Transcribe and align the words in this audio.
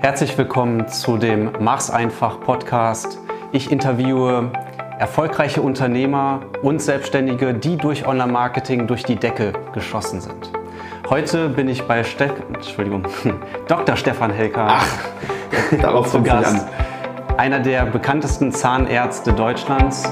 Herzlich 0.00 0.38
willkommen 0.38 0.86
zu 0.86 1.16
dem 1.16 1.50
Mach's 1.58 1.90
einfach 1.90 2.40
Podcast. 2.40 3.18
Ich 3.50 3.72
interviewe 3.72 4.52
erfolgreiche 4.96 5.60
Unternehmer 5.60 6.42
und 6.62 6.80
Selbstständige, 6.80 7.52
die 7.52 7.76
durch 7.76 8.06
Online-Marketing 8.06 8.86
durch 8.86 9.02
die 9.02 9.16
Decke 9.16 9.52
geschossen 9.72 10.20
sind. 10.20 10.52
Heute 11.10 11.48
bin 11.48 11.68
ich 11.68 11.82
bei 11.82 12.04
Ste 12.04 12.32
Entschuldigung, 12.54 13.06
Dr. 13.68 13.96
Stefan 13.96 14.30
Helker. 14.30 14.68
Ach, 14.70 14.86
darauf 15.82 16.12
zu 16.12 16.22
Gast. 16.22 16.68
An. 17.26 17.36
Einer 17.36 17.58
der 17.58 17.84
bekanntesten 17.84 18.52
Zahnärzte 18.52 19.32
Deutschlands. 19.32 20.04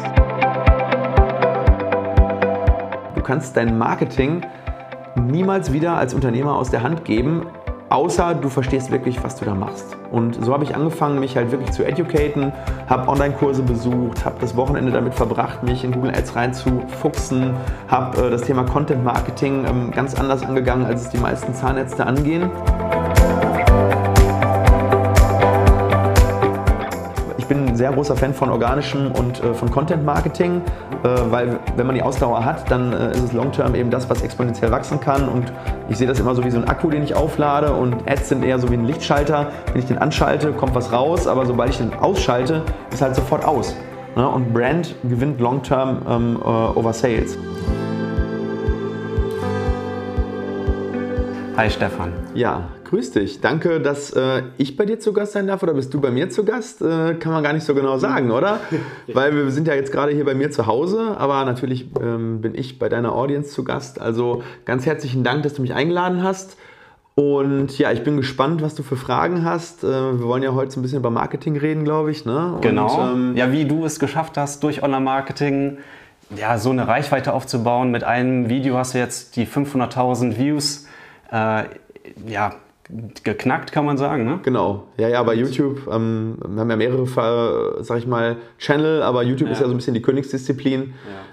Du 3.14 3.22
kannst 3.22 3.56
dein 3.56 3.78
Marketing 3.78 4.42
niemals 5.14 5.72
wieder 5.72 5.96
als 5.96 6.12
Unternehmer 6.12 6.56
aus 6.56 6.70
der 6.70 6.82
Hand 6.82 7.04
geben, 7.04 7.46
außer 7.88 8.34
du 8.34 8.48
verstehst 8.48 8.90
wirklich, 8.90 9.22
was 9.22 9.36
du 9.36 9.44
da 9.44 9.54
machst. 9.54 9.96
Und 10.10 10.44
so 10.44 10.52
habe 10.52 10.64
ich 10.64 10.74
angefangen, 10.74 11.18
mich 11.20 11.36
halt 11.36 11.50
wirklich 11.50 11.70
zu 11.72 11.84
educaten, 11.84 12.52
habe 12.88 13.08
Online-Kurse 13.08 13.62
besucht, 13.62 14.24
habe 14.24 14.36
das 14.40 14.56
Wochenende 14.56 14.92
damit 14.92 15.14
verbracht, 15.14 15.62
mich 15.62 15.84
in 15.84 15.92
Google 15.92 16.10
Ads 16.10 16.36
reinzufuchsen, 16.36 17.54
habe 17.88 18.26
äh, 18.26 18.30
das 18.30 18.42
Thema 18.42 18.64
Content 18.64 19.04
Marketing 19.04 19.64
ähm, 19.66 19.90
ganz 19.90 20.14
anders 20.14 20.42
angegangen, 20.42 20.86
als 20.86 21.02
es 21.02 21.08
die 21.10 21.18
meisten 21.18 21.54
Zahnärzte 21.54 22.06
angehen. 22.06 22.50
Ein 27.76 27.78
sehr 27.78 27.92
großer 27.92 28.16
Fan 28.16 28.32
von 28.32 28.48
organischem 28.48 29.12
und 29.12 29.42
äh, 29.44 29.52
von 29.52 29.70
Content 29.70 30.02
Marketing, 30.04 30.62
äh, 31.04 31.08
weil 31.30 31.58
wenn 31.76 31.86
man 31.86 31.94
die 31.94 32.02
Ausdauer 32.02 32.42
hat, 32.42 32.70
dann 32.70 32.92
äh, 32.92 33.12
ist 33.12 33.22
es 33.22 33.32
long-term 33.34 33.74
eben 33.74 33.90
das, 33.90 34.08
was 34.08 34.22
exponentiell 34.22 34.70
wachsen 34.70 34.98
kann. 34.98 35.28
Und 35.28 35.52
ich 35.90 35.98
sehe 35.98 36.06
das 36.06 36.18
immer 36.18 36.34
so 36.34 36.42
wie 36.42 36.50
so 36.50 36.58
ein 36.58 36.66
Akku, 36.66 36.88
den 36.88 37.02
ich 37.02 37.14
auflade 37.14 37.72
und 37.72 38.08
Ads 38.08 38.30
sind 38.30 38.44
eher 38.44 38.58
so 38.58 38.70
wie 38.70 38.74
ein 38.74 38.86
Lichtschalter. 38.86 39.48
Wenn 39.72 39.82
ich 39.82 39.86
den 39.86 39.98
anschalte, 39.98 40.52
kommt 40.52 40.74
was 40.74 40.90
raus, 40.90 41.26
aber 41.26 41.44
sobald 41.44 41.70
ich 41.70 41.76
den 41.76 41.92
ausschalte, 41.92 42.62
ist 42.90 43.02
halt 43.02 43.14
sofort 43.14 43.44
aus. 43.44 43.76
Ne? 44.16 44.26
Und 44.26 44.54
Brand 44.54 44.94
gewinnt 45.02 45.38
long-term 45.38 45.98
ähm, 46.08 46.38
äh, 46.42 46.48
over 46.48 46.94
Sales. 46.94 47.36
Hi 51.56 51.70
Stefan. 51.70 52.12
Ja, 52.34 52.68
grüß 52.84 53.12
dich. 53.12 53.40
Danke, 53.40 53.80
dass 53.80 54.10
äh, 54.10 54.42
ich 54.58 54.76
bei 54.76 54.84
dir 54.84 55.00
zu 55.00 55.14
Gast 55.14 55.32
sein 55.32 55.46
darf 55.46 55.62
oder 55.62 55.72
bist 55.72 55.94
du 55.94 56.02
bei 56.02 56.10
mir 56.10 56.28
zu 56.28 56.44
Gast? 56.44 56.82
Äh, 56.82 57.14
kann 57.14 57.32
man 57.32 57.42
gar 57.42 57.54
nicht 57.54 57.64
so 57.64 57.74
genau 57.74 57.96
sagen, 57.96 58.30
oder? 58.30 58.60
Weil 59.06 59.34
wir 59.34 59.50
sind 59.50 59.66
ja 59.66 59.74
jetzt 59.74 59.90
gerade 59.90 60.12
hier 60.12 60.26
bei 60.26 60.34
mir 60.34 60.50
zu 60.50 60.66
Hause, 60.66 61.16
aber 61.16 61.42
natürlich 61.46 61.88
ähm, 61.98 62.42
bin 62.42 62.54
ich 62.54 62.78
bei 62.78 62.90
deiner 62.90 63.14
Audience 63.14 63.54
zu 63.54 63.64
Gast. 63.64 63.98
Also 63.98 64.42
ganz 64.66 64.84
herzlichen 64.84 65.24
Dank, 65.24 65.44
dass 65.44 65.54
du 65.54 65.62
mich 65.62 65.72
eingeladen 65.72 66.22
hast. 66.22 66.58
Und 67.14 67.78
ja, 67.78 67.90
ich 67.90 68.04
bin 68.04 68.18
gespannt, 68.18 68.60
was 68.60 68.74
du 68.74 68.82
für 68.82 68.96
Fragen 68.96 69.42
hast. 69.42 69.82
Äh, 69.82 69.86
wir 69.88 70.24
wollen 70.24 70.42
ja 70.42 70.52
heute 70.52 70.72
so 70.72 70.80
ein 70.80 70.82
bisschen 70.82 70.98
über 70.98 71.10
Marketing 71.10 71.56
reden, 71.56 71.84
glaube 71.84 72.10
ich. 72.10 72.26
Ne? 72.26 72.58
Genau. 72.60 73.00
Und, 73.00 73.30
ähm, 73.30 73.36
ja, 73.36 73.50
wie 73.50 73.64
du 73.64 73.86
es 73.86 73.98
geschafft 73.98 74.36
hast, 74.36 74.62
durch 74.62 74.82
Online-Marketing 74.82 75.78
ja, 76.36 76.58
so 76.58 76.68
eine 76.68 76.86
Reichweite 76.86 77.32
aufzubauen. 77.32 77.90
Mit 77.90 78.04
einem 78.04 78.50
Video 78.50 78.76
hast 78.76 78.92
du 78.92 78.98
jetzt 78.98 79.36
die 79.36 79.46
500.000 79.46 80.36
Views 80.36 80.85
äh, 81.30 81.64
ja, 82.26 82.54
geknackt, 83.24 83.72
kann 83.72 83.84
man 83.84 83.98
sagen, 83.98 84.24
ne? 84.24 84.38
Genau. 84.42 84.84
Ja, 84.96 85.08
ja, 85.08 85.22
bei 85.22 85.34
YouTube, 85.34 85.88
ähm, 85.90 86.36
wir 86.46 86.60
haben 86.60 86.70
ja 86.70 86.76
mehrere, 86.76 87.82
sag 87.82 87.98
ich 87.98 88.06
mal, 88.06 88.36
Channel, 88.58 89.02
aber 89.02 89.24
YouTube 89.24 89.48
ja. 89.48 89.52
ist 89.52 89.60
ja 89.60 89.66
so 89.66 89.72
ein 89.72 89.76
bisschen 89.76 89.94
die 89.94 90.02
Königsdisziplin. 90.02 90.82
Ja. 90.82 90.90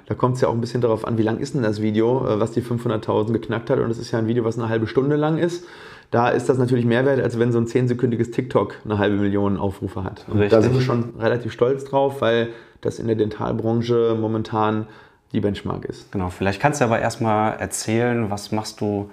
Da 0.08 0.16
kommt 0.16 0.36
es 0.36 0.42
ja 0.42 0.48
auch 0.48 0.54
ein 0.54 0.62
bisschen 0.62 0.82
darauf 0.82 1.06
an, 1.06 1.18
wie 1.18 1.22
lang 1.22 1.38
ist 1.38 1.54
denn 1.54 1.62
das 1.62 1.82
Video, 1.82 2.28
äh, 2.28 2.40
was 2.40 2.52
die 2.52 2.62
500.000 2.62 3.34
geknackt 3.34 3.70
hat. 3.70 3.80
Und 3.80 3.92
es 3.92 4.00
ist 4.00 4.12
ja 4.12 4.20
ein 4.20 4.28
Video, 4.28 4.44
was 4.44 4.58
eine 4.58 4.68
halbe 4.68 4.88
Stunde 4.88 5.16
lang 5.16 5.38
ist. 5.38 5.66
Da 6.10 6.30
ist 6.30 6.50
das 6.50 6.58
natürlich 6.58 6.86
mehr 6.86 7.06
wert, 7.06 7.22
als 7.22 7.40
wenn 7.40 7.52
so 7.52 7.60
ein 7.60 7.68
zehnsekündiges 7.68 8.32
TikTok 8.32 8.76
eine 8.86 8.98
halbe 8.98 9.18
Million 9.18 9.58
Aufrufe 9.58 10.04
hat. 10.04 10.26
Und 10.30 10.52
da 10.52 10.62
sind 10.62 10.74
wir 10.74 10.82
schon 10.82 11.14
relativ 11.20 11.52
stolz 11.52 11.86
drauf, 11.86 12.22
weil 12.22 12.50
das 12.82 13.00
in 13.00 13.08
der 13.08 13.16
Dentalbranche 13.16 14.16
momentan 14.20 14.88
die 15.34 15.42
Benchmark 15.42 15.86
ist. 15.86 16.12
Genau, 16.12 16.30
vielleicht 16.30 16.62
kannst 16.62 16.80
du 16.80 16.86
aber 16.86 17.00
erstmal 17.00 17.58
erzählen, 17.58 18.30
was 18.30 18.52
machst 18.52 18.80
du 18.80 19.10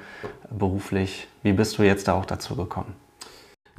beruflich? 0.50 1.26
Wie 1.42 1.52
bist 1.52 1.78
du 1.78 1.82
jetzt 1.82 2.06
da 2.08 2.12
auch 2.12 2.26
dazu 2.26 2.54
gekommen? 2.54 2.94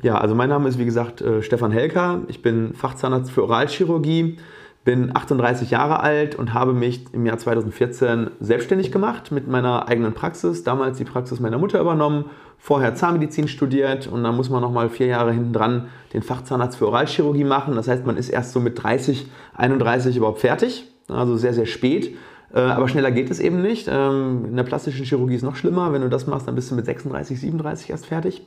Ja, 0.01 0.17
also 0.17 0.33
mein 0.33 0.49
Name 0.49 0.67
ist 0.67 0.79
wie 0.79 0.85
gesagt 0.85 1.21
äh, 1.21 1.43
Stefan 1.43 1.71
Helker. 1.71 2.21
Ich 2.27 2.41
bin 2.41 2.73
Fachzahnarzt 2.73 3.29
für 3.29 3.43
Oralchirurgie, 3.43 4.37
bin 4.83 5.15
38 5.15 5.69
Jahre 5.69 5.99
alt 5.99 6.33
und 6.33 6.55
habe 6.55 6.73
mich 6.73 7.05
im 7.13 7.27
Jahr 7.27 7.37
2014 7.37 8.31
selbstständig 8.39 8.91
gemacht 8.91 9.31
mit 9.31 9.47
meiner 9.47 9.87
eigenen 9.87 10.13
Praxis. 10.13 10.63
Damals 10.63 10.97
die 10.97 11.03
Praxis 11.03 11.39
meiner 11.39 11.59
Mutter 11.59 11.79
übernommen, 11.79 12.25
vorher 12.57 12.95
Zahnmedizin 12.95 13.47
studiert 13.47 14.07
und 14.07 14.23
dann 14.23 14.35
muss 14.35 14.49
man 14.49 14.61
noch 14.61 14.71
mal 14.71 14.89
vier 14.89 15.07
Jahre 15.07 15.33
hinten 15.33 15.53
dran 15.53 15.89
den 16.13 16.23
Fachzahnarzt 16.23 16.77
für 16.77 16.87
Oralchirurgie 16.87 17.43
machen. 17.43 17.75
Das 17.75 17.87
heißt, 17.87 18.03
man 18.07 18.17
ist 18.17 18.29
erst 18.29 18.53
so 18.53 18.59
mit 18.59 18.81
30, 18.81 19.27
31 19.53 20.17
überhaupt 20.17 20.39
fertig, 20.39 20.87
also 21.09 21.37
sehr, 21.37 21.53
sehr 21.53 21.67
spät. 21.67 22.17
Äh, 22.53 22.59
aber 22.59 22.87
schneller 22.87 23.11
geht 23.11 23.31
es 23.31 23.39
eben 23.39 23.61
nicht. 23.61 23.87
Ähm, 23.91 24.45
in 24.49 24.55
der 24.55 24.63
plastischen 24.63 25.05
Chirurgie 25.05 25.35
ist 25.35 25.41
es 25.41 25.45
noch 25.45 25.55
schlimmer. 25.55 25.93
Wenn 25.93 26.01
du 26.01 26.09
das 26.09 26.27
machst, 26.27 26.47
dann 26.47 26.55
bist 26.55 26.71
du 26.71 26.75
mit 26.75 26.85
36, 26.85 27.39
37 27.39 27.89
erst 27.89 28.05
fertig. 28.05 28.45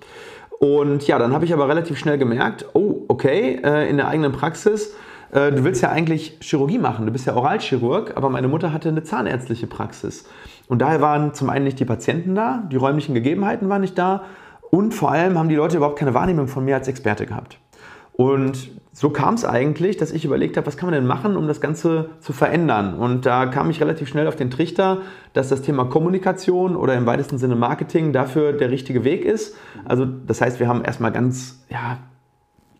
Und 0.58 1.06
ja, 1.06 1.18
dann 1.18 1.32
habe 1.32 1.44
ich 1.44 1.52
aber 1.52 1.68
relativ 1.68 1.98
schnell 1.98 2.18
gemerkt, 2.18 2.66
oh, 2.74 3.04
okay, 3.08 3.60
äh, 3.62 3.88
in 3.88 3.96
der 3.96 4.08
eigenen 4.08 4.32
Praxis, 4.32 4.94
äh, 5.32 5.50
du 5.50 5.64
willst 5.64 5.82
ja 5.82 5.90
eigentlich 5.90 6.38
Chirurgie 6.40 6.78
machen, 6.78 7.06
du 7.06 7.12
bist 7.12 7.26
ja 7.26 7.34
Oralchirurg, 7.34 8.16
aber 8.16 8.30
meine 8.30 8.48
Mutter 8.48 8.72
hatte 8.72 8.88
eine 8.88 9.02
zahnärztliche 9.02 9.66
Praxis. 9.66 10.24
Und 10.68 10.80
daher 10.80 11.00
waren 11.00 11.34
zum 11.34 11.50
einen 11.50 11.64
nicht 11.64 11.80
die 11.80 11.84
Patienten 11.84 12.34
da, 12.34 12.66
die 12.70 12.76
räumlichen 12.76 13.14
Gegebenheiten 13.14 13.68
waren 13.68 13.80
nicht 13.80 13.98
da 13.98 14.24
und 14.70 14.94
vor 14.94 15.10
allem 15.10 15.38
haben 15.38 15.48
die 15.48 15.56
Leute 15.56 15.76
überhaupt 15.76 15.98
keine 15.98 16.14
Wahrnehmung 16.14 16.48
von 16.48 16.64
mir 16.64 16.76
als 16.76 16.88
Experte 16.88 17.26
gehabt. 17.26 17.58
Und 18.12 18.70
so 18.96 19.10
kam 19.10 19.34
es 19.34 19.44
eigentlich, 19.44 19.96
dass 19.96 20.12
ich 20.12 20.24
überlegt 20.24 20.56
habe, 20.56 20.68
was 20.68 20.76
kann 20.76 20.88
man 20.88 20.94
denn 20.94 21.06
machen, 21.06 21.36
um 21.36 21.48
das 21.48 21.60
Ganze 21.60 22.10
zu 22.20 22.32
verändern. 22.32 22.94
Und 22.94 23.26
da 23.26 23.46
kam 23.46 23.68
ich 23.68 23.80
relativ 23.80 24.08
schnell 24.08 24.28
auf 24.28 24.36
den 24.36 24.52
Trichter, 24.52 25.02
dass 25.32 25.48
das 25.48 25.62
Thema 25.62 25.86
Kommunikation 25.86 26.76
oder 26.76 26.94
im 26.94 27.04
weitesten 27.04 27.36
Sinne 27.36 27.56
Marketing 27.56 28.12
dafür 28.12 28.52
der 28.52 28.70
richtige 28.70 29.02
Weg 29.02 29.24
ist. 29.24 29.56
Also 29.84 30.06
das 30.06 30.40
heißt, 30.40 30.60
wir 30.60 30.68
haben 30.68 30.84
erstmal 30.84 31.10
ganz 31.10 31.64
ja, 31.70 31.98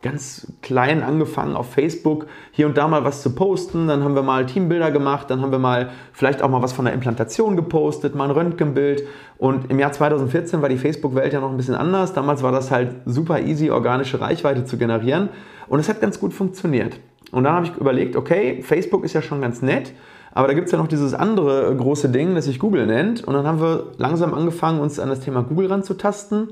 ganz 0.03 0.53
klein 0.63 1.03
angefangen 1.03 1.57
auf 1.57 1.73
Facebook 1.73 2.27
hier 2.53 2.67
und 2.67 2.77
da 2.77 2.87
mal 2.87 3.05
was 3.05 3.23
zu 3.23 3.35
posten. 3.35 3.89
Dann 3.89 4.05
haben 4.05 4.15
wir 4.15 4.23
mal 4.23 4.47
Teambilder 4.47 4.93
gemacht, 4.93 5.31
dann 5.31 5.41
haben 5.41 5.51
wir 5.51 5.59
mal 5.59 5.91
vielleicht 6.13 6.43
auch 6.43 6.49
mal 6.49 6.63
was 6.63 6.73
von 6.73 6.85
der 6.85 6.95
Implantation 6.95 7.57
gepostet, 7.57 8.15
mal 8.15 8.27
ein 8.27 8.31
Röntgenbild. 8.31 9.03
Und 9.37 9.69
im 9.69 9.81
Jahr 9.81 9.91
2014 9.91 10.63
war 10.63 10.69
die 10.69 10.77
Facebook-Welt 10.77 11.33
ja 11.33 11.41
noch 11.41 11.51
ein 11.51 11.57
bisschen 11.57 11.75
anders. 11.75 12.13
Damals 12.13 12.45
war 12.45 12.53
das 12.53 12.71
halt 12.71 12.95
super 13.05 13.41
easy, 13.41 13.71
organische 13.71 14.21
Reichweite 14.21 14.65
zu 14.65 14.77
generieren. 14.77 15.31
Und 15.69 15.81
es 15.81 15.89
hat 15.89 16.01
ganz 16.01 16.21
gut 16.21 16.33
funktioniert. 16.33 16.99
Und 17.33 17.45
dann 17.45 17.55
habe 17.55 17.67
ich 17.67 17.77
überlegt, 17.77 18.17
okay, 18.17 18.63
Facebook 18.63 19.05
ist 19.05 19.13
ja 19.13 19.23
schon 19.23 19.41
ganz 19.41 19.63
nett. 19.63 19.93
Aber 20.33 20.49
da 20.49 20.55
gibt 20.55 20.67
es 20.67 20.73
ja 20.73 20.79
noch 20.79 20.89
dieses 20.89 21.15
andere 21.15 21.75
große 21.77 22.09
Ding, 22.09 22.35
das 22.35 22.47
sich 22.47 22.59
Google 22.59 22.87
nennt. 22.87 23.25
Und 23.25 23.35
dann 23.35 23.47
haben 23.47 23.61
wir 23.61 23.93
langsam 23.99 24.35
angefangen, 24.35 24.81
uns 24.81 24.99
an 24.99 25.09
das 25.09 25.21
Thema 25.21 25.43
Google 25.43 25.69
ranzutasten. 25.69 26.49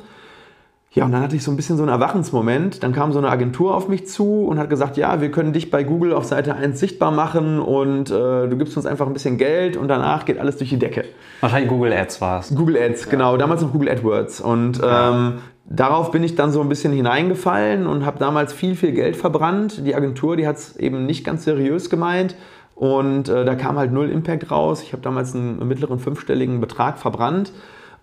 Ja, 0.95 1.07
und 1.07 1.13
dann 1.13 1.23
hatte 1.23 1.35
ich 1.37 1.43
so 1.43 1.51
ein 1.51 1.57
bisschen 1.57 1.79
so 1.79 1.83
einen 1.83 1.91
Erwachensmoment. 1.91 2.83
Dann 2.83 2.93
kam 2.93 3.13
so 3.13 3.19
eine 3.19 3.31
Agentur 3.31 3.75
auf 3.75 3.89
mich 3.89 4.07
zu 4.07 4.45
und 4.45 4.59
hat 4.59 4.69
gesagt, 4.69 4.99
ja, 4.99 5.23
wir 5.23 5.31
können 5.31 5.55
dich 5.55 5.71
bei 5.71 5.85
Google 5.85 6.13
auf 6.13 6.25
Seite 6.25 6.55
1 6.55 6.79
sichtbar 6.79 7.11
machen 7.11 7.61
und 7.61 8.11
äh, 8.11 8.47
du 8.47 8.57
gibst 8.59 8.77
uns 8.77 8.85
einfach 8.85 9.07
ein 9.07 9.15
bisschen 9.15 9.39
Geld 9.39 9.79
und 9.79 9.89
danach 9.89 10.27
geht 10.27 10.39
alles 10.39 10.59
durch 10.59 10.69
die 10.69 10.79
Decke. 10.79 11.05
Wahrscheinlich 11.41 11.71
Google 11.71 11.95
Ads 11.95 12.21
war 12.21 12.41
es. 12.41 12.55
Google 12.55 12.77
Ads, 12.77 13.07
ja. 13.07 13.11
genau. 13.11 13.37
Damals 13.39 13.63
noch 13.63 13.73
Google 13.73 13.89
AdWords. 13.89 14.43
Und 14.43 14.81
ähm, 14.85 15.39
darauf 15.65 16.11
bin 16.11 16.23
ich 16.23 16.35
dann 16.35 16.53
so 16.53 16.61
ein 16.61 16.69
bisschen 16.69 16.93
hineingefallen 16.93 17.87
und 17.87 18.05
habe 18.05 18.19
damals 18.19 18.53
viel, 18.53 18.75
viel 18.75 18.93
Geld 18.93 19.17
verbrannt. 19.17 19.87
Die 19.87 19.95
Agentur, 19.95 20.37
die 20.37 20.47
hat 20.47 20.57
es 20.57 20.77
eben 20.77 21.07
nicht 21.07 21.25
ganz 21.25 21.45
seriös 21.45 21.91
gemeint. 21.91 22.37
Und 22.75 23.29
äh, 23.29 23.45
da 23.45 23.55
kam 23.55 23.79
halt 23.79 23.93
null 23.93 24.11
Impact 24.11 24.51
raus. 24.51 24.83
Ich 24.83 24.93
habe 24.93 25.03
damals 25.03 25.35
einen 25.35 25.67
mittleren 25.69 25.99
fünfstelligen 25.99 26.61
Betrag 26.61 26.99
verbrannt. 26.99 27.53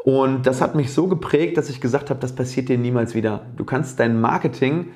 Und 0.04 0.48
das 0.48 0.62
hat 0.62 0.76
mich 0.76 0.94
so 0.94 1.08
geprägt, 1.08 1.58
dass 1.58 1.70
ich 1.70 1.82
gesagt 1.82 2.10
habe, 2.10 2.20
das 2.20 2.34
passiert 2.34 2.70
dir 2.70 2.78
niemals 2.78 3.16
wieder. 3.16 3.42
Du 3.58 3.66
kannst 3.66 4.00
dein 4.00 4.22
Marketing 4.22 4.88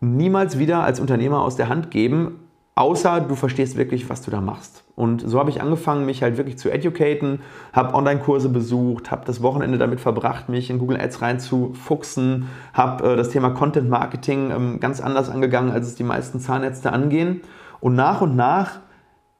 niemals 0.00 0.58
wieder 0.58 0.82
als 0.82 0.98
Unternehmer 0.98 1.42
aus 1.42 1.56
der 1.56 1.68
Hand 1.68 1.90
geben, 1.90 2.40
außer 2.74 3.20
du 3.20 3.36
verstehst 3.36 3.76
wirklich, 3.76 4.10
was 4.10 4.22
du 4.22 4.30
da 4.30 4.40
machst. 4.40 4.81
Und 4.94 5.22
so 5.26 5.38
habe 5.38 5.48
ich 5.48 5.62
angefangen, 5.62 6.04
mich 6.04 6.22
halt 6.22 6.36
wirklich 6.36 6.58
zu 6.58 6.70
educaten, 6.70 7.40
habe 7.72 7.94
Online-Kurse 7.94 8.50
besucht, 8.50 9.10
habe 9.10 9.24
das 9.24 9.42
Wochenende 9.42 9.78
damit 9.78 10.00
verbracht, 10.00 10.50
mich 10.50 10.68
in 10.68 10.78
Google 10.78 11.00
Ads 11.00 11.22
reinzufuchsen, 11.22 12.48
habe 12.74 13.12
äh, 13.12 13.16
das 13.16 13.30
Thema 13.30 13.50
Content 13.50 13.88
Marketing 13.88 14.50
ähm, 14.50 14.80
ganz 14.80 15.00
anders 15.00 15.30
angegangen, 15.30 15.72
als 15.72 15.86
es 15.86 15.94
die 15.94 16.04
meisten 16.04 16.40
Zahnärzte 16.40 16.92
angehen. 16.92 17.40
Und 17.80 17.94
nach 17.94 18.20
und 18.20 18.36
nach 18.36 18.80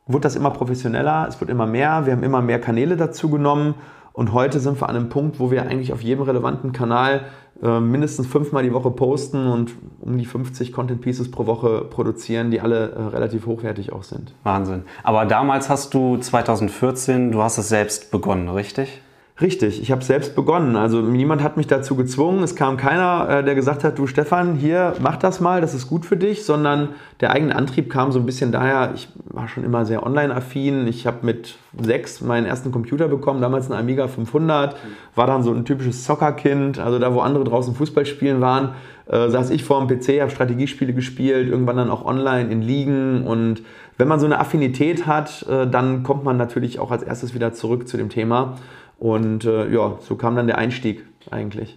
wurde 0.06 0.22
das 0.22 0.36
immer 0.36 0.50
professioneller, 0.50 1.26
es 1.28 1.38
wird 1.40 1.50
immer 1.50 1.66
mehr, 1.66 2.06
wir 2.06 2.14
haben 2.14 2.22
immer 2.22 2.42
mehr 2.42 2.60
Kanäle 2.60 2.96
dazu 2.96 3.30
genommen 3.30 3.74
und 4.12 4.32
heute 4.32 4.60
sind 4.60 4.80
wir 4.80 4.88
an 4.88 4.96
einem 4.96 5.08
Punkt, 5.08 5.40
wo 5.40 5.50
wir 5.50 5.62
eigentlich 5.62 5.92
auf 5.92 6.02
jedem 6.02 6.24
relevanten 6.24 6.72
Kanal 6.72 7.24
äh, 7.62 7.80
mindestens 7.80 8.26
fünfmal 8.26 8.62
die 8.62 8.72
Woche 8.72 8.90
posten 8.90 9.46
und 9.46 9.72
um 10.00 10.18
die 10.18 10.24
50 10.24 10.72
Content 10.72 11.00
Pieces 11.00 11.30
pro 11.30 11.46
Woche 11.46 11.82
produzieren, 11.88 12.50
die 12.50 12.60
alle 12.60 12.90
äh, 12.90 13.02
relativ 13.02 13.46
hochwertig 13.46 13.92
auch 13.92 14.02
sind. 14.02 14.34
Wahnsinn. 14.42 14.82
Aber 15.04 15.26
damals 15.26 15.68
hast 15.68 15.94
du 15.94 16.16
2014, 16.16 17.30
du 17.30 17.42
hast 17.42 17.58
es 17.58 17.68
selbst 17.68 18.10
begonnen, 18.10 18.48
richtig? 18.48 19.00
Richtig, 19.40 19.80
ich 19.80 19.90
habe 19.90 20.04
selbst 20.04 20.36
begonnen. 20.36 20.76
Also 20.76 21.00
niemand 21.00 21.42
hat 21.42 21.56
mich 21.56 21.66
dazu 21.66 21.96
gezwungen. 21.96 22.42
Es 22.42 22.54
kam 22.54 22.76
keiner, 22.76 23.28
äh, 23.28 23.44
der 23.44 23.54
gesagt 23.54 23.82
hat, 23.82 23.98
du 23.98 24.06
Stefan, 24.06 24.56
hier, 24.56 24.94
mach 25.00 25.16
das 25.16 25.40
mal, 25.40 25.62
das 25.62 25.72
ist 25.72 25.88
gut 25.88 26.04
für 26.04 26.18
dich, 26.18 26.44
sondern 26.44 26.90
der 27.20 27.32
eigene 27.32 27.56
Antrieb 27.56 27.88
kam 27.88 28.12
so 28.12 28.18
ein 28.18 28.26
bisschen 28.26 28.52
daher, 28.52 28.92
ich 28.94 29.08
war 29.24 29.48
schon 29.48 29.64
immer 29.64 29.86
sehr 29.86 30.04
online-affin. 30.04 30.86
Ich 30.86 31.06
habe 31.06 31.18
mit 31.22 31.56
sechs 31.80 32.20
meinen 32.20 32.44
ersten 32.44 32.72
Computer 32.72 33.08
bekommen, 33.08 33.40
damals 33.40 33.70
ein 33.70 33.76
Amiga 33.76 34.06
500, 34.06 34.76
war 35.14 35.26
dann 35.26 35.42
so 35.42 35.50
ein 35.50 35.64
typisches 35.64 36.04
Zockerkind. 36.04 36.78
Also 36.78 36.98
da, 36.98 37.14
wo 37.14 37.20
andere 37.20 37.44
draußen 37.44 37.74
Fußball 37.74 38.04
spielen 38.04 38.42
waren, 38.42 38.74
äh, 39.06 39.30
saß 39.30 39.48
ich 39.48 39.64
vor 39.64 39.84
dem 39.84 39.88
PC, 39.88 40.20
habe 40.20 40.30
Strategiespiele 40.30 40.92
gespielt, 40.92 41.48
irgendwann 41.48 41.78
dann 41.78 41.90
auch 41.90 42.04
online 42.04 42.50
in 42.50 42.60
Ligen. 42.60 43.26
Und 43.26 43.62
wenn 43.96 44.08
man 44.08 44.20
so 44.20 44.26
eine 44.26 44.38
Affinität 44.38 45.06
hat, 45.06 45.46
äh, 45.48 45.66
dann 45.66 46.02
kommt 46.02 46.22
man 46.22 46.36
natürlich 46.36 46.78
auch 46.78 46.90
als 46.90 47.02
erstes 47.02 47.34
wieder 47.34 47.54
zurück 47.54 47.88
zu 47.88 47.96
dem 47.96 48.10
Thema. 48.10 48.56
Und 49.02 49.44
äh, 49.44 49.68
ja, 49.68 49.96
so 49.98 50.14
kam 50.14 50.36
dann 50.36 50.46
der 50.46 50.58
Einstieg 50.58 51.04
eigentlich. 51.28 51.76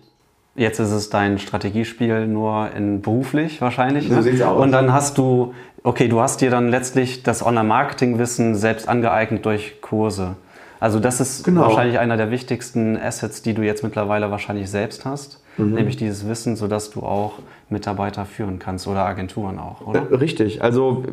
Jetzt 0.53 0.77
ist 0.77 0.91
es 0.91 1.09
dein 1.09 1.39
Strategiespiel 1.39 2.27
nur 2.27 2.69
in 2.77 3.01
beruflich 3.01 3.61
wahrscheinlich. 3.61 4.09
So 4.09 4.13
ne? 4.13 4.21
sieht's 4.21 4.43
aus. 4.43 4.61
Und 4.61 4.71
dann 4.71 4.93
hast 4.93 5.17
du, 5.17 5.55
okay, 5.81 6.07
du 6.07 6.21
hast 6.21 6.41
dir 6.41 6.51
dann 6.51 6.69
letztlich 6.69 7.23
das 7.23 7.43
Online-Marketing-Wissen 7.43 8.53
selbst 8.53 8.87
angeeignet 8.87 9.43
durch 9.43 9.81
Kurse. 9.81 10.35
Also 10.79 10.99
das 10.99 11.19
ist 11.19 11.43
genau. 11.43 11.61
wahrscheinlich 11.61 11.97
einer 11.97 12.15
der 12.15 12.29
wichtigsten 12.29 12.95
Assets, 12.95 13.41
die 13.41 13.55
du 13.55 13.63
jetzt 13.63 13.83
mittlerweile 13.83 14.29
wahrscheinlich 14.29 14.69
selbst 14.69 15.03
hast, 15.03 15.43
mhm. 15.57 15.73
nämlich 15.73 15.97
dieses 15.97 16.27
Wissen, 16.27 16.55
sodass 16.55 16.91
du 16.91 17.01
auch 17.01 17.39
Mitarbeiter 17.69 18.25
führen 18.25 18.59
kannst 18.59 18.87
oder 18.87 19.05
Agenturen 19.05 19.57
auch, 19.57 19.81
oder? 19.81 20.11
Äh, 20.11 20.15
richtig. 20.15 20.61
Also 20.61 21.03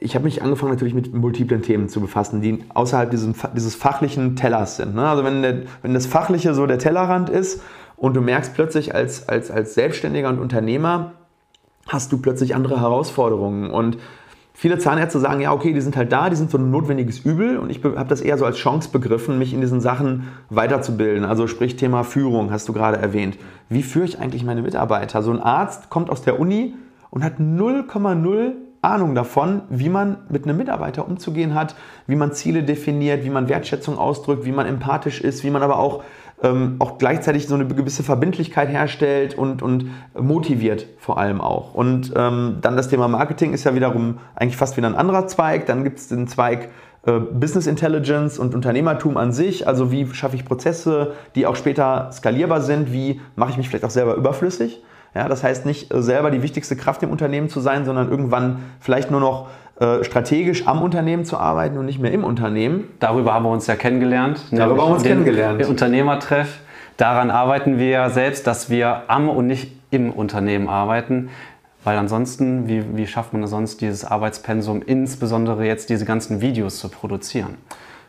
ich 0.00 0.14
habe 0.14 0.24
mich 0.24 0.42
angefangen 0.42 0.72
natürlich 0.72 0.94
mit 0.94 1.14
multiplen 1.14 1.62
Themen 1.62 1.88
zu 1.88 2.00
befassen, 2.00 2.40
die 2.40 2.64
außerhalb 2.74 3.10
diesem, 3.10 3.34
dieses 3.54 3.76
fachlichen 3.76 4.34
Tellers 4.34 4.76
sind. 4.76 4.94
Ne? 4.94 5.08
Also 5.08 5.24
wenn, 5.24 5.42
der, 5.42 5.62
wenn 5.82 5.94
das 5.94 6.06
Fachliche 6.06 6.54
so 6.54 6.66
der 6.66 6.78
Tellerrand 6.78 7.30
ist 7.30 7.62
und 7.96 8.14
du 8.14 8.20
merkst 8.20 8.54
plötzlich 8.54 8.94
als, 8.94 9.28
als, 9.28 9.50
als 9.50 9.74
Selbstständiger 9.74 10.28
und 10.28 10.40
Unternehmer, 10.40 11.12
hast 11.86 12.10
du 12.10 12.18
plötzlich 12.18 12.54
andere 12.54 12.80
Herausforderungen 12.80 13.70
und 13.70 13.98
Viele 14.60 14.76
Zahnärzte 14.76 15.18
sagen, 15.20 15.40
ja, 15.40 15.54
okay, 15.54 15.72
die 15.72 15.80
sind 15.80 15.96
halt 15.96 16.12
da, 16.12 16.28
die 16.28 16.36
sind 16.36 16.50
so 16.50 16.58
ein 16.58 16.70
notwendiges 16.70 17.20
Übel 17.20 17.56
und 17.56 17.70
ich 17.70 17.82
habe 17.82 18.04
das 18.04 18.20
eher 18.20 18.36
so 18.36 18.44
als 18.44 18.58
Chance 18.58 18.90
begriffen, 18.92 19.38
mich 19.38 19.54
in 19.54 19.62
diesen 19.62 19.80
Sachen 19.80 20.28
weiterzubilden. 20.50 21.24
Also 21.24 21.46
sprich 21.46 21.76
Thema 21.76 22.04
Führung, 22.04 22.50
hast 22.50 22.68
du 22.68 22.74
gerade 22.74 22.98
erwähnt. 22.98 23.38
Wie 23.70 23.82
führe 23.82 24.04
ich 24.04 24.18
eigentlich 24.18 24.44
meine 24.44 24.60
Mitarbeiter? 24.60 25.22
So 25.22 25.30
ein 25.30 25.40
Arzt 25.40 25.88
kommt 25.88 26.10
aus 26.10 26.20
der 26.20 26.38
Uni 26.38 26.74
und 27.08 27.24
hat 27.24 27.38
0,0 27.38 28.52
Ahnung 28.82 29.14
davon, 29.14 29.62
wie 29.70 29.88
man 29.88 30.18
mit 30.28 30.44
einem 30.44 30.58
Mitarbeiter 30.58 31.08
umzugehen 31.08 31.54
hat, 31.54 31.74
wie 32.06 32.16
man 32.16 32.34
Ziele 32.34 32.62
definiert, 32.62 33.24
wie 33.24 33.30
man 33.30 33.48
Wertschätzung 33.48 33.96
ausdrückt, 33.96 34.44
wie 34.44 34.52
man 34.52 34.66
empathisch 34.66 35.22
ist, 35.22 35.42
wie 35.42 35.50
man 35.50 35.62
aber 35.62 35.78
auch 35.78 36.04
ähm, 36.42 36.76
auch 36.78 36.98
gleichzeitig 36.98 37.46
so 37.46 37.54
eine 37.54 37.66
gewisse 37.66 38.02
Verbindlichkeit 38.02 38.68
herstellt 38.68 39.36
und, 39.36 39.62
und 39.62 39.90
motiviert 40.18 40.86
vor 40.98 41.18
allem 41.18 41.40
auch. 41.40 41.74
Und 41.74 42.12
ähm, 42.16 42.58
dann 42.60 42.76
das 42.76 42.88
Thema 42.88 43.08
Marketing 43.08 43.52
ist 43.52 43.64
ja 43.64 43.74
wiederum 43.74 44.18
eigentlich 44.34 44.56
fast 44.56 44.76
wieder 44.76 44.88
ein 44.88 44.94
anderer 44.94 45.26
Zweig. 45.26 45.66
Dann 45.66 45.84
gibt 45.84 45.98
es 45.98 46.08
den 46.08 46.26
Zweig 46.26 46.70
äh, 47.06 47.18
Business 47.18 47.66
Intelligence 47.66 48.38
und 48.38 48.54
Unternehmertum 48.54 49.16
an 49.16 49.32
sich. 49.32 49.66
Also 49.66 49.90
wie 49.90 50.06
schaffe 50.14 50.36
ich 50.36 50.44
Prozesse, 50.44 51.12
die 51.34 51.46
auch 51.46 51.56
später 51.56 52.10
skalierbar 52.12 52.60
sind? 52.60 52.92
Wie 52.92 53.20
mache 53.36 53.50
ich 53.50 53.56
mich 53.56 53.68
vielleicht 53.68 53.84
auch 53.84 53.90
selber 53.90 54.14
überflüssig? 54.14 54.82
Ja, 55.14 55.28
das 55.28 55.42
heißt 55.42 55.66
nicht 55.66 55.92
äh, 55.92 56.02
selber 56.02 56.30
die 56.30 56.42
wichtigste 56.42 56.76
Kraft 56.76 57.02
im 57.02 57.10
Unternehmen 57.10 57.48
zu 57.48 57.60
sein, 57.60 57.84
sondern 57.84 58.10
irgendwann 58.10 58.60
vielleicht 58.80 59.10
nur 59.10 59.20
noch 59.20 59.48
äh, 59.80 60.04
strategisch 60.04 60.66
am 60.66 60.82
Unternehmen 60.82 61.24
zu 61.24 61.38
arbeiten 61.38 61.78
und 61.78 61.86
nicht 61.86 61.98
mehr 61.98 62.12
im 62.12 62.22
Unternehmen. 62.22 62.84
Darüber 62.98 63.32
haben 63.32 63.46
wir 63.46 63.50
uns 63.50 63.66
ja 63.66 63.76
kennengelernt. 63.76 64.44
Darüber 64.50 64.82
haben 64.82 64.90
wir 64.90 64.94
uns 64.96 65.02
kennengelernt. 65.02 65.66
Unternehmertreff. 65.66 66.58
Daran 66.98 67.30
arbeiten 67.30 67.78
wir 67.78 67.88
ja 67.88 68.10
selbst, 68.10 68.46
dass 68.46 68.68
wir 68.68 69.04
am 69.08 69.30
und 69.30 69.46
nicht 69.46 69.72
im 69.90 70.12
Unternehmen 70.12 70.68
arbeiten. 70.68 71.30
Weil 71.82 71.96
ansonsten, 71.96 72.68
wie, 72.68 72.84
wie 72.94 73.06
schafft 73.06 73.32
man 73.32 73.46
sonst 73.46 73.80
dieses 73.80 74.04
Arbeitspensum, 74.04 74.82
insbesondere 74.82 75.64
jetzt 75.64 75.88
diese 75.88 76.04
ganzen 76.04 76.42
Videos 76.42 76.78
zu 76.78 76.90
produzieren? 76.90 77.56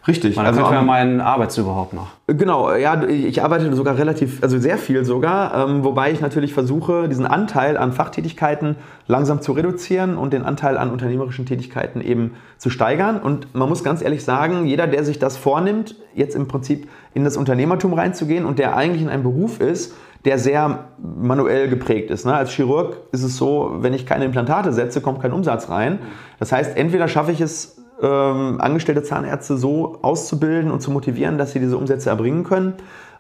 Richtig. 0.08 0.36
Man 0.36 0.48
also 0.48 0.62
ja 0.62 0.82
meinen, 0.82 1.22
arbeitest 1.22 1.60
du 1.60 1.62
überhaupt 1.62 1.94
noch? 1.94 2.08
Genau, 2.26 2.74
ja, 2.74 3.04
ich 3.04 3.44
arbeite 3.44 3.74
sogar 3.76 3.98
relativ, 3.98 4.42
also 4.42 4.58
sehr 4.58 4.78
viel 4.78 5.06
sogar, 5.06 5.68
ähm, 5.68 5.84
wobei 5.84 6.12
ich 6.12 6.22
natürlich 6.22 6.54
versuche, 6.54 7.08
diesen 7.08 7.28
Anteil 7.28 7.78
an 7.78 7.94
Fachtätigkeiten 7.94 8.78
langsam 9.08 9.42
zu 9.42 9.52
reduzieren 9.52 10.18
und 10.18 10.34
den 10.34 10.44
Anteil 10.44 10.78
an 10.78 10.90
unternehmerischen 10.90 11.46
Tätigkeiten 11.46 12.02
eben 12.02 12.32
zu 12.58 12.72
steigern. 12.72 13.20
Und 13.20 13.54
man 13.54 13.70
muss 13.70 13.84
ganz 13.84 14.02
ehrlich 14.02 14.24
sagen, 14.24 14.66
jeder, 14.66 14.88
der 14.88 15.04
sich 15.04 15.20
das 15.20 15.38
vornimmt, 15.38 15.96
jetzt 16.16 16.36
im 16.36 16.48
Prinzip 16.48 16.90
in 17.14 17.24
das 17.24 17.38
Unternehmertum 17.38 17.94
reinzugehen 17.94 18.46
und 18.46 18.58
der 18.58 18.76
eigentlich 18.76 19.04
in 19.04 19.10
einem 19.10 19.24
Beruf 19.24 19.60
ist, 19.60 19.94
der 20.26 20.38
sehr 20.40 20.86
manuell 21.00 21.68
geprägt 21.68 22.12
ist. 22.12 22.26
Ne? 22.26 22.34
Als 22.34 22.52
Chirurg 22.52 22.98
ist 23.12 23.24
es 23.24 23.38
so, 23.38 23.78
wenn 23.80 23.94
ich 23.94 24.06
keine 24.06 24.26
Implantate 24.26 24.72
setze, 24.72 25.02
kommt 25.02 25.22
kein 25.22 25.34
Umsatz 25.34 25.70
rein. 25.70 26.00
Das 26.40 26.52
heißt, 26.52 26.78
entweder 26.78 27.08
schaffe 27.08 27.32
ich 27.32 27.42
es 27.42 27.81
ähm, 28.02 28.60
angestellte 28.60 29.04
Zahnärzte 29.04 29.58
so 29.58 30.00
auszubilden 30.02 30.72
und 30.72 30.82
zu 30.82 30.92
motivieren, 30.92 31.38
dass 31.38 31.52
sie 31.52 31.60
diese 31.60 31.78
Umsätze 31.78 32.10
erbringen 32.10 32.44
können. 32.44 32.74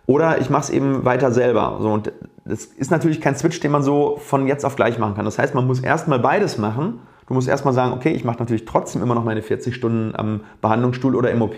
Oder 0.07 0.41
ich 0.41 0.49
mache 0.49 0.63
es 0.63 0.69
eben 0.69 1.05
weiter 1.05 1.31
selber. 1.31 1.77
So, 1.79 1.89
und 1.91 2.11
das 2.43 2.65
ist 2.65 2.91
natürlich 2.91 3.21
kein 3.21 3.35
Switch, 3.35 3.59
den 3.59 3.71
man 3.71 3.83
so 3.83 4.17
von 4.17 4.47
jetzt 4.47 4.65
auf 4.65 4.75
gleich 4.75 4.97
machen 4.97 5.15
kann. 5.15 5.25
Das 5.25 5.37
heißt, 5.37 5.53
man 5.53 5.67
muss 5.67 5.79
erstmal 5.79 6.19
beides 6.19 6.57
machen. 6.57 6.99
Du 7.27 7.35
musst 7.35 7.47
erstmal 7.47 7.73
sagen, 7.73 7.93
okay, 7.93 8.11
ich 8.11 8.25
mache 8.25 8.39
natürlich 8.39 8.65
trotzdem 8.65 9.01
immer 9.01 9.15
noch 9.15 9.23
meine 9.23 9.41
40 9.41 9.73
Stunden 9.73 10.15
am 10.15 10.41
Behandlungsstuhl 10.59 11.15
oder 11.15 11.31
im 11.31 11.41
OP 11.41 11.55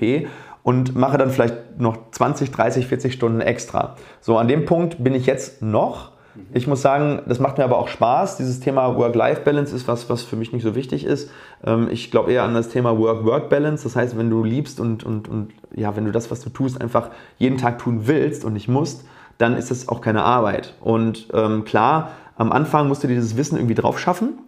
und 0.61 0.95
mache 0.95 1.17
dann 1.17 1.29
vielleicht 1.29 1.79
noch 1.79 1.97
20, 2.11 2.51
30, 2.51 2.87
40 2.87 3.13
Stunden 3.13 3.41
extra. 3.41 3.95
So, 4.21 4.37
an 4.37 4.47
dem 4.47 4.65
Punkt 4.65 5.03
bin 5.03 5.15
ich 5.15 5.25
jetzt 5.25 5.61
noch. 5.61 6.12
Ich 6.53 6.67
muss 6.67 6.81
sagen, 6.81 7.21
das 7.27 7.39
macht 7.39 7.57
mir 7.57 7.63
aber 7.63 7.77
auch 7.77 7.87
Spaß. 7.87 8.37
Dieses 8.37 8.59
Thema 8.59 8.95
Work-Life-Balance 8.95 9.75
ist 9.75 9.87
was, 9.87 10.09
was 10.09 10.23
für 10.23 10.35
mich 10.35 10.51
nicht 10.51 10.63
so 10.63 10.75
wichtig 10.75 11.05
ist. 11.05 11.29
Ähm, 11.63 11.87
ich 11.91 12.11
glaube 12.11 12.31
eher 12.31 12.43
an 12.43 12.53
das 12.53 12.69
Thema 12.69 12.97
Work-Work-Balance. 12.97 13.83
Das 13.83 13.95
heißt, 13.95 14.17
wenn 14.17 14.29
du 14.29 14.43
liebst 14.43 14.79
und, 14.79 15.03
und, 15.03 15.27
und 15.27 15.53
ja, 15.75 15.95
wenn 15.95 16.05
du 16.05 16.11
das, 16.11 16.31
was 16.31 16.41
du 16.41 16.49
tust, 16.49 16.81
einfach 16.81 17.09
jeden 17.37 17.57
Tag 17.57 17.79
tun 17.79 18.07
willst 18.07 18.45
und 18.45 18.53
nicht 18.53 18.67
musst, 18.67 19.05
dann 19.37 19.55
ist 19.55 19.71
das 19.71 19.89
auch 19.89 20.01
keine 20.01 20.23
Arbeit. 20.23 20.75
Und 20.81 21.27
ähm, 21.33 21.65
klar, 21.65 22.11
am 22.35 22.51
Anfang 22.51 22.87
musst 22.87 23.03
du 23.03 23.07
dir 23.07 23.15
dieses 23.15 23.37
Wissen 23.37 23.57
irgendwie 23.57 23.75
drauf 23.75 23.99
schaffen. 23.99 24.39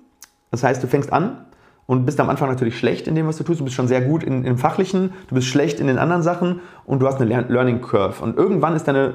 Das 0.52 0.64
heißt, 0.64 0.82
du 0.82 0.88
fängst 0.88 1.14
an, 1.14 1.46
und 1.88 2.06
bist 2.06 2.20
am 2.20 2.30
Anfang 2.30 2.50
natürlich 2.50 2.78
schlecht 2.78 3.08
in 3.08 3.16
dem, 3.16 3.28
was 3.28 3.38
du 3.38 3.44
tust. 3.44 3.60
Du 3.60 3.64
bist 3.64 3.76
schon 3.76 3.88
sehr 3.88 4.02
gut 4.02 4.24
in, 4.24 4.44
im 4.44 4.58
Fachlichen, 4.58 5.14
du 5.28 5.36
bist 5.36 5.48
schlecht 5.48 5.80
in 5.80 5.88
den 5.88 5.98
anderen 5.98 6.24
Sachen 6.24 6.62
und 6.86 7.02
du 7.02 7.08
hast 7.08 7.22
eine 7.22 7.46
Learning 7.48 7.82
Curve. 7.82 8.24
Und 8.24 8.38
irgendwann 8.38 8.76
ist 8.76 8.88
deine 8.88 9.14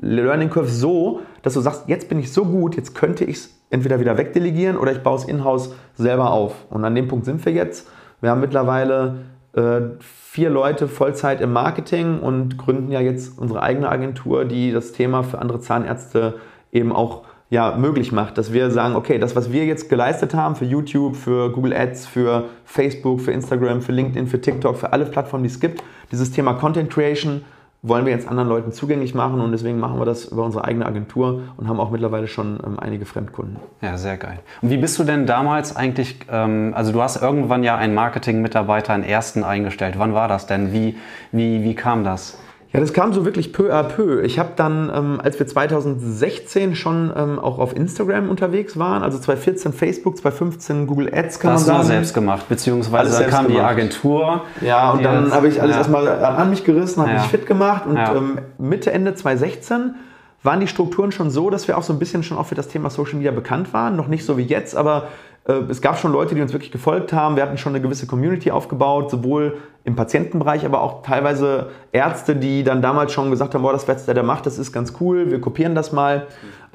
Learning 0.00 0.50
Curve 0.50 0.68
so, 0.68 1.20
dass 1.42 1.54
du 1.54 1.60
sagst, 1.60 1.84
jetzt 1.86 2.08
bin 2.08 2.18
ich 2.18 2.32
so 2.32 2.44
gut, 2.44 2.76
jetzt 2.76 2.94
könnte 2.94 3.24
ich 3.24 3.36
es 3.36 3.60
entweder 3.70 4.00
wieder 4.00 4.18
wegdelegieren 4.18 4.76
oder 4.76 4.92
ich 4.92 5.02
baue 5.02 5.16
es 5.16 5.24
in-house 5.24 5.74
selber 5.94 6.32
auf. 6.32 6.66
Und 6.70 6.84
an 6.84 6.94
dem 6.94 7.08
Punkt 7.08 7.24
sind 7.24 7.44
wir 7.44 7.52
jetzt. 7.52 7.88
Wir 8.20 8.30
haben 8.30 8.40
mittlerweile 8.40 9.18
äh, 9.54 9.80
vier 10.00 10.50
Leute 10.50 10.88
Vollzeit 10.88 11.40
im 11.40 11.52
Marketing 11.52 12.18
und 12.18 12.58
gründen 12.58 12.90
ja 12.90 13.00
jetzt 13.00 13.38
unsere 13.38 13.62
eigene 13.62 13.88
Agentur, 13.88 14.44
die 14.44 14.72
das 14.72 14.92
Thema 14.92 15.22
für 15.22 15.38
andere 15.38 15.60
Zahnärzte 15.60 16.34
eben 16.72 16.92
auch 16.92 17.24
ja, 17.52 17.76
möglich 17.76 18.12
macht, 18.12 18.38
dass 18.38 18.54
wir 18.54 18.70
sagen, 18.70 18.96
okay, 18.96 19.18
das, 19.18 19.36
was 19.36 19.52
wir 19.52 19.66
jetzt 19.66 19.90
geleistet 19.90 20.32
haben 20.32 20.56
für 20.56 20.64
YouTube, 20.64 21.16
für 21.16 21.52
Google 21.52 21.74
Ads, 21.74 22.06
für 22.06 22.44
Facebook, 22.64 23.20
für 23.20 23.32
Instagram, 23.32 23.82
für 23.82 23.92
LinkedIn, 23.92 24.26
für 24.26 24.40
TikTok, 24.40 24.78
für 24.78 24.94
alle 24.94 25.04
Plattformen, 25.04 25.44
die 25.44 25.50
es 25.50 25.60
gibt, 25.60 25.84
dieses 26.10 26.30
Thema 26.30 26.54
Content 26.54 26.88
Creation 26.88 27.44
wollen 27.82 28.06
wir 28.06 28.12
jetzt 28.12 28.26
anderen 28.26 28.48
Leuten 28.48 28.72
zugänglich 28.72 29.14
machen 29.14 29.38
und 29.40 29.52
deswegen 29.52 29.78
machen 29.78 29.98
wir 29.98 30.06
das 30.06 30.24
über 30.24 30.44
unsere 30.44 30.64
eigene 30.64 30.86
Agentur 30.86 31.42
und 31.58 31.68
haben 31.68 31.78
auch 31.78 31.90
mittlerweile 31.90 32.26
schon 32.26 32.58
ähm, 32.64 32.78
einige 32.80 33.04
Fremdkunden. 33.04 33.58
Ja, 33.82 33.98
sehr 33.98 34.16
geil. 34.16 34.38
Und 34.62 34.70
wie 34.70 34.78
bist 34.78 34.98
du 34.98 35.04
denn 35.04 35.26
damals 35.26 35.76
eigentlich, 35.76 36.20
ähm, 36.30 36.72
also 36.74 36.90
du 36.90 37.02
hast 37.02 37.20
irgendwann 37.20 37.64
ja 37.64 37.76
einen 37.76 37.92
Marketing-Mitarbeiter, 37.92 38.94
einen 38.94 39.04
ersten 39.04 39.44
eingestellt. 39.44 39.98
Wann 39.98 40.14
war 40.14 40.28
das 40.28 40.46
denn? 40.46 40.72
Wie, 40.72 40.96
wie, 41.32 41.64
wie 41.64 41.74
kam 41.74 42.02
das? 42.02 42.38
Ja, 42.72 42.80
das 42.80 42.94
kam 42.94 43.12
so 43.12 43.26
wirklich 43.26 43.52
peu 43.52 43.70
à 43.70 43.82
peu. 43.82 44.22
Ich 44.22 44.38
habe 44.38 44.52
dann, 44.56 44.90
ähm, 44.94 45.20
als 45.22 45.38
wir 45.38 45.46
2016 45.46 46.74
schon 46.74 47.12
ähm, 47.14 47.38
auch 47.38 47.58
auf 47.58 47.76
Instagram 47.76 48.30
unterwegs 48.30 48.78
waren, 48.78 49.02
also 49.02 49.18
2014 49.18 49.74
Facebook, 49.74 50.16
2015 50.16 50.86
Google 50.86 51.12
Ads, 51.12 51.38
kann 51.38 51.52
das 51.52 51.60
man 51.60 51.66
sagen. 51.66 51.78
Das 51.80 51.86
selbst 51.88 52.14
gemacht, 52.14 52.48
beziehungsweise 52.48 53.20
dann 53.20 53.30
kam 53.30 53.46
gemacht. 53.46 53.60
die 53.60 53.62
Agentur. 53.62 54.42
Ja, 54.62 54.92
und 54.92 55.04
dann 55.04 55.32
habe 55.32 55.48
ich 55.48 55.60
alles 55.60 55.72
ja. 55.72 55.78
erstmal 55.78 56.08
an 56.08 56.48
mich 56.48 56.64
gerissen, 56.64 57.02
habe 57.02 57.12
ja. 57.12 57.18
mich 57.18 57.26
fit 57.26 57.46
gemacht 57.46 57.84
und 57.86 57.96
ja. 57.96 58.14
ähm, 58.14 58.38
Mitte, 58.56 58.90
Ende 58.90 59.14
2016 59.14 59.94
waren 60.42 60.60
die 60.60 60.66
Strukturen 60.66 61.12
schon 61.12 61.30
so, 61.30 61.50
dass 61.50 61.68
wir 61.68 61.76
auch 61.76 61.82
so 61.82 61.92
ein 61.92 61.98
bisschen 61.98 62.22
schon 62.22 62.38
auch 62.38 62.46
für 62.46 62.54
das 62.54 62.68
Thema 62.68 62.90
Social 62.90 63.14
Media 63.14 63.32
bekannt 63.32 63.72
waren. 63.74 63.96
Noch 63.96 64.08
nicht 64.08 64.24
so 64.24 64.38
wie 64.38 64.42
jetzt, 64.42 64.74
aber 64.74 65.08
es 65.44 65.80
gab 65.80 65.98
schon 65.98 66.12
Leute, 66.12 66.34
die 66.34 66.40
uns 66.40 66.52
wirklich 66.52 66.70
gefolgt 66.70 67.12
haben. 67.12 67.34
Wir 67.34 67.42
hatten 67.42 67.58
schon 67.58 67.74
eine 67.74 67.82
gewisse 67.82 68.06
Community 68.06 68.50
aufgebaut, 68.50 69.10
sowohl 69.10 69.58
im 69.84 69.96
Patientenbereich, 69.96 70.64
aber 70.64 70.82
auch 70.82 71.02
teilweise 71.02 71.70
Ärzte, 71.90 72.36
die 72.36 72.62
dann 72.62 72.80
damals 72.80 73.12
schon 73.12 73.30
gesagt 73.30 73.54
haben, 73.54 73.62
boah, 73.62 73.72
das, 73.72 73.88
was 73.88 74.06
der 74.06 74.14
da 74.14 74.22
macht, 74.22 74.46
das 74.46 74.58
ist 74.58 74.72
ganz 74.72 74.94
cool, 75.00 75.30
wir 75.30 75.40
kopieren 75.40 75.74
das 75.74 75.90
mal. 75.90 76.28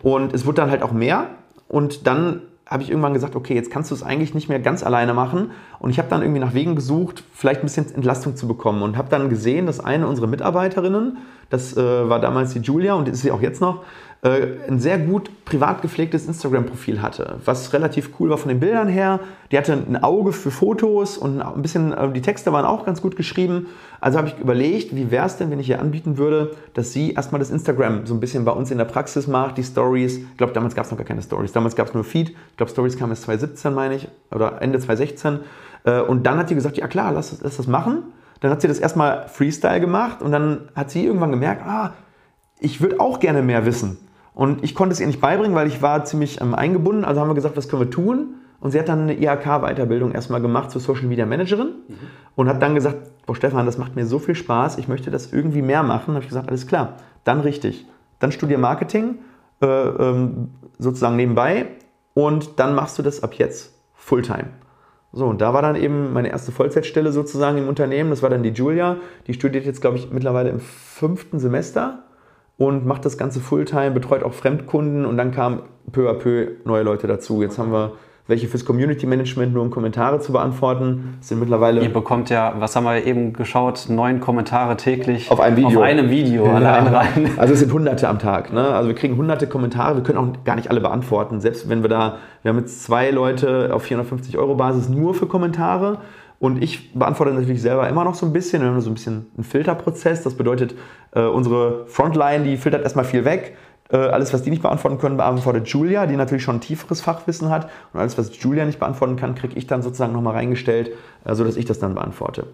Und 0.04 0.34
es 0.34 0.46
wurde 0.46 0.58
dann 0.58 0.72
halt 0.72 0.84
auch 0.84 0.92
mehr. 0.92 1.28
Und 1.70 2.08
dann 2.08 2.42
habe 2.70 2.84
ich 2.84 2.90
irgendwann 2.90 3.14
gesagt, 3.14 3.38
okay, 3.38 3.56
jetzt 3.56 3.72
kannst 3.72 3.92
du 3.92 3.96
es 3.96 4.04
eigentlich 4.04 4.34
nicht 4.34 4.50
mehr 4.50 4.60
ganz 4.60 4.84
alleine 4.84 5.14
machen. 5.14 5.52
Und 5.80 5.90
ich 5.90 6.00
habe 6.00 6.10
dann 6.10 6.22
irgendwie 6.22 6.42
nach 6.42 6.54
Wegen 6.54 6.76
gesucht, 6.76 7.24
vielleicht 7.34 7.62
ein 7.62 7.68
bisschen 7.68 7.94
Entlastung 7.94 8.36
zu 8.36 8.48
bekommen. 8.48 8.82
Und 8.82 8.98
habe 8.98 9.10
dann 9.10 9.30
gesehen, 9.30 9.66
dass 9.66 9.80
eine 9.80 10.08
unserer 10.08 10.28
Mitarbeiterinnen, 10.28 11.18
das 11.50 11.78
äh, 11.78 12.10
war 12.10 12.20
damals 12.20 12.52
die 12.52 12.60
Julia 12.60 12.96
und 12.96 13.08
ist 13.08 13.22
sie 13.22 13.32
auch 13.32 13.42
jetzt 13.42 13.62
noch, 13.62 13.84
äh, 14.17 14.17
ein 14.30 14.80
sehr 14.80 14.98
gut 14.98 15.30
privat 15.46 15.82
gepflegtes 15.82 16.28
Instagram-Profil 16.28 17.02
hatte, 17.02 17.40
was 17.46 17.72
relativ 17.74 18.12
cool 18.20 18.30
war 18.30 18.38
von 18.38 18.50
den 18.50 18.60
Bildern 18.60 18.88
her. 18.88 19.20
Die 19.52 19.58
hatte 19.58 19.74
ein 19.74 20.04
Auge 20.04 20.34
für 20.34 20.52
Fotos 20.52 21.18
und 21.18 21.42
ein 21.42 21.62
bisschen, 21.62 21.94
äh, 21.94 22.12
die 22.12 22.22
Texte 22.22 22.52
waren 22.52 22.66
auch 22.66 22.86
ganz 22.86 23.02
gut 23.02 23.16
geschrieben. 23.16 23.68
Also 24.02 24.18
habe 24.18 24.28
ich 24.28 24.38
überlegt, 24.40 24.96
wie 24.96 25.12
wäre 25.12 25.26
es 25.26 25.38
denn, 25.38 25.52
wenn 25.52 25.60
ich 25.60 25.70
ihr 25.70 25.80
anbieten 25.80 26.18
würde, 26.18 26.56
dass 26.74 26.94
sie 26.94 27.14
erstmal 27.14 27.40
das 27.40 27.50
Instagram 27.50 28.06
so 28.06 28.14
ein 28.14 28.20
bisschen 28.20 28.44
bei 28.44 28.52
uns 28.52 28.72
in 28.72 28.78
der 28.78 28.86
Praxis 28.86 29.28
macht, 29.28 29.58
die 29.58 29.64
Stories. 29.64 30.18
Ich 30.18 30.38
glaube, 30.38 30.54
damals 30.54 30.76
gab 30.76 30.86
es 30.86 30.92
noch 30.92 30.98
gar 30.98 31.08
keine 31.08 31.22
Stories. 31.22 31.52
Damals 31.52 31.76
gab 31.76 31.88
es 31.88 31.94
nur 31.94 32.04
Feed. 32.04 32.30
Ich 32.30 32.58
glaube, 32.58 32.72
Stories 32.72 32.98
kamen 32.98 33.12
erst 33.12 33.24
2017, 33.24 33.74
meine 33.74 33.96
ich, 33.96 34.08
oder 34.32 34.62
Ende 34.62 34.80
2016. 34.80 35.40
Äh, 35.86 36.02
und 36.02 36.24
dann 36.26 36.38
hat 36.38 36.50
sie 36.50 36.56
gesagt, 36.56 36.78
ja 36.78 36.88
klar, 36.88 37.12
lass, 37.12 37.38
lass 37.42 37.58
das 37.58 37.68
machen. 37.68 38.04
Dann 38.42 38.52
hat 38.52 38.62
sie 38.62 38.68
das 38.68 38.80
erstmal 38.80 39.28
Freestyle 39.30 39.80
gemacht 39.80 40.22
und 40.22 40.32
dann 40.32 40.70
hat 40.76 40.92
sie 40.92 41.06
irgendwann 41.06 41.32
gemerkt, 41.32 41.64
ah, 41.66 41.94
ich 42.60 42.82
würde 42.82 43.00
auch 43.00 43.20
gerne 43.20 43.42
mehr 43.42 43.66
wissen. 43.66 43.98
Und 44.38 44.64
ich 44.64 44.76
konnte 44.76 44.94
es 44.94 45.00
ihr 45.00 45.08
nicht 45.08 45.20
beibringen, 45.20 45.56
weil 45.56 45.66
ich 45.66 45.82
war 45.82 46.06
ziemlich 46.06 46.42
ähm, 46.42 46.54
eingebunden. 46.54 47.06
Also 47.06 47.20
haben 47.20 47.28
wir 47.28 47.34
gesagt, 47.34 47.58
was 47.58 47.68
können 47.70 47.82
wir 47.82 47.90
tun? 47.90 48.36
Und 48.60 48.70
sie 48.70 48.78
hat 48.78 48.88
dann 48.88 49.02
eine 49.02 49.20
IHK-Weiterbildung 49.20 50.12
erstmal 50.12 50.42
gemacht 50.42 50.70
zur 50.70 50.80
Social 50.80 51.08
Media 51.08 51.26
Managerin 51.26 51.70
mhm. 51.88 51.96
und 52.36 52.48
hat 52.48 52.62
dann 52.62 52.76
gesagt, 52.76 52.98
Boah, 53.26 53.36
Stefan, 53.36 53.66
das 53.66 53.80
macht 53.80 53.96
mir 53.96 54.06
so 54.06 54.20
viel 54.20 54.36
Spaß, 54.36 54.78
ich 54.78 54.88
möchte 54.88 55.10
das 55.10 55.34
irgendwie 55.34 55.64
mehr 55.64 55.82
machen. 55.82 56.10
Da 56.10 56.14
habe 56.14 56.24
ich 56.24 56.30
gesagt, 56.30 56.50
alles 56.50 56.68
klar, 56.68 56.98
dann 57.24 57.40
richtig. 57.40 57.88
Dann 58.20 58.32
studier 58.32 58.60
Marketing, 58.60 59.16
äh, 59.60 59.66
ähm, 59.66 60.52
sozusagen 60.78 61.16
nebenbei 61.16 61.70
und 62.14 62.60
dann 62.60 62.76
machst 62.76 63.00
du 63.00 63.02
das 63.02 63.24
ab 63.24 63.34
jetzt 63.34 63.74
Fulltime. 63.96 64.50
So, 65.14 65.26
und 65.26 65.42
da 65.42 65.56
war 65.56 65.64
dann 65.64 65.76
eben 65.76 66.14
meine 66.14 66.30
erste 66.30 66.52
Vollzeitstelle 66.52 67.12
sozusagen 67.12 67.58
im 67.58 67.68
Unternehmen. 67.68 68.12
Das 68.12 68.22
war 68.22 68.30
dann 68.30 68.44
die 68.44 68.52
Julia. 68.52 68.98
Die 69.26 69.34
studiert 69.34 69.66
jetzt, 69.66 69.82
glaube 69.82 69.98
ich, 69.98 70.12
mittlerweile 70.12 70.52
im 70.52 70.60
fünften 70.60 71.40
Semester 71.40 72.04
und 72.58 72.86
macht 72.86 73.06
das 73.06 73.18
Ganze 73.18 73.40
Fulltime, 73.40 73.92
betreut 73.92 74.24
auch 74.24 74.34
Fremdkunden 74.34 75.06
und 75.06 75.18
dann 75.18 75.32
kamen 75.32 75.62
peu 75.92 76.10
à 76.10 76.14
peu 76.14 76.48
neue 76.66 76.84
Leute 76.84 77.08
dazu. 77.08 77.42
Jetzt 77.42 77.58
haben 77.58 77.72
wir 77.72 77.94
welche 78.28 78.48
fürs 78.48 78.66
Community 78.66 79.06
Management 79.08 79.54
nur 79.54 79.64
um 79.64 79.70
Kommentare 79.70 80.20
zu 80.20 80.34
beantworten. 80.34 81.18
Sind 81.22 81.40
mittlerweile. 81.40 81.82
Ihr 81.82 81.94
bekommt 81.94 82.30
ja, 82.30 82.56
was 82.60 82.76
haben 82.76 82.84
wir 82.84 83.06
eben 83.06 83.34
geschaut, 83.34 83.86
neun 83.90 84.20
Kommentare 84.20 84.76
täglich 84.76 85.32
auf, 85.32 85.40
ein 85.40 85.56
Video. 85.56 85.80
auf 85.80 85.86
einem 85.86 86.10
Video 86.10 86.46
ja. 86.48 86.54
allein 86.54 86.88
rein. 86.88 87.32
Also 87.38 87.54
es 87.54 87.62
sind 87.62 87.72
hunderte 87.72 88.08
am 88.10 88.20
Tag. 88.20 88.52
Ne? 88.52 88.62
Also 88.62 88.90
wir 88.90 88.96
kriegen 88.96 89.16
hunderte 89.16 89.48
Kommentare, 89.48 89.96
wir 89.96 90.04
können 90.04 90.18
auch 90.18 90.44
gar 90.44 90.56
nicht 90.56 90.70
alle 90.70 90.82
beantworten. 90.82 91.40
Selbst 91.40 91.70
wenn 91.70 91.82
wir 91.82 91.90
da, 91.90 92.18
wir 92.44 92.50
haben 92.50 92.60
jetzt 92.60 92.84
zwei 92.84 93.12
Leute 93.12 93.70
auf 93.74 93.84
450 93.84 94.38
Euro 94.38 94.56
Basis 94.56 94.90
nur 94.90 95.14
für 95.14 95.28
Kommentare. 95.28 96.00
Und 96.40 96.62
ich 96.62 96.94
beantworte 96.94 97.34
natürlich 97.34 97.62
selber 97.62 97.90
immer 97.90 98.04
noch 98.04 98.16
so 98.16 98.26
ein 98.26 98.34
bisschen. 98.34 98.62
Wir 98.62 98.70
haben 98.70 98.80
so 98.82 98.92
ein 98.92 98.94
bisschen 98.94 99.28
einen 99.36 99.44
Filterprozess. 99.44 100.24
Das 100.24 100.36
bedeutet, 100.36 100.76
äh, 101.12 101.22
unsere 101.22 101.88
Frontline, 101.88 102.44
die 102.44 102.58
filtert 102.58 102.84
erstmal 102.84 103.06
viel 103.06 103.26
weg. 103.26 103.58
Äh, 103.90 103.98
alles, 103.98 104.34
was 104.34 104.44
die 104.44 104.50
nicht 104.50 104.62
beantworten 104.62 105.00
können, 105.00 105.18
beantwortet 105.18 105.68
Julia, 105.68 106.06
die 106.06 106.16
natürlich 106.16 106.44
schon 106.44 106.58
ein 106.58 106.62
tieferes 106.62 107.02
Fachwissen 107.02 107.50
hat. 107.50 107.70
Und 107.94 108.00
alles, 108.00 108.18
was 108.18 108.32
Julia 108.42 108.66
nicht 108.66 108.80
beantworten 108.80 109.16
kann, 109.16 109.34
kriege 109.34 109.58
ich 109.58 109.66
dann 109.66 109.82
sozusagen 109.82 110.14
nochmal 110.14 110.34
reingestellt, 110.34 110.92
äh, 111.26 111.34
sodass 111.34 111.58
ich 111.58 111.66
das 111.66 111.80
dann 111.80 111.96
beantworte. 111.96 112.48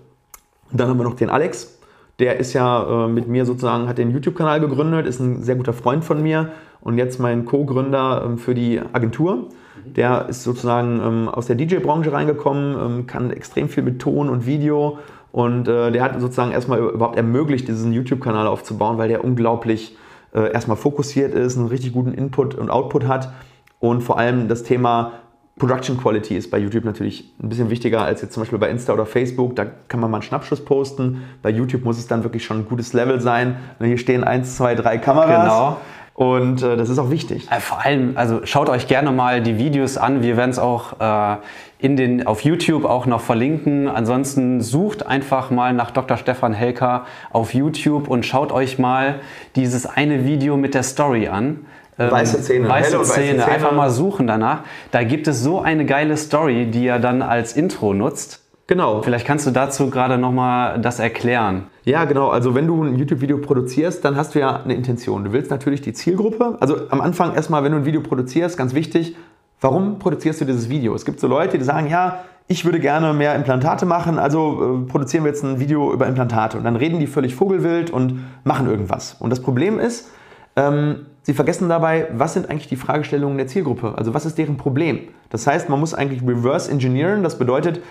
Und 0.71 0.79
dann 0.79 0.87
haben 0.87 0.97
wir 0.97 1.03
noch 1.03 1.15
den 1.15 1.29
Alex. 1.29 1.79
Der 2.19 2.37
ist 2.37 2.53
ja 2.53 3.07
mit 3.07 3.27
mir 3.27 3.43
sozusagen, 3.43 3.87
hat 3.87 3.97
den 3.97 4.11
YouTube-Kanal 4.11 4.59
gegründet, 4.59 5.07
ist 5.07 5.19
ein 5.19 5.41
sehr 5.41 5.55
guter 5.55 5.73
Freund 5.73 6.05
von 6.05 6.21
mir 6.21 6.51
und 6.83 6.97
jetzt 6.97 7.19
mein 7.19 7.45
Co-Gründer 7.45 8.23
ähm, 8.25 8.37
für 8.37 8.53
die 8.53 8.79
Agentur. 8.93 9.47
Der 9.85 10.27
ist 10.29 10.43
sozusagen 10.43 10.99
ähm, 11.03 11.29
aus 11.29 11.47
der 11.47 11.55
DJ-Branche 11.55 12.11
reingekommen, 12.11 12.75
ähm, 12.79 13.07
kann 13.07 13.31
extrem 13.31 13.69
viel 13.69 13.83
mit 13.83 13.99
Ton 13.99 14.29
und 14.29 14.45
Video 14.45 14.99
und 15.31 15.67
äh, 15.67 15.91
der 15.91 16.03
hat 16.03 16.19
sozusagen 16.19 16.51
erstmal 16.51 16.79
überhaupt 16.79 17.17
ermöglicht, 17.17 17.67
diesen 17.67 17.93
YouTube-Kanal 17.93 18.47
aufzubauen, 18.47 18.97
weil 18.97 19.09
der 19.09 19.23
unglaublich 19.23 19.97
äh, 20.33 20.51
erstmal 20.51 20.77
fokussiert 20.77 21.33
ist, 21.33 21.57
einen 21.57 21.67
richtig 21.67 21.93
guten 21.93 22.13
Input 22.13 22.55
und 22.55 22.69
Output 22.69 23.07
hat 23.07 23.33
und 23.79 24.01
vor 24.01 24.17
allem 24.17 24.47
das 24.47 24.63
Thema 24.63 25.13
Production 25.59 25.97
Quality 25.97 26.35
ist 26.35 26.49
bei 26.49 26.57
YouTube 26.57 26.83
natürlich 26.83 27.31
ein 27.41 27.47
bisschen 27.47 27.69
wichtiger 27.69 28.01
als 28.01 28.21
jetzt 28.21 28.33
zum 28.33 28.41
Beispiel 28.41 28.57
bei 28.57 28.69
Insta 28.69 28.91
oder 28.91 29.05
Facebook. 29.05 29.55
Da 29.55 29.65
kann 29.87 29.99
man 29.99 30.09
mal 30.09 30.17
einen 30.17 30.23
Schnappschuss 30.23 30.65
posten. 30.65 31.23
Bei 31.43 31.51
YouTube 31.51 31.83
muss 31.83 31.99
es 31.99 32.07
dann 32.07 32.23
wirklich 32.23 32.43
schon 32.43 32.59
ein 32.59 32.65
gutes 32.65 32.93
Level 32.93 33.21
sein. 33.21 33.57
Hier 33.79 33.99
stehen 33.99 34.23
eins, 34.23 34.57
zwei, 34.57 34.73
drei 34.73 34.97
Kameras. 34.97 35.43
Genau. 35.43 35.77
Und 36.15 36.61
äh, 36.61 36.77
das 36.77 36.89
ist 36.89 36.99
auch 36.99 37.09
wichtig. 37.09 37.47
Äh, 37.49 37.59
vor 37.59 37.83
allem, 37.83 38.13
also 38.15 38.41
schaut 38.45 38.69
euch 38.69 38.87
gerne 38.87 39.11
mal 39.11 39.41
die 39.41 39.57
Videos 39.57 39.97
an. 39.97 40.21
Wir 40.21 40.37
werden 40.37 40.51
es 40.51 40.59
auch 40.59 40.99
äh, 40.99 41.37
in 41.79 41.97
den, 41.97 42.27
auf 42.27 42.41
YouTube 42.41 42.85
auch 42.85 43.05
noch 43.07 43.21
verlinken. 43.21 43.87
Ansonsten 43.87 44.61
sucht 44.61 45.07
einfach 45.07 45.49
mal 45.49 45.73
nach 45.73 45.91
Dr. 45.91 46.17
Stefan 46.17 46.53
Helker 46.53 47.05
auf 47.31 47.53
YouTube 47.53 48.07
und 48.07 48.25
schaut 48.25 48.51
euch 48.51 48.77
mal 48.77 49.21
dieses 49.55 49.87
eine 49.87 50.23
Video 50.25 50.55
mit 50.55 50.75
der 50.75 50.83
Story 50.83 51.29
an. 51.29 51.65
Ähm, 51.97 52.11
weiße 52.11 52.41
Zähne. 52.43 52.69
Weiße, 52.69 52.99
weiße 52.99 53.13
Zähne. 53.13 53.45
Einfach 53.45 53.71
mal 53.71 53.89
suchen 53.89 54.27
danach. 54.27 54.59
Da 54.91 55.03
gibt 55.03 55.27
es 55.27 55.41
so 55.41 55.61
eine 55.61 55.85
geile 55.85 56.17
Story, 56.17 56.67
die 56.67 56.85
er 56.85 56.99
dann 56.99 57.23
als 57.23 57.53
Intro 57.53 57.93
nutzt. 57.93 58.42
Genau. 58.67 59.01
Vielleicht 59.01 59.27
kannst 59.27 59.45
du 59.45 59.51
dazu 59.51 59.89
gerade 59.89 60.17
nochmal 60.17 60.79
das 60.79 60.99
erklären. 60.99 61.67
Ja, 61.83 62.05
genau. 62.05 62.29
Also 62.29 62.55
wenn 62.55 62.65
du 62.65 62.83
ein 62.83 62.95
YouTube-Video 62.95 63.39
produzierst, 63.39 64.05
dann 64.05 64.15
hast 64.15 64.35
du 64.35 64.39
ja 64.39 64.61
eine 64.63 64.73
Intention. 64.73 65.25
Du 65.25 65.33
willst 65.33 65.51
natürlich 65.51 65.81
die 65.81 65.93
Zielgruppe. 65.93 66.57
Also 66.61 66.89
am 66.89 67.01
Anfang 67.01 67.35
erstmal, 67.35 67.63
wenn 67.63 67.73
du 67.73 67.79
ein 67.79 67.85
Video 67.85 68.01
produzierst, 68.01 68.57
ganz 68.57 68.73
wichtig, 68.73 69.15
warum 69.59 69.99
produzierst 69.99 70.41
du 70.41 70.45
dieses 70.45 70.69
Video? 70.69 70.95
Es 70.95 71.03
gibt 71.03 71.19
so 71.19 71.27
Leute, 71.27 71.57
die 71.57 71.63
sagen, 71.65 71.89
ja, 71.89 72.23
ich 72.47 72.65
würde 72.65 72.79
gerne 72.79 73.13
mehr 73.13 73.35
Implantate 73.35 73.85
machen, 73.85 74.19
also 74.19 74.83
äh, 74.83 74.89
produzieren 74.89 75.23
wir 75.23 75.31
jetzt 75.31 75.43
ein 75.43 75.59
Video 75.59 75.93
über 75.93 76.07
Implantate. 76.07 76.57
Und 76.57 76.63
dann 76.63 76.75
reden 76.75 76.99
die 76.99 77.07
völlig 77.07 77.35
vogelwild 77.35 77.91
und 77.91 78.25
machen 78.43 78.69
irgendwas. 78.69 79.15
Und 79.19 79.29
das 79.29 79.41
Problem 79.41 79.79
ist, 79.79 80.09
ähm, 80.55 81.07
sie 81.23 81.33
vergessen 81.33 81.69
dabei, 81.69 82.07
was 82.13 82.33
sind 82.33 82.49
eigentlich 82.49 82.67
die 82.67 82.75
Fragestellungen 82.75 83.37
der 83.37 83.47
Zielgruppe? 83.47 83.93
Also 83.97 84.13
was 84.13 84.25
ist 84.25 84.37
deren 84.37 84.57
Problem? 84.57 84.99
Das 85.29 85.47
heißt, 85.47 85.69
man 85.69 85.79
muss 85.79 85.93
eigentlich 85.93 86.21
reverse 86.21 86.69
engineeren. 86.69 87.23
Das 87.23 87.37
bedeutet, 87.37 87.81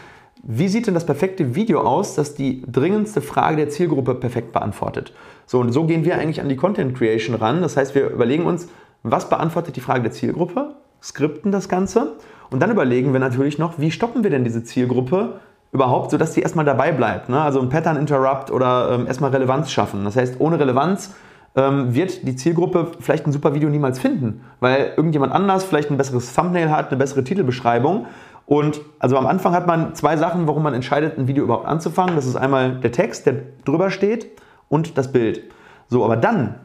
wie 0.42 0.68
sieht 0.68 0.88
denn 0.88 0.94
das 0.94 1.06
perfekte 1.06 1.54
Video 1.54 1.80
aus, 1.80 2.16
das 2.16 2.34
die 2.34 2.64
dringendste 2.66 3.20
Frage 3.20 3.56
der 3.56 3.68
Zielgruppe 3.68 4.14
perfekt 4.14 4.52
beantwortet? 4.52 5.12
So, 5.46 5.60
und 5.60 5.72
so 5.72 5.84
gehen 5.84 6.04
wir 6.04 6.18
eigentlich 6.18 6.40
an 6.40 6.48
die 6.48 6.56
Content 6.56 6.96
Creation 6.96 7.36
ran. 7.36 7.62
Das 7.62 7.76
heißt, 7.76 7.94
wir 7.94 8.10
überlegen 8.10 8.46
uns, 8.46 8.68
was 9.04 9.28
beantwortet 9.28 9.76
die 9.76 9.80
Frage 9.80 10.02
der 10.02 10.12
Zielgruppe, 10.12 10.74
skripten 11.00 11.52
das 11.52 11.68
Ganze 11.68 12.14
und 12.50 12.60
dann 12.60 12.70
überlegen 12.70 13.12
wir 13.12 13.20
natürlich 13.20 13.58
noch, 13.58 13.78
wie 13.78 13.90
stoppen 13.90 14.24
wir 14.24 14.30
denn 14.30 14.44
diese 14.44 14.64
Zielgruppe 14.64 15.40
überhaupt, 15.72 16.10
sodass 16.10 16.34
sie 16.34 16.42
erstmal 16.42 16.64
dabei 16.64 16.92
bleibt. 16.92 17.28
Ne? 17.28 17.40
Also 17.40 17.60
ein 17.60 17.68
Pattern 17.68 17.96
Interrupt 17.96 18.50
oder 18.50 18.90
ähm, 18.92 19.06
erstmal 19.06 19.30
Relevanz 19.30 19.70
schaffen. 19.70 20.04
Das 20.04 20.16
heißt, 20.16 20.36
ohne 20.38 20.58
Relevanz 20.58 21.14
ähm, 21.56 21.94
wird 21.94 22.26
die 22.26 22.36
Zielgruppe 22.36 22.92
vielleicht 23.00 23.26
ein 23.26 23.32
super 23.32 23.54
Video 23.54 23.68
niemals 23.68 23.98
finden, 23.98 24.42
weil 24.60 24.92
irgendjemand 24.96 25.32
anders 25.32 25.64
vielleicht 25.64 25.90
ein 25.90 25.96
besseres 25.96 26.34
Thumbnail 26.34 26.70
hat, 26.70 26.88
eine 26.88 26.98
bessere 26.98 27.24
Titelbeschreibung 27.24 28.06
und 28.46 28.80
also 28.98 29.16
am 29.16 29.26
Anfang 29.26 29.52
hat 29.54 29.66
man 29.66 29.94
zwei 29.94 30.16
Sachen, 30.16 30.46
warum 30.46 30.62
man 30.62 30.74
entscheidet, 30.74 31.18
ein 31.18 31.28
Video 31.28 31.44
überhaupt 31.44 31.66
anzufangen. 31.66 32.16
Das 32.16 32.26
ist 32.26 32.36
einmal 32.36 32.80
der 32.80 32.92
Text, 32.92 33.26
der 33.26 33.36
drüber 33.64 33.90
steht 33.90 34.26
und 34.68 34.98
das 34.98 35.12
Bild. 35.12 35.42
So, 35.88 36.04
aber 36.04 36.16
dann 36.16 36.56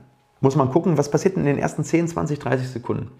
muss 0.41 0.55
man 0.55 0.69
gucken, 0.69 0.97
was 0.97 1.09
passiert 1.09 1.35
in 1.35 1.45
den 1.45 1.57
ersten 1.57 1.83
10, 1.83 2.07
20, 2.09 2.39
30 2.39 2.69
Sekunden. 2.69 3.11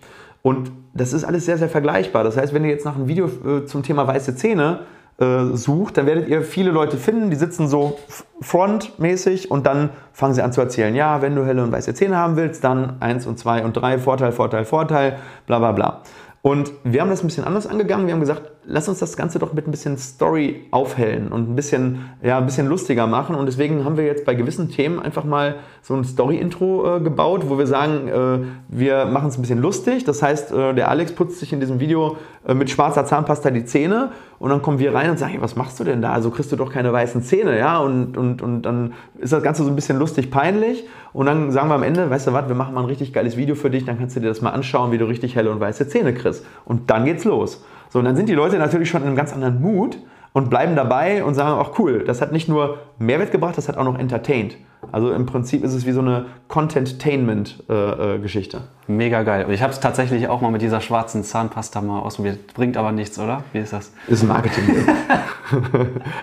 Und 0.41 0.71
das 0.93 1.13
ist 1.13 1.23
alles 1.23 1.45
sehr, 1.45 1.57
sehr 1.57 1.69
vergleichbar. 1.69 2.23
Das 2.23 2.37
heißt, 2.37 2.53
wenn 2.53 2.63
ihr 2.63 2.71
jetzt 2.71 2.85
nach 2.85 2.95
einem 2.95 3.07
Video 3.07 3.25
äh, 3.25 3.65
zum 3.65 3.83
Thema 3.83 4.07
weiße 4.07 4.35
Zähne 4.35 4.81
äh, 5.19 5.45
sucht, 5.53 5.97
dann 5.97 6.05
werdet 6.05 6.27
ihr 6.27 6.43
viele 6.43 6.71
Leute 6.71 6.97
finden, 6.97 7.29
die 7.29 7.35
sitzen 7.35 7.67
so 7.67 7.97
frontmäßig 8.39 9.49
und 9.49 9.65
dann 9.65 9.89
fangen 10.13 10.35
sie 10.35 10.43
an 10.43 10.53
zu 10.53 10.61
erzählen, 10.61 10.93
ja, 10.93 11.21
wenn 11.21 11.35
du 11.35 11.43
helle 11.43 11.63
und 11.63 11.71
weiße 11.71 11.93
Zähne 11.95 12.17
haben 12.17 12.35
willst, 12.35 12.63
dann 12.63 12.97
1 12.99 13.25
und 13.25 13.39
2 13.39 13.65
und 13.65 13.73
3, 13.73 13.97
Vorteil, 13.97 14.31
Vorteil, 14.31 14.63
Vorteil, 14.63 15.17
bla 15.47 15.57
bla 15.59 15.71
bla. 15.71 16.01
Und 16.41 16.71
wir 16.83 17.01
haben 17.01 17.09
das 17.09 17.23
ein 17.23 17.27
bisschen 17.27 17.43
anders 17.43 17.67
angegangen. 17.67 18.07
Wir 18.07 18.13
haben 18.13 18.19
gesagt, 18.19 18.51
lass 18.69 18.89
uns 18.89 18.99
das 18.99 19.15
Ganze 19.15 19.39
doch 19.39 19.53
mit 19.53 19.65
ein 19.65 19.71
bisschen 19.71 19.97
Story 19.97 20.65
aufhellen 20.71 21.29
und 21.29 21.49
ein 21.49 21.55
bisschen, 21.55 22.09
ja, 22.21 22.37
ein 22.37 22.45
bisschen 22.45 22.67
lustiger 22.67 23.07
machen. 23.07 23.35
Und 23.35 23.45
deswegen 23.45 23.85
haben 23.85 23.95
wir 23.95 24.05
jetzt 24.05 24.25
bei 24.25 24.35
gewissen 24.35 24.69
Themen 24.69 24.99
einfach 24.99 25.23
mal 25.23 25.55
so 25.81 25.95
ein 25.95 26.03
Story-Intro 26.03 26.97
äh, 26.97 26.99
gebaut, 26.99 27.43
wo 27.47 27.57
wir 27.57 27.65
sagen, 27.65 28.09
äh, 28.09 28.45
wir 28.67 29.05
machen 29.05 29.29
es 29.29 29.37
ein 29.37 29.41
bisschen 29.41 29.61
lustig. 29.61 30.03
Das 30.03 30.21
heißt, 30.21 30.51
äh, 30.51 30.73
der 30.73 30.89
Alex 30.89 31.13
putzt 31.13 31.39
sich 31.39 31.53
in 31.53 31.61
diesem 31.61 31.79
Video 31.79 32.17
äh, 32.45 32.53
mit 32.53 32.69
schwarzer 32.69 33.05
Zahnpasta 33.05 33.51
die 33.51 33.63
Zähne 33.63 34.11
und 34.37 34.49
dann 34.49 34.61
kommen 34.61 34.79
wir 34.79 34.93
rein 34.93 35.11
und 35.11 35.17
sagen, 35.17 35.31
hey, 35.31 35.41
was 35.41 35.55
machst 35.55 35.79
du 35.79 35.85
denn 35.85 36.01
da? 36.01 36.11
Also 36.11 36.29
kriegst 36.29 36.51
du 36.51 36.57
doch 36.57 36.71
keine 36.71 36.91
weißen 36.91 37.23
Zähne, 37.23 37.57
ja? 37.57 37.79
Und, 37.79 38.17
und, 38.17 38.41
und 38.41 38.63
dann 38.63 38.93
ist 39.17 39.31
das 39.31 39.41
Ganze 39.41 39.63
so 39.63 39.69
ein 39.69 39.75
bisschen 39.75 39.97
lustig 39.97 40.29
peinlich. 40.29 40.85
Und 41.13 41.25
dann 41.25 41.51
sagen 41.51 41.69
wir 41.69 41.75
am 41.75 41.83
Ende, 41.83 42.09
weißt 42.09 42.27
du 42.27 42.33
was, 42.33 42.49
wir 42.49 42.55
machen 42.55 42.73
mal 42.73 42.81
ein 42.81 42.87
richtig 42.87 43.13
geiles 43.13 43.37
Video 43.37 43.55
für 43.55 43.69
dich, 43.69 43.85
dann 43.85 43.97
kannst 43.97 44.17
du 44.17 44.19
dir 44.19 44.27
das 44.27 44.41
mal 44.41 44.51
anschauen, 44.51 44.91
wie 44.91 44.97
du 44.97 45.05
richtig 45.05 45.35
helle 45.35 45.51
und 45.51 45.61
weiße 45.61 45.87
Zähne 45.87 46.13
kriegst. 46.13 46.45
Und 46.65 46.89
dann 46.89 47.05
geht's 47.05 47.23
los. 47.23 47.63
So, 47.89 47.99
und 47.99 48.05
dann 48.05 48.15
sind 48.15 48.29
die 48.29 48.33
Leute 48.33 48.57
natürlich 48.57 48.89
schon 48.89 49.01
in 49.01 49.07
einem 49.07 49.15
ganz 49.15 49.33
anderen 49.33 49.61
Mut 49.61 49.97
und 50.33 50.49
bleiben 50.49 50.75
dabei 50.75 51.23
und 51.23 51.33
sagen, 51.33 51.59
ach 51.59 51.79
cool, 51.79 52.03
das 52.05 52.21
hat 52.21 52.31
nicht 52.31 52.47
nur 52.47 52.79
Mehrwert 52.99 53.31
gebracht, 53.31 53.57
das 53.57 53.67
hat 53.67 53.77
auch 53.77 53.83
noch 53.83 53.97
entertained. 53.97 54.57
Also 54.91 55.11
im 55.11 55.25
Prinzip 55.25 55.63
ist 55.63 55.73
es 55.73 55.85
wie 55.85 55.91
so 55.91 56.01
eine 56.01 56.25
Content-Tainment-Geschichte. 56.47 58.61
Mega 58.87 59.23
geil. 59.23 59.47
Ich 59.49 59.61
habe 59.61 59.73
es 59.73 59.81
tatsächlich 59.81 60.29
auch 60.29 60.41
mal 60.41 60.51
mit 60.51 60.61
dieser 60.61 60.81
schwarzen 60.81 61.23
Zahnpasta 61.23 61.81
mal 61.81 61.99
ausprobiert. 61.99 62.53
Bringt 62.53 62.77
aber 62.77 62.93
nichts, 62.93 63.19
oder? 63.19 63.43
Wie 63.51 63.59
ist 63.59 63.73
das? 63.73 63.91
Ist 64.07 64.23
ein 64.23 64.29
Marketing. 64.29 64.63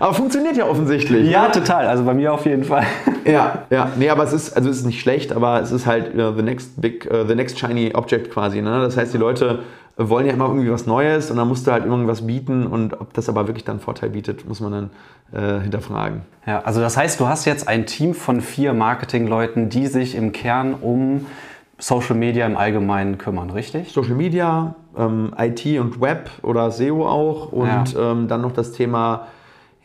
aber 0.01 0.15
funktioniert 0.15 0.57
ja 0.57 0.65
offensichtlich. 0.67 1.31
Ja, 1.31 1.51
total. 1.51 1.87
Also 1.87 2.05
bei 2.05 2.15
mir 2.15 2.33
auf 2.33 2.47
jeden 2.47 2.65
Fall. 2.65 2.87
ja, 3.27 3.65
ja. 3.69 3.91
Nee, 3.97 4.09
aber 4.09 4.25
es 4.25 4.33
ist, 4.33 4.57
also 4.57 4.71
es 4.71 4.79
ist 4.79 4.87
nicht 4.87 5.01
schlecht, 5.01 5.31
aber 5.33 5.61
es 5.61 5.71
ist 5.73 5.85
halt 5.87 6.15
uh, 6.15 6.33
the 6.35 6.43
next 6.43 6.81
big, 6.81 7.07
uh, 7.13 7.27
the 7.27 7.35
next 7.35 7.59
shiny 7.59 7.93
object 7.95 8.31
quasi. 8.31 8.63
Ne? 8.63 8.81
Das 8.81 8.97
heißt, 8.97 9.13
die 9.13 9.19
Leute 9.19 9.59
wollen 9.97 10.27
ja 10.27 10.33
immer 10.33 10.47
irgendwie 10.47 10.71
was 10.71 10.87
Neues 10.87 11.31
und 11.31 11.37
dann 11.37 11.49
musst 11.49 11.67
du 11.67 11.73
halt 11.73 11.85
irgendwas 11.85 12.27
bieten 12.27 12.67
und 12.67 13.01
ob 13.01 13.15
das 13.15 13.29
aber 13.29 13.47
wirklich 13.47 13.65
dann 13.65 13.79
Vorteil 13.79 14.11
bietet, 14.11 14.49
muss 14.49 14.61
man 14.61 14.73
dann 14.73 14.91
äh, 15.33 15.63
hinterfragen. 15.63 16.23
Ja, 16.47 16.63
also 16.63 16.81
das 16.81 16.97
heißt, 16.97 17.21
du 17.21 17.29
hast 17.29 17.45
jetzt 17.45 17.69
ein 17.69 17.87
Team 17.87 18.15
von 18.15 18.41
vier 18.41 18.54
Marketingleuten, 18.59 19.69
die 19.69 19.87
sich 19.87 20.15
im 20.15 20.33
Kern 20.33 20.75
um 20.75 21.27
Social 21.79 22.17
Media 22.17 22.47
im 22.47 22.57
Allgemeinen 22.57 23.19
kümmern, 23.19 23.51
richtig? 23.51 23.93
Social 23.93 24.15
Media, 24.15 24.75
ähm, 24.97 25.33
IT 25.39 25.67
und 25.79 26.01
Web 26.01 26.31
oder 26.43 26.71
SEO 26.71 27.07
auch 27.07 27.53
und 27.53 27.95
ja. 27.95 28.13
ähm, 28.13 28.29
dann 28.29 28.41
noch 28.41 28.53
das 28.53 28.73
Thema, 28.73 29.27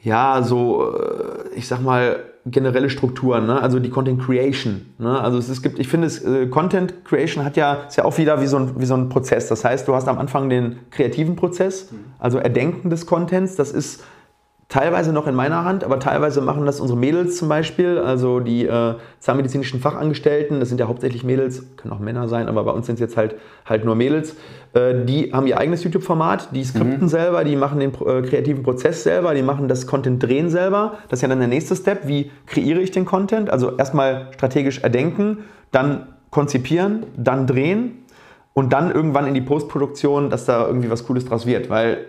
ja, 0.03 0.41
so, 0.43 0.93
äh, 0.93 1.57
ich 1.57 1.67
sag 1.67 1.81
mal, 1.81 2.23
generelle 2.45 2.89
Strukturen, 2.89 3.47
ne? 3.47 3.61
also 3.61 3.79
die 3.79 3.89
Content 3.89 4.21
Creation. 4.21 4.85
Ne? 4.97 5.19
Also 5.19 5.38
es, 5.38 5.49
es, 5.49 5.61
gibt, 5.61 5.79
ich 5.79 5.88
finde, 5.88 6.07
es, 6.07 6.23
äh, 6.23 6.47
Content 6.47 7.05
Creation 7.05 7.43
hat 7.43 7.57
ja, 7.57 7.85
ist 7.88 7.97
ja 7.97 8.05
auch 8.05 8.17
wieder 8.17 8.41
wie 8.41 8.47
so, 8.47 8.57
ein, 8.57 8.79
wie 8.79 8.85
so 8.85 8.95
ein 8.95 9.09
Prozess. 9.09 9.47
Das 9.47 9.65
heißt, 9.65 9.88
du 9.88 9.95
hast 9.95 10.07
am 10.07 10.17
Anfang 10.17 10.49
den 10.49 10.79
kreativen 10.89 11.35
Prozess, 11.35 11.89
also 12.17 12.38
Erdenken 12.38 12.89
des 12.89 13.05
Contents. 13.05 13.55
Das 13.55 13.71
ist 13.71 14.03
teilweise 14.69 15.11
noch 15.11 15.25
in 15.25 15.33
meiner 15.33 15.65
Hand, 15.65 15.83
aber 15.83 15.99
teilweise 15.99 16.41
machen 16.41 16.67
das 16.67 16.79
unsere 16.79 16.97
Mädels 16.97 17.38
zum 17.38 17.49
Beispiel, 17.49 17.97
also 17.97 18.39
die 18.39 18.67
äh, 18.67 18.93
zahnmedizinischen 19.19 19.79
Fachangestellten, 19.79 20.59
das 20.59 20.69
sind 20.69 20.79
ja 20.79 20.88
hauptsächlich 20.88 21.23
Mädels, 21.23 21.75
können 21.75 21.91
auch 21.91 21.99
Männer 21.99 22.27
sein, 22.27 22.47
aber 22.47 22.63
bei 22.63 22.71
uns 22.71 22.85
sind 22.85 22.93
es 22.93 22.99
jetzt 22.99 23.17
halt, 23.17 23.35
halt 23.65 23.83
nur 23.83 23.95
Mädels, 23.95 24.35
äh, 24.73 25.03
die 25.05 25.33
haben 25.33 25.47
ihr 25.47 25.57
eigenes 25.57 25.83
YouTube-Format, 25.83 26.49
die 26.53 26.63
skripten 26.63 27.01
mhm. 27.01 27.07
selber, 27.07 27.43
die 27.43 27.55
machen 27.55 27.79
den 27.79 27.89
äh, 27.93 28.21
kreativen 28.21 28.61
Prozess 28.61 29.01
selber, 29.01 29.33
die 29.33 29.41
machen 29.41 29.67
das 29.67 29.88
Content-Drehen 29.88 30.51
selber. 30.51 30.99
Das 31.09 31.17
ist 31.17 31.23
ja 31.23 31.27
dann 31.29 31.39
der 31.39 31.47
nächste 31.47 31.75
Step, 31.75 32.07
wie 32.07 32.29
kreiere 32.45 32.79
ich 32.79 32.91
den 32.91 33.05
Content? 33.05 33.49
Also 33.49 33.75
erstmal 33.75 34.27
strategisch 34.33 34.83
erdenken, 34.83 35.39
dann 35.71 36.09
konzipieren, 36.29 37.07
dann 37.17 37.47
drehen 37.47 38.03
und 38.53 38.71
dann 38.71 38.91
irgendwann 38.91 39.25
in 39.25 39.33
die 39.33 39.41
Postproduktion, 39.41 40.29
dass 40.29 40.45
da 40.45 40.67
irgendwie 40.67 40.91
was 40.91 41.07
Cooles 41.07 41.25
draus 41.25 41.47
wird, 41.47 41.71
weil 41.71 42.05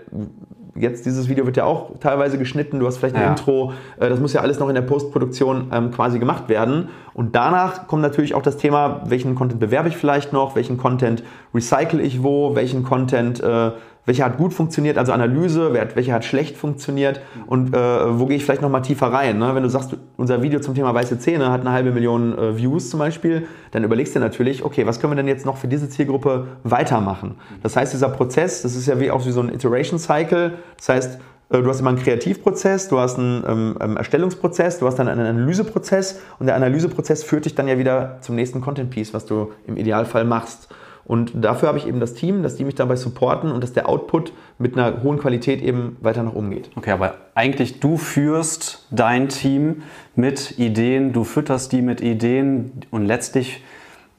jetzt 0.74 1.06
dieses 1.06 1.28
Video 1.28 1.46
wird 1.46 1.56
ja 1.56 1.64
auch 1.64 1.98
teilweise 2.00 2.38
geschnitten, 2.38 2.78
du 2.78 2.86
hast 2.86 2.98
vielleicht 2.98 3.16
ein 3.16 3.22
ja. 3.22 3.30
Intro, 3.30 3.72
äh, 3.98 4.08
das 4.08 4.20
muss 4.20 4.32
ja 4.32 4.40
alles 4.40 4.58
noch 4.58 4.68
in 4.68 4.74
der 4.74 4.82
Postproduktion 4.82 5.70
ähm, 5.72 5.90
quasi 5.90 6.18
gemacht 6.18 6.48
werden. 6.48 6.88
Und 7.12 7.34
danach 7.34 7.86
kommt 7.86 8.02
natürlich 8.02 8.34
auch 8.34 8.42
das 8.42 8.56
Thema, 8.56 9.02
welchen 9.06 9.34
Content 9.34 9.60
bewerbe 9.60 9.88
ich 9.88 9.96
vielleicht 9.96 10.32
noch, 10.32 10.56
welchen 10.56 10.76
Content 10.76 11.22
recycle 11.54 12.00
ich 12.00 12.22
wo, 12.22 12.54
welchen 12.54 12.84
Content 12.84 13.40
äh, 13.40 13.72
welcher 14.10 14.24
hat 14.24 14.38
gut 14.38 14.52
funktioniert, 14.52 14.98
also 14.98 15.12
Analyse, 15.12 15.72
welcher 15.72 16.14
hat 16.14 16.24
schlecht 16.24 16.56
funktioniert 16.56 17.20
und 17.46 17.72
äh, 17.72 18.18
wo 18.18 18.26
gehe 18.26 18.36
ich 18.36 18.44
vielleicht 18.44 18.60
nochmal 18.60 18.82
tiefer 18.82 19.06
rein. 19.06 19.38
Ne? 19.38 19.54
Wenn 19.54 19.62
du 19.62 19.68
sagst, 19.68 19.96
unser 20.16 20.42
Video 20.42 20.58
zum 20.58 20.74
Thema 20.74 20.92
weiße 20.92 21.20
Zähne 21.20 21.52
hat 21.52 21.60
eine 21.60 21.70
halbe 21.70 21.92
Million 21.92 22.36
äh, 22.36 22.56
Views 22.56 22.90
zum 22.90 22.98
Beispiel, 22.98 23.46
dann 23.70 23.84
überlegst 23.84 24.16
du 24.16 24.18
natürlich, 24.18 24.64
okay, 24.64 24.84
was 24.84 24.98
können 24.98 25.12
wir 25.12 25.16
denn 25.16 25.28
jetzt 25.28 25.46
noch 25.46 25.56
für 25.56 25.68
diese 25.68 25.88
Zielgruppe 25.88 26.48
weitermachen? 26.64 27.36
Das 27.62 27.76
heißt, 27.76 27.92
dieser 27.92 28.08
Prozess, 28.08 28.62
das 28.62 28.74
ist 28.74 28.88
ja 28.88 28.98
wie 28.98 29.12
auch 29.12 29.24
wie 29.26 29.30
so 29.30 29.42
ein 29.42 29.48
Iteration 29.48 30.00
Cycle, 30.00 30.54
das 30.76 30.88
heißt, 30.88 31.18
äh, 31.50 31.62
Du 31.62 31.68
hast 31.68 31.78
immer 31.78 31.90
einen 31.90 32.02
Kreativprozess, 32.02 32.88
du 32.88 32.98
hast 32.98 33.16
einen 33.16 33.44
ähm, 33.46 33.76
ähm, 33.80 33.96
Erstellungsprozess, 33.96 34.80
du 34.80 34.88
hast 34.88 34.96
dann 34.96 35.06
einen 35.06 35.24
Analyseprozess 35.24 36.20
und 36.40 36.46
der 36.46 36.56
Analyseprozess 36.56 37.22
führt 37.22 37.44
dich 37.44 37.54
dann 37.54 37.68
ja 37.68 37.78
wieder 37.78 38.18
zum 38.22 38.34
nächsten 38.34 38.60
Content 38.60 38.90
Piece, 38.90 39.14
was 39.14 39.24
du 39.24 39.52
im 39.68 39.76
Idealfall 39.76 40.24
machst. 40.24 40.68
Und 41.04 41.32
dafür 41.34 41.68
habe 41.68 41.78
ich 41.78 41.86
eben 41.86 42.00
das 42.00 42.14
Team, 42.14 42.42
dass 42.42 42.56
die 42.56 42.64
mich 42.64 42.74
dabei 42.74 42.96
supporten 42.96 43.50
und 43.50 43.62
dass 43.62 43.72
der 43.72 43.88
Output 43.88 44.32
mit 44.58 44.76
einer 44.76 45.02
hohen 45.02 45.18
Qualität 45.18 45.62
eben 45.62 45.96
weiter 46.00 46.22
nach 46.22 46.34
oben 46.34 46.50
geht. 46.50 46.70
Okay, 46.76 46.92
aber 46.92 47.14
eigentlich 47.34 47.80
du 47.80 47.96
führst 47.96 48.86
dein 48.90 49.28
Team 49.28 49.82
mit 50.14 50.58
Ideen, 50.58 51.12
du 51.12 51.24
fütterst 51.24 51.72
die 51.72 51.82
mit 51.82 52.00
Ideen 52.00 52.72
und 52.90 53.06
letztlich 53.06 53.62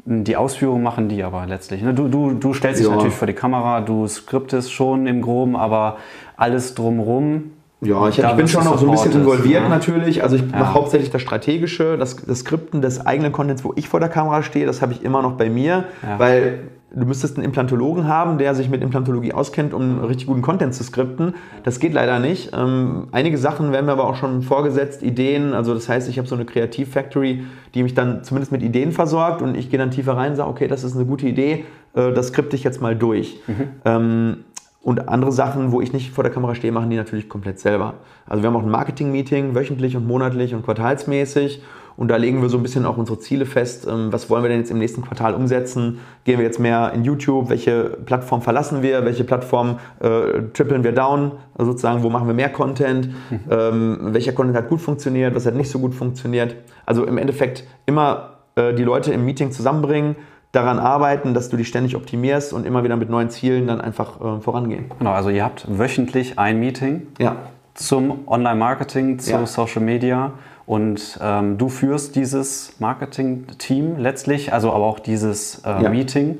hm, 0.05 0.23
die 0.23 0.35
Ausführung 0.35 0.83
machen 0.83 1.07
die 1.07 1.23
aber 1.23 1.45
letztlich. 1.45 1.81
Ne? 1.81 1.93
Du, 1.93 2.07
du, 2.07 2.33
du 2.33 2.53
stellst 2.53 2.79
dich 2.79 2.87
ja. 2.87 2.93
natürlich 2.93 3.15
vor 3.15 3.27
die 3.27 3.33
Kamera, 3.33 3.81
du 3.81 4.07
skriptest 4.07 4.71
schon 4.71 5.07
im 5.07 5.21
Groben, 5.21 5.55
aber 5.55 5.97
alles 6.35 6.75
drumherum 6.75 7.51
ja, 7.81 8.07
ich, 8.07 8.19
ich 8.19 8.31
bin 8.33 8.47
schon 8.47 8.67
auch 8.67 8.77
so 8.77 8.85
ein 8.85 8.91
bisschen 8.91 9.13
involviert 9.13 9.63
ja. 9.63 9.69
natürlich. 9.69 10.21
Also 10.21 10.35
ich 10.35 10.43
ja. 10.43 10.59
mache 10.59 10.75
hauptsächlich 10.75 11.09
das 11.09 11.21
Strategische, 11.21 11.97
das, 11.97 12.15
das 12.15 12.39
Skripten 12.39 12.81
des 12.81 13.05
eigenen 13.05 13.31
Contents, 13.31 13.63
wo 13.63 13.73
ich 13.75 13.89
vor 13.89 13.99
der 13.99 14.09
Kamera 14.09 14.43
stehe, 14.43 14.67
das 14.67 14.83
habe 14.83 14.93
ich 14.93 15.03
immer 15.03 15.23
noch 15.23 15.33
bei 15.33 15.49
mir, 15.49 15.85
ja. 16.03 16.19
weil 16.19 16.59
du 16.93 17.05
müsstest 17.05 17.37
einen 17.37 17.45
Implantologen 17.45 18.07
haben, 18.07 18.37
der 18.37 18.53
sich 18.53 18.69
mit 18.69 18.83
Implantologie 18.83 19.33
auskennt, 19.33 19.73
um 19.73 19.99
richtig 20.03 20.27
guten 20.27 20.41
Content 20.41 20.75
zu 20.75 20.83
skripten. 20.83 21.35
Das 21.63 21.79
geht 21.79 21.93
leider 21.93 22.19
nicht. 22.19 22.51
Ähm, 22.53 23.07
einige 23.11 23.37
Sachen 23.37 23.71
werden 23.71 23.85
mir 23.85 23.93
aber 23.93 24.07
auch 24.07 24.15
schon 24.15 24.43
vorgesetzt, 24.43 25.01
Ideen. 25.01 25.53
Also 25.53 25.73
das 25.73 25.87
heißt, 25.89 26.09
ich 26.09 26.17
habe 26.17 26.27
so 26.27 26.35
eine 26.35 26.45
Kreativ-Factory, 26.45 27.45
die 27.73 27.83
mich 27.83 27.93
dann 27.93 28.23
zumindest 28.23 28.51
mit 28.51 28.61
Ideen 28.61 28.91
versorgt 28.91 29.41
und 29.41 29.55
ich 29.55 29.69
gehe 29.69 29.79
dann 29.79 29.91
tiefer 29.91 30.17
rein 30.17 30.31
und 30.31 30.35
sage, 30.37 30.49
okay, 30.49 30.67
das 30.67 30.83
ist 30.83 30.95
eine 30.95 31.05
gute 31.05 31.27
Idee, 31.27 31.65
äh, 31.95 32.11
das 32.11 32.27
skripte 32.27 32.55
ich 32.55 32.63
jetzt 32.63 32.81
mal 32.81 32.95
durch. 32.95 33.39
Mhm. 33.47 33.69
Ähm, 33.85 34.37
und 34.83 35.09
andere 35.09 35.31
Sachen, 35.31 35.71
wo 35.71 35.81
ich 35.81 35.93
nicht 35.93 36.11
vor 36.11 36.23
der 36.23 36.33
Kamera 36.33 36.55
stehe, 36.55 36.73
machen 36.73 36.89
die 36.89 36.97
natürlich 36.97 37.29
komplett 37.29 37.59
selber. 37.59 37.95
Also 38.25 38.41
wir 38.41 38.49
haben 38.49 38.55
auch 38.55 38.63
ein 38.63 38.71
Marketing-Meeting, 38.71 39.53
wöchentlich 39.53 39.95
und 39.95 40.07
monatlich 40.07 40.55
und 40.55 40.63
quartalsmäßig. 40.63 41.61
Und 41.97 42.07
da 42.07 42.15
legen 42.15 42.41
wir 42.41 42.49
so 42.49 42.57
ein 42.57 42.63
bisschen 42.63 42.85
auch 42.85 42.97
unsere 42.97 43.19
Ziele 43.19 43.45
fest. 43.45 43.85
Ähm, 43.87 44.11
was 44.11 44.29
wollen 44.29 44.43
wir 44.43 44.49
denn 44.49 44.59
jetzt 44.59 44.71
im 44.71 44.79
nächsten 44.79 45.03
Quartal 45.03 45.35
umsetzen? 45.35 45.99
Gehen 46.23 46.39
wir 46.39 46.45
jetzt 46.45 46.59
mehr 46.59 46.93
in 46.95 47.03
YouTube? 47.03 47.49
Welche 47.49 47.97
Plattform 48.05 48.41
verlassen 48.41 48.81
wir? 48.81 49.05
Welche 49.05 49.23
Plattform 49.23 49.77
äh, 49.99 50.41
trippeln 50.53 50.83
wir 50.83 50.93
down? 50.93 51.33
Also 51.55 51.71
sozusagen, 51.71 52.01
wo 52.01 52.09
machen 52.09 52.25
wir 52.25 52.33
mehr 52.33 52.49
Content? 52.49 53.09
Mhm. 53.29 53.39
Ähm, 53.51 53.97
welcher 54.13 54.31
Content 54.31 54.57
hat 54.57 54.69
gut 54.69 54.81
funktioniert? 54.81 55.35
Was 55.35 55.45
hat 55.45 55.53
nicht 55.53 55.69
so 55.69 55.77
gut 55.77 55.93
funktioniert? 55.93 56.55
Also 56.87 57.05
im 57.05 57.19
Endeffekt 57.19 57.65
immer 57.85 58.37
äh, 58.55 58.73
die 58.73 58.83
Leute 58.83 59.13
im 59.13 59.25
Meeting 59.25 59.51
zusammenbringen, 59.51 60.15
daran 60.51 60.79
arbeiten, 60.79 61.33
dass 61.33 61.49
du 61.49 61.57
dich 61.57 61.67
ständig 61.67 61.95
optimierst 61.95 62.53
und 62.53 62.65
immer 62.65 62.83
wieder 62.83 62.97
mit 62.97 63.09
neuen 63.09 63.29
Zielen 63.29 63.67
dann 63.67 63.81
einfach 63.81 64.19
äh, 64.19 64.41
vorangehen. 64.41 64.85
Genau, 64.99 65.11
also 65.11 65.29
ihr 65.29 65.43
habt 65.43 65.65
wöchentlich 65.69 66.37
ein 66.37 66.59
Meeting 66.59 67.07
ja. 67.19 67.37
zum 67.73 68.27
Online-Marketing, 68.27 69.19
zu 69.19 69.31
ja. 69.31 69.45
Social 69.45 69.81
Media 69.81 70.33
und 70.65 71.19
ähm, 71.21 71.57
du 71.57 71.69
führst 71.69 72.15
dieses 72.15 72.75
Marketing-Team 72.79 73.97
letztlich, 73.97 74.53
also 74.53 74.71
aber 74.73 74.85
auch 74.85 74.99
dieses 74.99 75.59
äh, 75.65 75.83
ja. 75.83 75.89
Meeting 75.89 76.39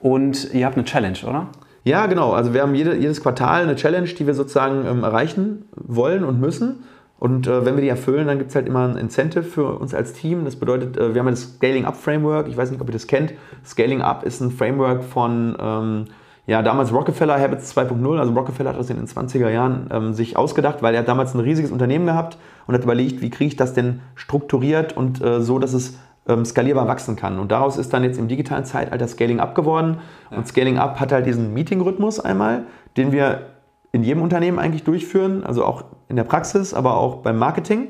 und 0.00 0.52
ihr 0.52 0.66
habt 0.66 0.76
eine 0.76 0.84
Challenge, 0.84 1.18
oder? 1.26 1.46
Ja, 1.84 2.06
genau. 2.06 2.32
Also 2.32 2.54
wir 2.54 2.62
haben 2.62 2.74
jede, 2.74 2.96
jedes 2.96 3.22
Quartal 3.22 3.62
eine 3.62 3.76
Challenge, 3.76 4.08
die 4.08 4.26
wir 4.26 4.34
sozusagen 4.34 4.86
ähm, 4.86 5.02
erreichen 5.02 5.64
wollen 5.74 6.24
und 6.24 6.40
müssen. 6.40 6.84
Und 7.22 7.46
äh, 7.46 7.64
wenn 7.64 7.76
wir 7.76 7.82
die 7.82 7.88
erfüllen, 7.88 8.26
dann 8.26 8.38
gibt 8.38 8.50
es 8.50 8.56
halt 8.56 8.66
immer 8.66 8.88
ein 8.88 8.96
Incentive 8.96 9.44
für 9.44 9.78
uns 9.78 9.94
als 9.94 10.12
Team. 10.12 10.44
Das 10.44 10.56
bedeutet, 10.56 10.96
äh, 10.96 11.14
wir 11.14 11.20
haben 11.20 11.28
das 11.28 11.54
Scaling 11.54 11.84
Up 11.84 11.94
Framework. 11.96 12.48
Ich 12.48 12.56
weiß 12.56 12.72
nicht, 12.72 12.80
ob 12.80 12.88
ihr 12.88 12.92
das 12.92 13.06
kennt. 13.06 13.32
Scaling 13.64 14.02
Up 14.02 14.24
ist 14.24 14.40
ein 14.40 14.50
Framework 14.50 15.04
von 15.04 15.56
ähm, 15.56 16.06
ja, 16.48 16.62
damals 16.62 16.92
Rockefeller 16.92 17.38
Habits 17.38 17.76
2.0. 17.76 18.18
Also 18.18 18.32
Rockefeller 18.32 18.70
hat 18.70 18.76
das 18.76 18.90
in 18.90 18.96
den 18.96 19.06
20er 19.06 19.50
Jahren 19.50 19.86
ähm, 19.92 20.14
sich 20.14 20.36
ausgedacht, 20.36 20.82
weil 20.82 20.94
er 20.94 21.02
hat 21.02 21.06
damals 21.06 21.32
ein 21.32 21.38
riesiges 21.38 21.70
Unternehmen 21.70 22.06
gehabt 22.06 22.38
und 22.66 22.74
hat 22.74 22.82
überlegt, 22.82 23.22
wie 23.22 23.30
kriege 23.30 23.46
ich 23.46 23.56
das 23.56 23.72
denn 23.72 24.00
strukturiert 24.16 24.96
und 24.96 25.22
äh, 25.22 25.42
so, 25.42 25.60
dass 25.60 25.74
es 25.74 25.96
ähm, 26.26 26.44
skalierbar 26.44 26.88
wachsen 26.88 27.14
kann. 27.14 27.38
Und 27.38 27.52
daraus 27.52 27.76
ist 27.76 27.92
dann 27.92 28.02
jetzt 28.02 28.18
im 28.18 28.26
digitalen 28.26 28.64
Zeitalter 28.64 29.06
Scaling 29.06 29.38
Up 29.38 29.54
geworden. 29.54 29.98
Ja. 30.32 30.38
Und 30.38 30.48
Scaling 30.48 30.76
Up 30.76 30.98
hat 30.98 31.12
halt 31.12 31.26
diesen 31.26 31.54
Meeting-Rhythmus 31.54 32.18
einmal, 32.18 32.64
den 32.96 33.12
wir 33.12 33.51
in 33.92 34.02
jedem 34.02 34.22
Unternehmen 34.22 34.58
eigentlich 34.58 34.84
durchführen, 34.84 35.44
also 35.44 35.64
auch 35.64 35.84
in 36.08 36.16
der 36.16 36.24
Praxis, 36.24 36.74
aber 36.74 36.96
auch 36.96 37.16
beim 37.16 37.38
Marketing. 37.38 37.88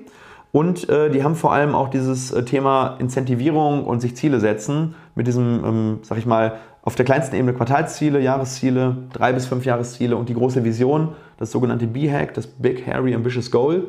Und 0.50 0.88
äh, 0.90 1.10
die 1.10 1.24
haben 1.24 1.34
vor 1.34 1.52
allem 1.52 1.74
auch 1.74 1.88
dieses 1.88 2.30
äh, 2.32 2.44
Thema 2.44 2.96
Incentivierung 2.98 3.84
und 3.86 4.00
sich 4.00 4.16
Ziele 4.16 4.38
setzen 4.38 4.94
mit 5.14 5.26
diesem, 5.26 5.64
ähm, 5.64 5.98
sag 6.02 6.18
ich 6.18 6.26
mal, 6.26 6.58
auf 6.82 6.96
der 6.96 7.04
kleinsten 7.04 7.36
Ebene 7.36 7.54
Quartalsziele, 7.54 8.20
Jahresziele, 8.20 8.96
drei 9.12 9.32
bis 9.32 9.46
fünf 9.46 9.64
Jahresziele 9.64 10.16
und 10.16 10.28
die 10.28 10.34
große 10.34 10.64
Vision, 10.64 11.10
das 11.38 11.52
sogenannte 11.52 11.86
B-Hack, 11.86 12.34
das 12.34 12.46
Big 12.46 12.86
Hairy 12.86 13.14
Ambitious 13.14 13.50
Goal. 13.50 13.88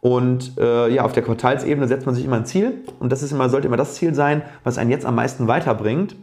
Und 0.00 0.56
äh, 0.58 0.88
ja, 0.94 1.04
auf 1.04 1.12
der 1.12 1.24
Quartalsebene 1.24 1.88
setzt 1.88 2.06
man 2.06 2.14
sich 2.14 2.24
immer 2.24 2.36
ein 2.36 2.46
Ziel 2.46 2.84
und 3.00 3.10
das 3.10 3.22
ist 3.22 3.32
immer, 3.32 3.48
sollte 3.48 3.66
immer 3.66 3.76
das 3.76 3.94
Ziel 3.94 4.14
sein, 4.14 4.42
was 4.62 4.78
einen 4.78 4.90
jetzt 4.90 5.04
am 5.04 5.16
meisten 5.16 5.48
weiterbringt. 5.48 6.14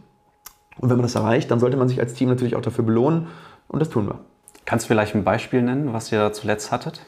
Und 0.80 0.88
wenn 0.88 0.96
man 0.96 1.02
das 1.02 1.14
erreicht, 1.14 1.50
dann 1.50 1.60
sollte 1.60 1.76
man 1.76 1.88
sich 1.88 2.00
als 2.00 2.14
Team 2.14 2.30
natürlich 2.30 2.56
auch 2.56 2.62
dafür 2.62 2.84
belohnen 2.84 3.26
und 3.68 3.80
das 3.80 3.90
tun 3.90 4.06
wir. 4.06 4.18
Kannst 4.66 4.84
du 4.84 4.88
vielleicht 4.88 5.14
ein 5.14 5.24
Beispiel 5.24 5.62
nennen, 5.62 5.92
was 5.92 6.12
ihr 6.12 6.32
zuletzt 6.32 6.72
hattet? 6.72 7.00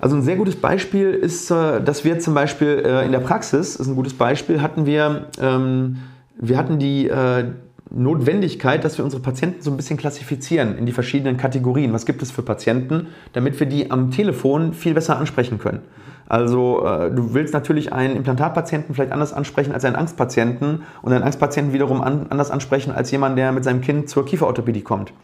Also 0.00 0.16
ein 0.16 0.22
sehr 0.22 0.36
gutes 0.36 0.56
Beispiel 0.56 1.10
ist, 1.10 1.50
äh, 1.50 1.80
dass 1.80 2.04
wir 2.04 2.18
zum 2.18 2.34
Beispiel 2.34 2.82
äh, 2.84 3.04
in 3.04 3.12
der 3.12 3.20
Praxis, 3.20 3.76
ist 3.76 3.86
ein 3.86 3.96
gutes 3.96 4.14
Beispiel, 4.14 4.60
hatten 4.60 4.84
wir, 4.84 5.26
ähm, 5.40 5.98
wir 6.36 6.58
hatten 6.58 6.78
die, 6.78 7.08
äh, 7.08 7.44
Notwendigkeit, 7.90 8.84
dass 8.84 8.98
wir 8.98 9.04
unsere 9.04 9.22
Patienten 9.22 9.62
so 9.62 9.70
ein 9.70 9.78
bisschen 9.78 9.96
klassifizieren 9.96 10.76
in 10.76 10.84
die 10.84 10.92
verschiedenen 10.92 11.38
Kategorien. 11.38 11.94
Was 11.94 12.04
gibt 12.04 12.20
es 12.20 12.30
für 12.30 12.42
Patienten, 12.42 13.06
damit 13.32 13.58
wir 13.58 13.66
die 13.66 13.90
am 13.90 14.10
Telefon 14.10 14.74
viel 14.74 14.92
besser 14.92 15.16
ansprechen 15.16 15.58
können. 15.58 15.80
Also 16.26 16.82
du 16.84 17.32
willst 17.32 17.54
natürlich 17.54 17.90
einen 17.94 18.14
Implantatpatienten 18.14 18.94
vielleicht 18.94 19.12
anders 19.12 19.32
ansprechen 19.32 19.72
als 19.72 19.86
einen 19.86 19.96
Angstpatienten 19.96 20.82
und 21.00 21.12
einen 21.14 21.24
Angstpatienten 21.24 21.72
wiederum 21.72 22.02
an, 22.02 22.26
anders 22.28 22.50
ansprechen 22.50 22.90
als 22.90 23.10
jemand, 23.10 23.38
der 23.38 23.52
mit 23.52 23.64
seinem 23.64 23.80
Kind 23.80 24.10
zur 24.10 24.26
Kieferorthopädie 24.26 24.82
kommt. 24.82 25.14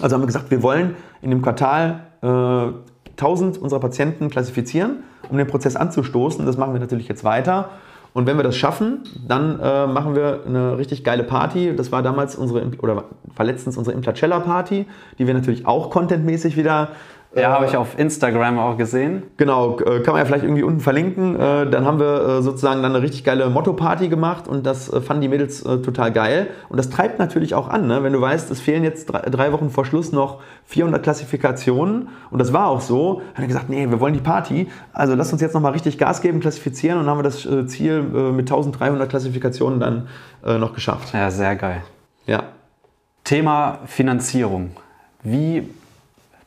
Also 0.00 0.14
haben 0.14 0.22
wir 0.22 0.26
gesagt, 0.26 0.50
wir 0.50 0.62
wollen 0.62 0.96
in 1.20 1.30
dem 1.30 1.42
Quartal 1.42 2.00
äh, 2.22 3.10
1000 3.10 3.58
unserer 3.58 3.80
Patienten 3.80 4.30
klassifizieren, 4.30 5.04
um 5.28 5.36
den 5.36 5.46
Prozess 5.46 5.76
anzustoßen. 5.76 6.44
Das 6.46 6.56
machen 6.56 6.72
wir 6.72 6.80
natürlich 6.80 7.08
jetzt 7.08 7.24
weiter. 7.24 7.70
Und 8.14 8.26
wenn 8.26 8.36
wir 8.36 8.42
das 8.42 8.56
schaffen, 8.56 9.04
dann 9.26 9.58
äh, 9.58 9.86
machen 9.86 10.14
wir 10.14 10.40
eine 10.46 10.76
richtig 10.76 11.02
geile 11.02 11.24
Party. 11.24 11.74
Das 11.74 11.92
war 11.92 12.02
damals 12.02 12.36
unsere, 12.36 12.62
oder 12.78 13.04
war 13.36 13.46
letztens 13.46 13.78
unsere 13.78 13.96
Implacella 13.96 14.40
Party, 14.40 14.86
die 15.18 15.26
wir 15.26 15.32
natürlich 15.32 15.66
auch 15.66 15.88
contentmäßig 15.88 16.56
wieder 16.56 16.88
ja, 17.34 17.50
habe 17.50 17.64
ich 17.64 17.76
auf 17.76 17.98
Instagram 17.98 18.58
auch 18.58 18.76
gesehen. 18.76 19.22
Genau, 19.38 19.78
äh, 19.80 20.00
kann 20.00 20.12
man 20.12 20.18
ja 20.18 20.24
vielleicht 20.26 20.44
irgendwie 20.44 20.62
unten 20.62 20.80
verlinken. 20.80 21.34
Äh, 21.34 21.70
dann 21.70 21.86
haben 21.86 21.98
wir 21.98 22.38
äh, 22.38 22.42
sozusagen 22.42 22.82
dann 22.82 22.94
eine 22.94 23.02
richtig 23.02 23.24
geile 23.24 23.48
Motto-Party 23.48 24.08
gemacht 24.08 24.48
und 24.48 24.66
das 24.66 24.90
fanden 25.04 25.22
die 25.22 25.28
Mädels 25.28 25.62
total 25.62 26.12
geil. 26.12 26.48
Und 26.68 26.76
das 26.76 26.90
treibt 26.90 27.18
natürlich 27.18 27.54
auch 27.54 27.68
an, 27.68 27.86
ne? 27.86 28.02
wenn 28.02 28.12
du 28.12 28.20
weißt, 28.20 28.50
es 28.50 28.60
fehlen 28.60 28.84
jetzt 28.84 29.06
drei 29.06 29.52
Wochen 29.52 29.70
vor 29.70 29.84
Schluss 29.84 30.12
noch 30.12 30.40
400 30.66 31.02
Klassifikationen 31.02 32.08
und 32.30 32.38
das 32.38 32.52
war 32.52 32.68
auch 32.68 32.80
so, 32.80 33.22
hat 33.34 33.42
er 33.42 33.46
gesagt, 33.46 33.70
nee, 33.70 33.88
wir 33.88 34.00
wollen 34.00 34.14
die 34.14 34.20
Party, 34.20 34.68
also 34.92 35.14
lass 35.14 35.32
uns 35.32 35.40
jetzt 35.40 35.54
nochmal 35.54 35.72
richtig 35.72 35.98
Gas 35.98 36.20
geben, 36.20 36.40
klassifizieren 36.40 36.98
und 36.98 37.06
dann 37.06 37.16
haben 37.16 37.18
wir 37.18 37.22
das 37.24 37.48
Ziel 37.70 38.02
mit 38.02 38.50
1300 38.50 39.08
Klassifikationen 39.08 39.80
dann 39.80 40.08
noch 40.60 40.74
geschafft. 40.74 41.14
Ja, 41.14 41.30
sehr 41.30 41.56
geil. 41.56 41.82
Ja. 42.26 42.44
Thema 43.24 43.78
Finanzierung. 43.86 44.70
Wie 45.22 45.68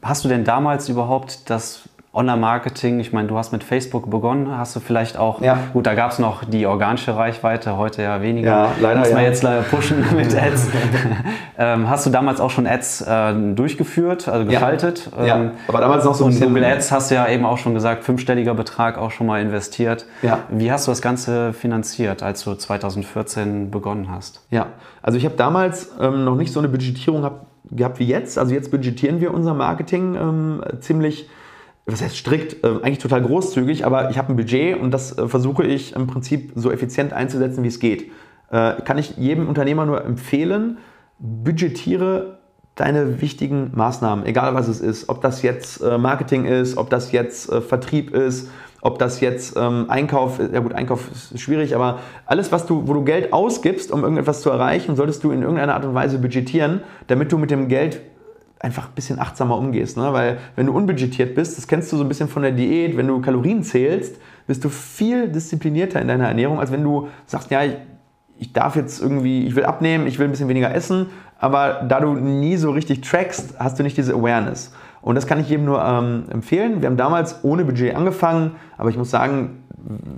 Hast 0.06 0.24
du 0.24 0.30
denn 0.30 0.44
damals 0.44 0.88
überhaupt 0.88 1.50
das 1.50 1.90
Online-Marketing, 2.14 3.00
ich 3.00 3.12
meine, 3.12 3.28
du 3.28 3.40
hast 3.40 3.52
mit 3.52 3.64
Facebook 3.64 4.08
begonnen, 4.12 4.56
hast 4.56 4.76
du 4.76 4.80
vielleicht 4.80 5.18
auch, 5.18 5.42
ja. 5.42 5.58
gut, 5.74 5.88
da 5.88 5.96
gab 5.96 6.12
es 6.12 6.20
noch 6.20 6.44
die 6.46 6.68
organische 6.68 7.16
Reichweite, 7.16 7.76
heute 7.76 8.04
ja 8.04 8.22
weniger. 8.22 8.52
Ja, 8.52 8.72
leider. 8.80 9.00
Muss 9.00 9.10
man 9.10 9.24
ja. 9.24 9.30
jetzt 9.30 9.42
leider 9.42 9.64
pushen 9.64 10.06
mit 10.16 10.40
Ads. 10.40 10.68
ähm, 11.58 11.90
hast 11.90 12.06
du 12.06 12.12
damals 12.12 12.40
auch 12.40 12.52
schon 12.52 12.68
Ads 12.68 13.02
äh, 13.02 13.34
durchgeführt, 13.56 14.28
also 14.28 14.46
geschaltet? 14.46 15.10
Ja. 15.26 15.38
Ähm, 15.38 15.52
aber 15.68 15.80
damals 15.80 16.06
noch 16.06 16.14
so 16.14 16.26
ein 16.26 16.30
bisschen. 16.30 16.50
Google 16.50 16.66
Ads 16.66 16.92
hast 16.92 17.10
du 17.10 17.16
ja 17.16 17.28
eben 17.28 17.44
auch 17.44 17.58
schon 17.58 17.74
gesagt, 17.74 18.04
fünfstelliger 18.04 18.54
Betrag 18.54 19.00
auch 19.00 19.10
schon 19.10 19.26
mal 19.26 19.42
investiert. 19.42 20.06
Ja. 20.22 20.44
Wie 20.50 20.72
hast 20.72 20.86
du 20.86 20.92
das 20.92 21.02
Ganze 21.02 21.52
finanziert, 21.52 22.22
als 22.22 22.44
du 22.44 22.54
2014 22.54 23.72
begonnen 23.72 24.12
hast? 24.12 24.46
Ja, 24.52 24.68
also 25.02 25.18
ich 25.18 25.26
habe 25.26 25.36
damals 25.36 25.90
ähm, 26.00 26.26
noch 26.26 26.36
nicht 26.36 26.54
so 26.54 26.60
eine 26.60 26.70
Budgetierung 26.70 27.22
gehabt 27.22 27.55
gehabt 27.72 28.00
wie 28.00 28.06
jetzt. 28.06 28.38
Also 28.38 28.54
jetzt 28.54 28.72
budgetieren 28.72 29.22
wir 29.22 29.34
unser 29.34 29.54
Marketing 29.54 30.16
ähm, 30.16 30.64
ziemlich, 30.80 31.30
was 31.86 32.02
heißt 32.02 32.18
strikt, 32.18 32.64
äh, 32.64 32.68
eigentlich 32.68 33.00
total 33.00 33.22
großzügig, 33.22 33.86
aber 33.86 34.10
ich 34.10 34.18
habe 34.18 34.34
ein 34.34 34.36
Budget 34.36 34.80
und 34.80 34.92
das 34.92 35.18
äh, 35.18 35.28
versuche 35.28 35.64
ich 35.64 35.96
im 35.96 36.08
Prinzip 36.08 36.52
so 36.56 36.72
effizient 36.72 37.14
einzusetzen, 37.14 37.64
wie 37.64 37.68
es 37.68 37.80
geht. 37.80 38.12
Äh, 38.52 38.82
kann 38.82 38.98
ich 38.98 39.18
jedem 39.18 39.48
Unternehmer 39.48 39.86
nur 39.86 40.04
empfehlen, 40.04 40.78
budgetiere 41.20 42.40
deine 42.76 43.22
wichtigen 43.22 43.72
Maßnahmen, 43.74 44.26
egal 44.26 44.54
was 44.54 44.68
es 44.68 44.82
ist, 44.82 45.10
ob 45.10 45.22
das 45.22 45.42
jetzt 45.42 45.82
äh, 45.82 45.98
Marketing 45.98 46.46
ist, 46.46 46.78
ob 46.78 46.90
das 46.90 47.12
jetzt 47.12 47.50
äh, 47.50 47.62
Vertrieb 47.62 48.14
ist, 48.14 48.50
ob 48.86 49.00
das 49.00 49.20
jetzt 49.20 49.58
ähm, 49.58 49.86
Einkauf, 49.90 50.40
ja 50.40 50.60
gut, 50.60 50.74
Einkauf 50.74 51.10
ist 51.12 51.40
schwierig, 51.40 51.74
aber 51.76 51.98
alles, 52.28 52.52
was 52.52 52.68
du, 52.68 52.88
wo 52.88 52.94
du 52.94 53.04
Geld 53.04 53.34
ausgibst, 53.34 53.92
um 53.92 54.04
irgendetwas 54.04 54.42
zu 54.42 54.52
erreichen, 54.52 54.96
solltest 54.96 55.24
du 55.24 55.32
in 55.32 55.42
irgendeiner 55.42 55.74
Art 55.74 55.86
und 55.86 55.96
Weise 55.96 56.20
budgetieren, 56.20 56.82
damit 57.08 57.32
du 57.32 57.40
mit 57.40 57.50
dem 57.50 57.68
Geld 57.68 58.02
einfach 58.60 58.86
ein 58.86 58.94
bisschen 58.94 59.18
achtsamer 59.18 59.58
umgehst. 59.58 59.98
Ne? 59.98 60.14
Weil 60.14 60.38
wenn 60.56 60.68
du 60.68 60.74
unbudgetiert 60.74 61.34
bist, 61.34 61.58
das 61.58 61.68
kennst 61.68 61.92
du 61.92 61.98
so 61.98 62.04
ein 62.04 62.08
bisschen 62.08 62.28
von 62.28 62.44
der 62.44 62.52
Diät, 62.52 62.96
wenn 62.96 63.08
du 63.08 63.20
Kalorien 63.22 63.64
zählst, 63.64 64.18
bist 64.46 64.64
du 64.64 64.70
viel 64.70 65.30
disziplinierter 65.30 66.00
in 66.00 66.08
deiner 66.08 66.28
Ernährung, 66.28 66.60
als 66.60 66.72
wenn 66.72 66.84
du 66.84 67.08
sagst, 67.26 67.50
ja, 67.50 67.64
ich, 67.64 67.78
ich 68.38 68.54
darf 68.54 68.76
jetzt 68.76 69.02
irgendwie, 69.02 69.48
ich 69.48 69.56
will 69.56 69.66
abnehmen, 69.66 70.06
ich 70.06 70.20
will 70.20 70.28
ein 70.28 70.32
bisschen 70.32 70.48
weniger 70.48 70.72
essen, 70.76 71.08
aber 71.40 71.86
da 71.90 72.00
du 72.02 72.14
nie 72.14 72.56
so 72.58 72.70
richtig 72.70 73.02
trackst, 73.02 73.56
hast 73.58 73.80
du 73.80 73.84
nicht 73.84 73.98
diese 73.98 74.14
Awareness. 74.14 74.74
Und 75.06 75.14
das 75.14 75.28
kann 75.28 75.40
ich 75.40 75.48
jedem 75.48 75.66
nur 75.66 75.86
ähm, 75.86 76.24
empfehlen. 76.32 76.82
Wir 76.82 76.88
haben 76.88 76.98
damals 76.98 77.44
ohne 77.44 77.64
Budget 77.64 77.96
angefangen, 77.96 78.56
aber 78.76 78.90
ich 78.90 78.98
muss 78.98 79.12
sagen, 79.12 79.64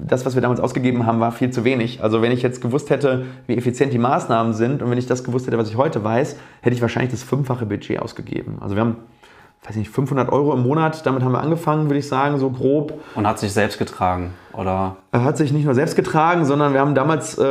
das, 0.08 0.26
was 0.26 0.36
wir 0.36 0.41
damals 0.41 0.62
ausgegeben 0.62 1.06
haben, 1.06 1.19
war 1.19 1.34
viel 1.34 1.50
zu 1.50 1.65
wenig. 1.65 2.02
Also 2.02 2.21
wenn 2.21 2.32
ich 2.32 2.41
jetzt 2.41 2.62
gewusst 2.62 2.89
hätte, 2.89 3.26
wie 3.47 3.58
effizient 3.58 3.91
die 3.91 3.97
Maßnahmen 3.97 4.54
sind 4.54 4.82
und 4.82 4.89
wenn 4.89 4.97
ich 4.97 5.06
das 5.06 5.26
gewusst 5.26 5.45
hätte, 5.45 5.58
was 5.58 5.69
ich 5.69 5.76
heute 5.76 6.06
weiß, 6.06 6.38
hätte 6.62 6.73
ich 6.73 6.82
wahrscheinlich 6.82 7.12
das 7.12 7.21
fünffache 7.21 7.65
Budget 7.65 8.02
ausgegeben. 8.02 8.60
Also 8.62 8.76
wir 8.76 8.82
haben 8.82 8.95
weiß 9.65 9.76
nicht, 9.76 9.89
500 9.89 10.32
Euro 10.32 10.54
im 10.54 10.63
Monat, 10.63 11.06
damit 11.06 11.23
haben 11.23 11.34
wir 11.34 11.41
angefangen, 11.41 11.88
würde 11.88 12.00
ich 12.00 12.08
sagen, 12.08 12.38
so 12.38 12.50
grob. 12.50 12.93
Und 13.15 13.28
hat 13.28 13.39
sich 13.39 13.52
selbst 13.52 13.78
getragen, 13.78 14.34
oder? 14.54 14.95
Er 15.12 15.26
hat 15.26 15.36
sich 15.36 15.52
nicht 15.52 15.65
nur 15.65 15.76
selbst 15.76 15.97
getragen, 15.97 16.45
sondern 16.45 16.71
wir 16.71 16.80
haben 16.80 16.95
damals 16.95 17.38
äh, 17.38 17.43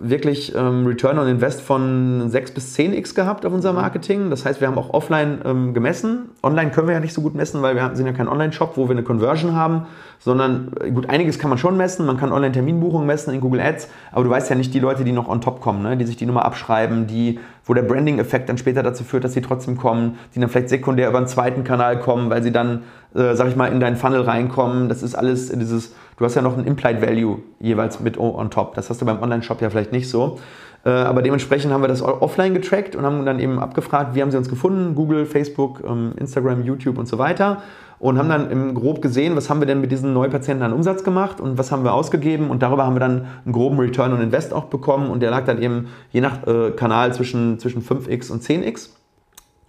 wirklich 0.00 0.54
ähm, 0.54 0.86
Return 0.86 1.18
on 1.18 1.28
Invest 1.28 1.60
von 1.60 2.30
6 2.30 2.52
bis 2.52 2.76
10x 2.76 3.14
gehabt 3.14 3.44
auf 3.44 3.52
unser 3.52 3.72
Marketing. 3.74 4.30
Das 4.30 4.46
heißt, 4.46 4.60
wir 4.60 4.68
haben 4.68 4.78
auch 4.78 4.94
offline 4.94 5.40
ähm, 5.44 5.74
gemessen. 5.74 6.30
Online 6.42 6.70
können 6.70 6.88
wir 6.88 6.94
ja 6.94 7.00
nicht 7.00 7.12
so 7.12 7.20
gut 7.20 7.34
messen, 7.34 7.60
weil 7.60 7.76
wir 7.76 7.90
sind 7.94 8.06
ja 8.06 8.12
kein 8.12 8.26
Online-Shop, 8.26 8.76
wo 8.76 8.88
wir 8.88 8.92
eine 8.92 9.02
Conversion 9.02 9.54
haben, 9.54 9.86
sondern 10.18 10.72
äh, 10.80 10.90
gut, 10.90 11.10
einiges 11.10 11.38
kann 11.38 11.50
man 11.50 11.58
schon 11.58 11.76
messen. 11.76 12.06
Man 12.06 12.16
kann 12.16 12.32
Online-Terminbuchungen 12.32 13.06
messen 13.06 13.34
in 13.34 13.40
Google 13.40 13.60
Ads, 13.60 13.88
aber 14.10 14.24
du 14.24 14.30
weißt 14.30 14.48
ja 14.48 14.56
nicht 14.56 14.72
die 14.72 14.80
Leute, 14.80 15.04
die 15.04 15.12
noch 15.12 15.28
on 15.28 15.42
top 15.42 15.60
kommen, 15.60 15.82
ne? 15.82 15.96
die 15.98 16.06
sich 16.06 16.16
die 16.16 16.26
Nummer 16.26 16.46
abschreiben, 16.46 17.06
die, 17.06 17.38
wo 17.66 17.74
der 17.74 17.82
Branding-Effekt 17.82 18.48
dann 18.48 18.56
später 18.56 18.82
dazu 18.82 19.04
führt, 19.04 19.24
dass 19.24 19.34
sie 19.34 19.42
trotzdem 19.42 19.76
kommen, 19.76 20.18
die 20.34 20.40
dann 20.40 20.48
vielleicht 20.48 20.70
sekundär 20.70 21.10
über 21.10 21.18
einen 21.18 21.26
zweiten 21.26 21.62
Kanal 21.62 22.00
kommen, 22.00 22.30
weil 22.30 22.42
sie 22.42 22.52
dann, 22.52 22.84
äh, 23.14 23.34
sag 23.34 23.48
ich 23.48 23.56
mal, 23.56 23.66
in 23.66 23.80
deinen 23.80 23.96
Funnel 23.96 24.22
reinkommen. 24.22 24.88
Das 24.88 25.02
ist 25.02 25.14
alles 25.14 25.50
dieses, 25.50 25.94
du 26.20 26.24
hast 26.24 26.36
ja 26.36 26.42
noch 26.42 26.56
ein 26.56 26.66
Implied 26.66 27.00
Value 27.00 27.38
jeweils 27.58 27.98
mit 27.98 28.18
on 28.18 28.50
top. 28.50 28.74
Das 28.74 28.90
hast 28.90 29.00
du 29.00 29.06
beim 29.06 29.20
Online-Shop 29.20 29.60
ja 29.60 29.70
vielleicht 29.70 29.90
nicht 29.90 30.08
so. 30.08 30.38
Äh, 30.84 30.90
aber 30.90 31.22
dementsprechend 31.22 31.72
haben 31.72 31.82
wir 31.82 31.88
das 31.88 32.02
offline 32.02 32.54
getrackt 32.54 32.94
und 32.94 33.04
haben 33.04 33.26
dann 33.26 33.40
eben 33.40 33.58
abgefragt, 33.58 34.14
wie 34.14 34.22
haben 34.22 34.30
sie 34.30 34.36
uns 34.36 34.48
gefunden? 34.48 34.94
Google, 34.94 35.26
Facebook, 35.26 35.82
ähm, 35.84 36.12
Instagram, 36.18 36.62
YouTube 36.62 36.98
und 36.98 37.08
so 37.08 37.18
weiter 37.18 37.62
und 37.98 38.16
haben 38.18 38.30
dann 38.30 38.50
im 38.50 38.74
grob 38.74 39.02
gesehen, 39.02 39.36
was 39.36 39.50
haben 39.50 39.60
wir 39.60 39.66
denn 39.66 39.80
mit 39.80 39.92
diesen 39.92 40.14
Neupatienten 40.14 40.64
an 40.64 40.72
Umsatz 40.72 41.04
gemacht 41.04 41.40
und 41.40 41.58
was 41.58 41.70
haben 41.70 41.84
wir 41.84 41.92
ausgegeben 41.92 42.50
und 42.50 42.62
darüber 42.62 42.86
haben 42.86 42.94
wir 42.94 43.00
dann 43.00 43.26
einen 43.44 43.52
groben 43.52 43.78
Return 43.78 44.12
on 44.12 44.22
Invest 44.22 44.54
auch 44.54 44.64
bekommen 44.64 45.10
und 45.10 45.20
der 45.20 45.30
lag 45.30 45.44
dann 45.44 45.62
eben 45.62 45.88
je 46.10 46.22
nach 46.22 46.46
äh, 46.46 46.70
Kanal 46.70 47.12
zwischen, 47.12 47.58
zwischen 47.58 47.82
5x 47.82 48.32
und 48.32 48.42
10x. 48.42 48.90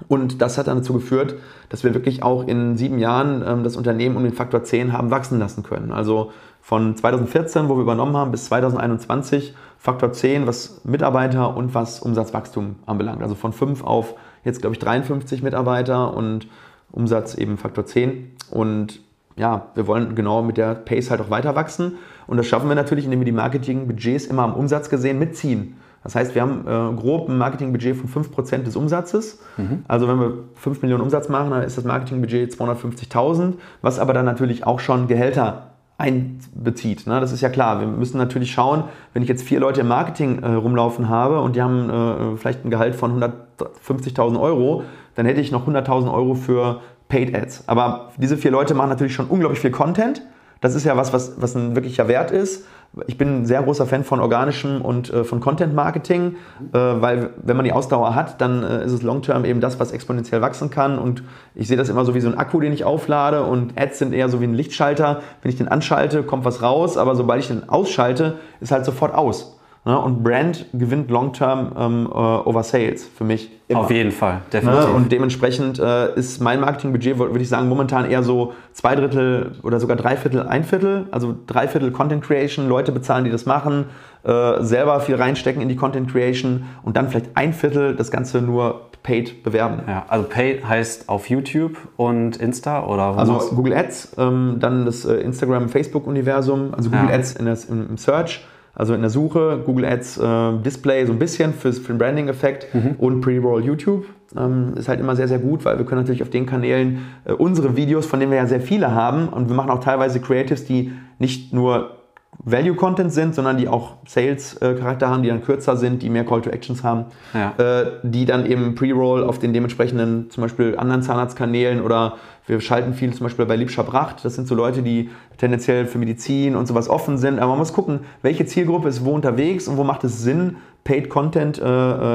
Und 0.08 0.42
das 0.42 0.58
hat 0.58 0.68
dann 0.68 0.78
dazu 0.78 0.94
geführt, 0.94 1.36
dass 1.70 1.84
wir 1.84 1.94
wirklich 1.94 2.24
auch 2.24 2.48
in 2.48 2.78
sieben 2.78 3.00
Jahren 3.00 3.44
ähm, 3.46 3.64
das 3.64 3.76
Unternehmen 3.76 4.16
um 4.16 4.24
den 4.24 4.34
Faktor 4.34 4.64
10 4.64 4.94
haben 4.94 5.12
wachsen 5.12 5.40
lassen 5.40 5.64
können. 5.64 5.92
Also 5.92 6.32
von 6.62 6.96
2014, 6.96 7.70
wo 7.70 7.76
wir 7.76 7.82
übernommen 7.82 8.16
haben, 8.16 8.32
bis 8.32 8.46
2021 8.46 9.56
Faktor 9.78 10.12
10, 10.12 10.48
was 10.48 10.82
Mitarbeiter 10.84 11.56
und 11.56 11.74
was 11.74 12.00
Umsatzwachstum 12.00 12.76
anbelangt. 12.86 13.22
Also 13.22 13.36
von 13.36 13.54
5 13.54 13.84
auf 13.84 14.16
jetzt, 14.44 14.62
glaube 14.62 14.76
ich, 14.76 14.80
53 14.80 15.42
Mitarbeiter 15.44 16.16
und 16.16 16.48
Umsatz 16.92 17.36
eben 17.36 17.58
Faktor 17.58 17.86
10. 17.86 18.32
Und 18.52 19.02
ja, 19.38 19.68
wir 19.76 19.88
wollen 19.88 20.14
genau 20.14 20.44
mit 20.44 20.58
der 20.58 20.76
Pace 20.76 21.10
halt 21.10 21.22
auch 21.22 21.30
weiter 21.30 21.56
wachsen. 21.56 21.98
Und 22.28 22.38
das 22.38 22.48
schaffen 22.48 22.70
wir 22.70 22.76
natürlich, 22.76 23.06
indem 23.06 23.22
wir 23.22 23.26
die 23.26 23.32
Marketingbudgets 23.32 24.26
immer 24.26 24.44
am 24.44 24.54
Umsatz 24.54 24.90
gesehen 24.90 25.20
mitziehen. 25.20 25.78
Das 26.04 26.16
heißt, 26.16 26.34
wir 26.34 26.42
haben 26.42 26.62
äh, 26.66 27.00
grob 27.00 27.30
ein 27.30 27.38
Marketingbudget 27.38 27.96
von 27.96 28.24
5% 28.24 28.64
des 28.64 28.76
Umsatzes. 28.76 29.40
Mhm. 29.58 29.86
Also 29.88 30.08
wenn 30.08 30.20
wir 30.20 30.34
5 30.56 30.82
Millionen 30.82 31.04
Umsatz 31.04 31.30
machen, 31.30 31.52
dann 31.52 31.64
ist 31.64 31.78
das 31.78 31.86
Marketingbudget 31.86 32.54
250.000, 32.54 33.54
was 33.82 34.00
aber 34.00 34.14
dann 34.14 34.26
natürlich 34.26 34.66
auch 34.66 34.80
schon 34.80 35.08
Gehälter 35.08 35.72
einbezieht. 36.02 37.06
Ne? 37.06 37.20
Das 37.20 37.32
ist 37.32 37.42
ja 37.42 37.50
klar. 37.50 37.80
Wir 37.80 37.88
müssen 37.88 38.18
natürlich 38.18 38.52
schauen, 38.52 38.86
wenn 39.14 39.22
ich 39.22 39.30
jetzt 39.30 39.44
vier 39.44 39.60
Leute 39.60 39.82
im 39.82 39.88
Marketing 39.88 40.40
äh, 40.42 40.48
rumlaufen 40.54 41.10
habe 41.10 41.40
und 41.42 41.56
die 41.56 41.62
haben 41.62 41.90
äh, 41.90 42.38
vielleicht 42.38 42.66
ein 42.66 42.72
Gehalt 42.72 42.96
von 42.96 43.22
150.000 43.22 44.40
Euro, 44.42 44.84
dann 45.16 45.28
hätte 45.28 45.42
ich 45.42 45.52
noch 45.52 45.68
100.000 45.68 46.12
Euro 46.12 46.34
für 46.34 46.82
Paid 47.08 47.36
Ads. 47.36 47.66
Aber 47.68 48.12
diese 48.18 48.38
vier 48.38 48.50
Leute 48.50 48.74
machen 48.74 48.90
natürlich 48.90 49.14
schon 49.14 49.28
unglaublich 49.28 49.60
viel 49.60 49.72
Content. 49.72 50.24
Das 50.62 50.76
ist 50.76 50.86
ja 50.86 50.98
was, 50.98 51.14
was, 51.14 51.40
was 51.42 51.56
ein 51.56 51.76
wirklicher 51.76 52.08
Wert 52.08 52.32
ist. 52.32 52.66
Ich 53.08 53.18
bin 53.18 53.42
ein 53.42 53.46
sehr 53.46 53.64
großer 53.64 53.86
Fan 53.86 54.04
von 54.04 54.20
organischem 54.20 54.82
und 54.82 55.14
äh, 55.14 55.24
von 55.24 55.40
Content 55.40 55.74
Marketing, 55.74 56.36
äh, 56.74 56.78
weil 56.78 57.30
wenn 57.42 57.56
man 57.56 57.64
die 57.64 57.72
Ausdauer 57.72 58.16
hat, 58.16 58.42
dann 58.42 58.64
äh, 58.64 58.84
ist 58.84 58.92
es 58.92 59.02
long-term 59.02 59.46
eben 59.46 59.62
das, 59.62 59.80
was 59.80 59.94
exponentiell 59.94 60.42
wachsen 60.42 60.70
kann. 60.70 61.00
Und 61.00 61.24
ich 61.56 61.70
sehe 61.70 61.78
das 61.78 61.88
immer 61.88 62.04
so 62.04 62.14
wie 62.16 62.20
so 62.20 62.28
ein 62.28 62.38
Akku, 62.38 62.60
den 62.60 62.74
ich 62.74 62.84
auflade 62.84 63.44
und 63.44 63.80
Ads 63.80 64.00
sind 64.00 64.14
eher 64.14 64.28
so 64.28 64.42
wie 64.42 64.46
ein 64.46 64.54
Lichtschalter. 64.54 65.22
Wenn 65.42 65.50
ich 65.52 65.58
den 65.58 65.70
anschalte, 65.70 66.24
kommt 66.24 66.44
was 66.44 66.62
raus, 66.62 66.98
aber 66.98 67.16
sobald 67.16 67.42
ich 67.42 67.48
den 67.48 67.70
ausschalte, 67.70 68.40
ist 68.60 68.74
halt 68.74 68.84
sofort 68.84 69.16
aus. 69.16 69.58
Ne? 69.84 70.00
Und 70.00 70.24
Brand 70.24 70.68
gewinnt 70.74 71.10
Long-Term 71.10 71.72
ähm, 71.76 72.08
äh, 72.12 72.16
over 72.16 72.62
Sales 72.62 73.08
für 73.08 73.24
mich. 73.24 73.50
Immer. 73.68 73.80
Auf 73.80 73.90
jeden 73.90 74.12
Fall, 74.12 74.42
definitiv. 74.54 74.86
Ne? 74.86 74.94
Und 74.94 75.12
dementsprechend 75.12 75.80
äh, 75.80 76.14
ist 76.14 76.40
mein 76.40 76.60
Marketingbudget, 76.60 77.18
würde 77.18 77.40
ich 77.40 77.50
sagen, 77.50 77.68
momentan 77.68 78.10
eher 78.10 78.22
so 78.22 78.54
zwei 78.74 78.96
Drittel 78.96 79.54
oder 79.64 79.80
sogar 79.80 79.98
drei 79.98 80.18
Viertel, 80.18 80.44
ein 80.44 80.64
Viertel. 80.64 81.08
Also 81.10 81.36
drei 81.48 81.68
Viertel 81.68 81.92
Content 81.92 82.24
Creation, 82.24 82.70
Leute 82.70 82.92
bezahlen, 82.92 83.24
die 83.24 83.32
das 83.32 83.48
machen, 83.48 83.86
äh, 84.24 84.62
selber 84.62 85.00
viel 85.00 85.16
reinstecken 85.16 85.64
in 85.64 85.70
die 85.70 85.78
Content 85.78 86.12
Creation 86.12 86.66
und 86.84 86.96
dann 86.96 87.10
vielleicht 87.10 87.36
ein 87.36 87.54
Viertel 87.54 87.96
das 87.96 88.12
Ganze 88.12 88.40
nur 88.42 88.82
paid 89.02 89.42
bewerben. 89.42 89.82
Ja, 89.88 90.06
also 90.10 90.28
paid 90.28 90.64
heißt 90.64 91.10
auf 91.10 91.28
YouTube 91.28 91.76
und 91.98 92.38
Insta 92.38 92.86
oder 92.86 93.18
Also 93.18 93.56
Google 93.56 93.74
Ads, 93.74 94.16
ähm, 94.20 94.58
dann 94.60 94.86
das 94.86 95.06
äh, 95.06 95.16
Instagram, 95.16 95.70
Facebook-Universum, 95.70 96.76
also 96.76 96.92
Google 96.92 97.10
ja. 97.10 97.16
Ads 97.16 97.34
in 97.34 97.46
das, 97.48 97.66
im 97.66 97.98
Search 97.98 98.46
also 98.74 98.94
in 98.94 99.02
der 99.02 99.10
Suche, 99.10 99.62
Google 99.66 99.86
Ads 99.86 100.18
äh, 100.18 100.58
Display 100.64 101.06
so 101.06 101.14
ein 101.14 101.20
bisschen 101.20 101.54
fürs, 101.54 101.80
für 101.80 101.94
den 101.94 101.98
Branding-Effekt 101.98 102.74
mhm. 102.74 102.96
und 102.98 103.22
Pre-Roll 103.22 103.64
YouTube. 103.64 104.06
Ähm, 104.38 104.74
ist 104.76 104.88
halt 104.88 105.00
immer 105.00 105.16
sehr, 105.16 105.28
sehr 105.28 105.40
gut, 105.40 105.66
weil 105.66 105.78
wir 105.78 105.86
können 105.86 106.02
natürlich 106.02 106.22
auf 106.22 106.30
den 106.30 106.46
Kanälen 106.46 107.00
äh, 107.26 107.34
unsere 107.34 107.76
Videos, 107.76 108.06
von 108.06 108.20
denen 108.20 108.32
wir 108.32 108.38
ja 108.38 108.48
sehr 108.48 108.62
viele 108.62 108.92
haben, 108.92 109.28
und 109.28 109.50
wir 109.50 109.56
machen 109.56 109.70
auch 109.70 109.84
teilweise 109.84 110.22
Creatives, 110.22 110.66
die 110.66 110.94
nicht 111.20 111.54
nur 111.54 112.01
Value-Content 112.44 113.12
sind, 113.12 113.36
sondern 113.36 113.58
die 113.58 113.68
auch 113.68 113.94
Sales-Charakter 114.08 115.10
haben, 115.10 115.22
die 115.24 115.30
dann 115.30 115.44
kürzer 115.44 115.78
sind, 115.78 116.02
die 116.02 116.10
mehr 116.10 116.26
Call-to-Actions 116.26 116.84
haben, 116.84 117.06
ja. 117.34 117.54
äh, 117.58 117.92
die 118.04 118.26
dann 118.26 118.46
eben 118.46 118.74
Pre-Roll 118.76 119.24
auf 119.24 119.38
den 119.40 119.54
dementsprechenden, 119.54 120.30
zum 120.30 120.42
Beispiel 120.42 120.76
anderen 120.78 121.04
Zahnarztkanälen 121.04 121.82
oder 121.82 122.16
wir 122.48 122.60
schalten 122.60 122.94
viel 122.94 123.14
zum 123.14 123.26
Beispiel 123.26 123.46
bei 123.46 123.56
Liebscher 123.56 123.84
Bracht. 123.84 124.26
Das 124.26 124.36
sind 124.36 124.48
so 124.48 124.56
Leute, 124.56 124.82
die 124.82 125.10
tendenziell 125.38 125.86
für 125.86 126.00
Medizin 126.00 126.56
und 126.56 126.68
sowas 126.68 126.90
offen 126.90 127.18
sind. 127.18 127.40
Aber 127.40 127.50
man 127.50 127.60
muss 127.60 127.72
gucken, 127.72 128.00
welche 128.24 128.46
Zielgruppe 128.46 128.90
ist 128.90 129.06
wo 129.06 129.12
unterwegs 129.12 129.68
und 129.68 129.78
wo 129.78 129.84
macht 129.84 130.04
es 130.04 130.22
Sinn, 130.24 130.58
Paid 130.84 131.10
Content 131.10 131.60
äh, 131.60 131.64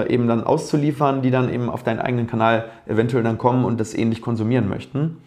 äh, 0.03 0.13
eben 0.13 0.27
dann 0.27 0.43
auszuliefern, 0.43 1.23
die 1.23 1.31
dann 1.31 1.53
eben 1.53 1.71
auf 1.71 1.85
deinen 1.85 2.01
eigenen 2.01 2.27
Kanal 2.27 2.65
eventuell 2.87 3.23
dann 3.23 3.39
kommen 3.39 3.65
und 3.65 3.79
das 3.79 3.95
ähnlich 3.95 4.21
konsumieren 4.21 4.69
möchten. 4.69 5.19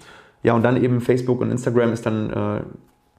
Ja, 0.43 0.53
und 0.53 0.63
dann 0.63 0.81
eben 0.81 0.99
Facebook 0.99 1.39
und 1.39 1.49
Instagram 1.49 1.93
ist 1.93 2.05
dann, 2.05 2.29
äh, 2.29 2.61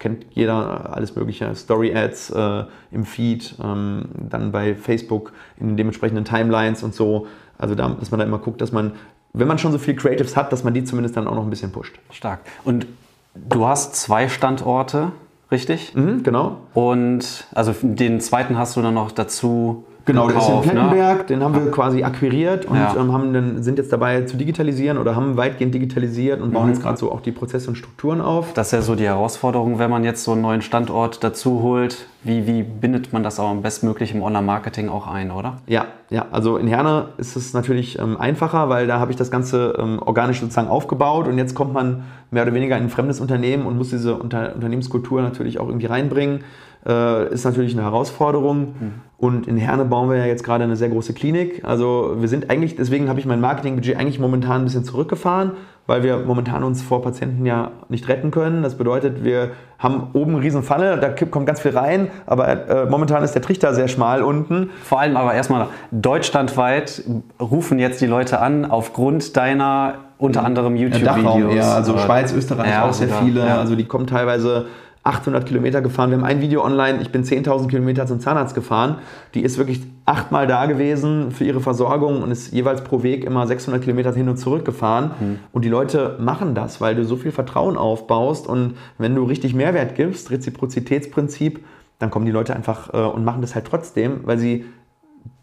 kennt 0.01 0.27
jeder 0.31 0.97
alles 0.97 1.15
mögliche, 1.15 1.55
Story-Ads 1.55 2.31
äh, 2.31 2.65
im 2.91 3.05
Feed, 3.05 3.55
ähm, 3.63 4.07
dann 4.29 4.51
bei 4.51 4.75
Facebook 4.75 5.33
in 5.61 5.69
den 5.69 5.77
dementsprechenden 5.77 6.25
Timelines 6.25 6.83
und 6.83 6.95
so. 6.95 7.29
Also 7.57 7.77
da, 7.77 7.89
dass 7.91 8.11
man 8.11 8.19
da 8.19 8.27
immer 8.27 8.39
guckt, 8.39 8.61
dass 8.61 8.73
man 8.73 8.93
wenn 9.33 9.49
man 9.49 9.59
schon 9.59 9.73
so 9.73 9.79
viel 9.79 9.95
Creatives 9.95 10.37
hat, 10.37 10.53
dass 10.53 10.65
man 10.65 10.75
die 10.75 10.85
zumindest 10.85 11.17
dann 11.17 11.27
auch 11.27 11.35
noch 11.35 11.45
ein 11.45 11.51
bisschen 11.51 11.73
pusht. 11.73 11.99
Stark. 12.11 12.41
Und 12.65 12.87
du 13.35 13.67
hast 13.67 13.95
zwei 13.95 14.29
Standorte, 14.29 15.13
richtig? 15.51 15.95
Mhm, 15.95 16.23
genau. 16.23 16.59
Und 16.75 17.47
also 17.55 17.75
den 17.81 18.21
zweiten 18.21 18.59
hast 18.59 18.77
du 18.77 18.83
dann 18.83 18.95
noch 18.95 19.13
dazu 19.13 19.85
Genau, 20.05 20.29
der 20.29 20.39
ist 20.39 20.49
in? 20.49 20.61
Plettenberg, 20.63 21.19
ne? 21.19 21.25
den 21.25 21.43
haben 21.43 21.55
wir 21.55 21.71
quasi 21.71 22.03
akquiriert 22.03 22.65
und 22.65 22.77
ja. 22.77 22.95
ähm, 22.99 23.13
haben 23.13 23.33
dann, 23.33 23.63
sind 23.63 23.79
jetzt 23.79 23.93
dabei 23.93 24.23
zu 24.23 24.37
digitalisieren 24.37 24.99
oder 24.99 25.17
haben 25.17 25.37
weitgehend 25.37 25.75
digitalisiert 25.75 26.41
und 26.41 26.53
bauen 26.53 26.65
mhm. 26.65 26.73
jetzt 26.73 26.83
gerade 26.83 26.97
so 26.97 27.13
auch 27.13 27.21
die 27.21 27.33
Prozesse 27.33 27.69
und 27.69 27.77
Strukturen 27.77 28.21
auf. 28.21 28.53
Das 28.55 28.69
ist 28.69 28.73
ja 28.73 28.83
so 28.83 28.95
die 28.95 29.07
Herausforderung, 29.07 29.79
wenn 29.79 29.91
man 29.91 30.05
jetzt 30.05 30.25
so 30.25 30.33
einen 30.33 30.43
neuen 30.43 30.63
Standort 30.63 31.23
dazu 31.23 31.63
holt. 31.63 32.07
Wie, 32.23 32.47
wie 32.47 32.63
bindet 32.63 33.15
man 33.15 33.23
das 33.23 33.41
auch 33.41 33.49
am 33.49 33.63
bestmöglich 33.63 34.15
im 34.15 34.23
Online-Marketing 34.23 34.91
auch 34.91 35.07
ein, 35.07 35.31
oder? 35.31 35.59
Ja, 35.67 35.87
ja, 36.11 36.27
also 36.31 36.59
in 36.59 36.67
Herne 36.67 37.07
ist 37.17 37.35
es 37.35 37.55
natürlich 37.55 37.99
ähm, 37.99 38.19
einfacher, 38.19 38.69
weil 38.69 38.87
da 38.87 39.01
habe 39.01 39.11
ich 39.11 39.17
das 39.17 39.31
Ganze 39.31 39.75
ähm, 39.79 40.01
organisch 40.05 40.41
sozusagen 40.41 40.69
aufgebaut 40.69 41.29
und 41.29 41.39
jetzt 41.39 41.55
kommt 41.55 41.73
man 41.73 42.05
mehr 42.31 42.43
oder 42.43 42.53
weniger 42.53 42.77
in 42.77 42.85
ein 42.85 42.91
fremdes 42.91 43.21
Unternehmen 43.21 43.65
und 43.65 43.79
muss 43.79 43.89
diese 43.91 44.17
Unter 44.17 44.55
Unternehmenskultur 44.55 45.23
natürlich 45.23 45.59
auch 45.59 45.69
irgendwie 45.69 45.87
reinbringen 45.87 46.45
äh, 46.87 47.33
ist 47.33 47.45
natürlich 47.45 47.75
eine 47.75 47.83
Herausforderung. 47.83 48.59
Mhm. 48.59 48.93
Und 49.19 49.47
in 49.47 49.59
Herne 49.59 49.85
bauen 49.85 50.09
wir 50.09 50.17
ja 50.17 50.25
jetzt 50.25 50.45
gerade 50.45 50.65
eine 50.65 50.77
sehr 50.77 50.89
große 50.89 51.13
Klinik. 51.13 51.63
Also 51.63 52.17
wir 52.19 52.29
sind 52.29 52.49
eigentlich, 52.49 52.77
deswegen 52.77 53.11
habe 53.11 53.21
ich 53.21 53.27
mein 53.27 53.41
Marketingbudget 53.41 53.99
eigentlich 53.99 54.19
momentan 54.19 54.63
ein 54.63 54.65
bisschen 54.65 54.83
zurückgefahren, 54.83 55.53
weil 55.87 56.03
wir 56.03 56.21
momentan 56.21 56.65
uns 56.65 56.81
vor 56.81 57.03
Patienten 57.03 57.45
ja 57.45 57.73
nicht 57.91 58.09
retten 58.09 58.31
können. 58.31 58.63
Das 58.63 58.77
bedeutet, 58.77 59.23
wir 59.23 59.51
haben 59.79 60.07
oben 60.15 60.37
eine 60.37 60.43
riesen 60.43 60.63
Pfanne, 60.63 60.97
da 60.97 61.11
kommt 61.27 61.45
ganz 61.45 61.61
viel 61.61 61.77
rein, 61.77 62.11
aber 62.25 62.49
äh, 62.49 62.87
momentan 62.87 63.23
ist 63.23 63.35
der 63.35 63.43
Trichter 63.43 63.75
sehr 63.75 63.89
schmal 63.89 64.23
unten. 64.23 64.71
Vor 64.85 65.01
allem 65.01 65.19
aber 65.19 65.35
erstmal 65.35 65.67
deutschlandweit 65.91 67.03
rufen 67.39 67.79
jetzt 67.79 68.01
die 68.01 68.07
Leute 68.07 68.41
an 68.41 68.65
aufgrund 68.65 69.37
deiner 69.37 69.97
unter 70.17 70.45
anderem 70.45 70.77
YouTube-Videos. 70.77 71.55
Ja, 71.55 71.75
also 71.75 71.99
Schweiz, 71.99 72.33
Österreich 72.33 72.71
ja, 72.71 72.89
auch 72.89 72.93
sehr 72.93 73.09
sogar, 73.09 73.25
viele. 73.25 73.41
Ja. 73.41 73.59
Also 73.59 73.75
die 73.77 73.85
kommen 73.85 74.07
teilweise 74.07 74.67
800 75.03 75.47
Kilometer 75.47 75.81
gefahren. 75.81 76.11
Wir 76.11 76.19
haben 76.19 76.25
ein 76.25 76.43
Video 76.43 76.63
online, 76.63 77.01
ich 77.01 77.11
bin 77.11 77.25
10.000 77.25 77.69
Kilometer 77.69 78.07
zum 78.07 78.21
Zahnarzt 78.21 78.55
gefahren. 78.55 78.99
Die 79.33 79.41
ist 79.41 79.57
wirklich 79.57 79.81
achtmal 80.05 80.47
da 80.47 80.67
gewesen 80.67 81.31
für 81.31 81.45
ihre 81.45 81.61
Versorgung 81.61 82.23
und 82.23 82.31
ist 82.31 82.53
jeweils 82.53 82.85
pro 82.85 83.03
Weg 83.03 83.25
immer 83.25 83.47
600 83.47 83.83
Kilometer 83.83 84.13
hin 84.13 84.29
und 84.29 84.37
zurück 84.37 84.65
gefahren. 84.65 85.13
Mhm. 85.19 85.39
Und 85.53 85.65
die 85.65 85.71
Leute 85.71 86.17
machen 86.21 86.55
das, 86.55 86.83
weil 86.83 86.95
du 86.95 87.05
so 87.05 87.17
viel 87.17 87.33
Vertrauen 87.33 87.79
aufbaust 87.79 88.47
und 88.47 88.75
wenn 88.99 89.15
du 89.15 89.25
richtig 89.25 89.55
Mehrwert 89.55 89.95
gibst, 89.95 90.31
Reziprozitätsprinzip, 90.31 91.65
dann 91.99 92.11
kommen 92.11 92.27
die 92.27 92.33
Leute 92.33 92.55
einfach 92.55 92.93
äh, 92.93 92.99
und 92.99 93.25
machen 93.25 93.41
das 93.41 93.55
halt 93.55 93.67
trotzdem, 93.67 94.21
weil 94.25 94.39
sie 94.39 94.67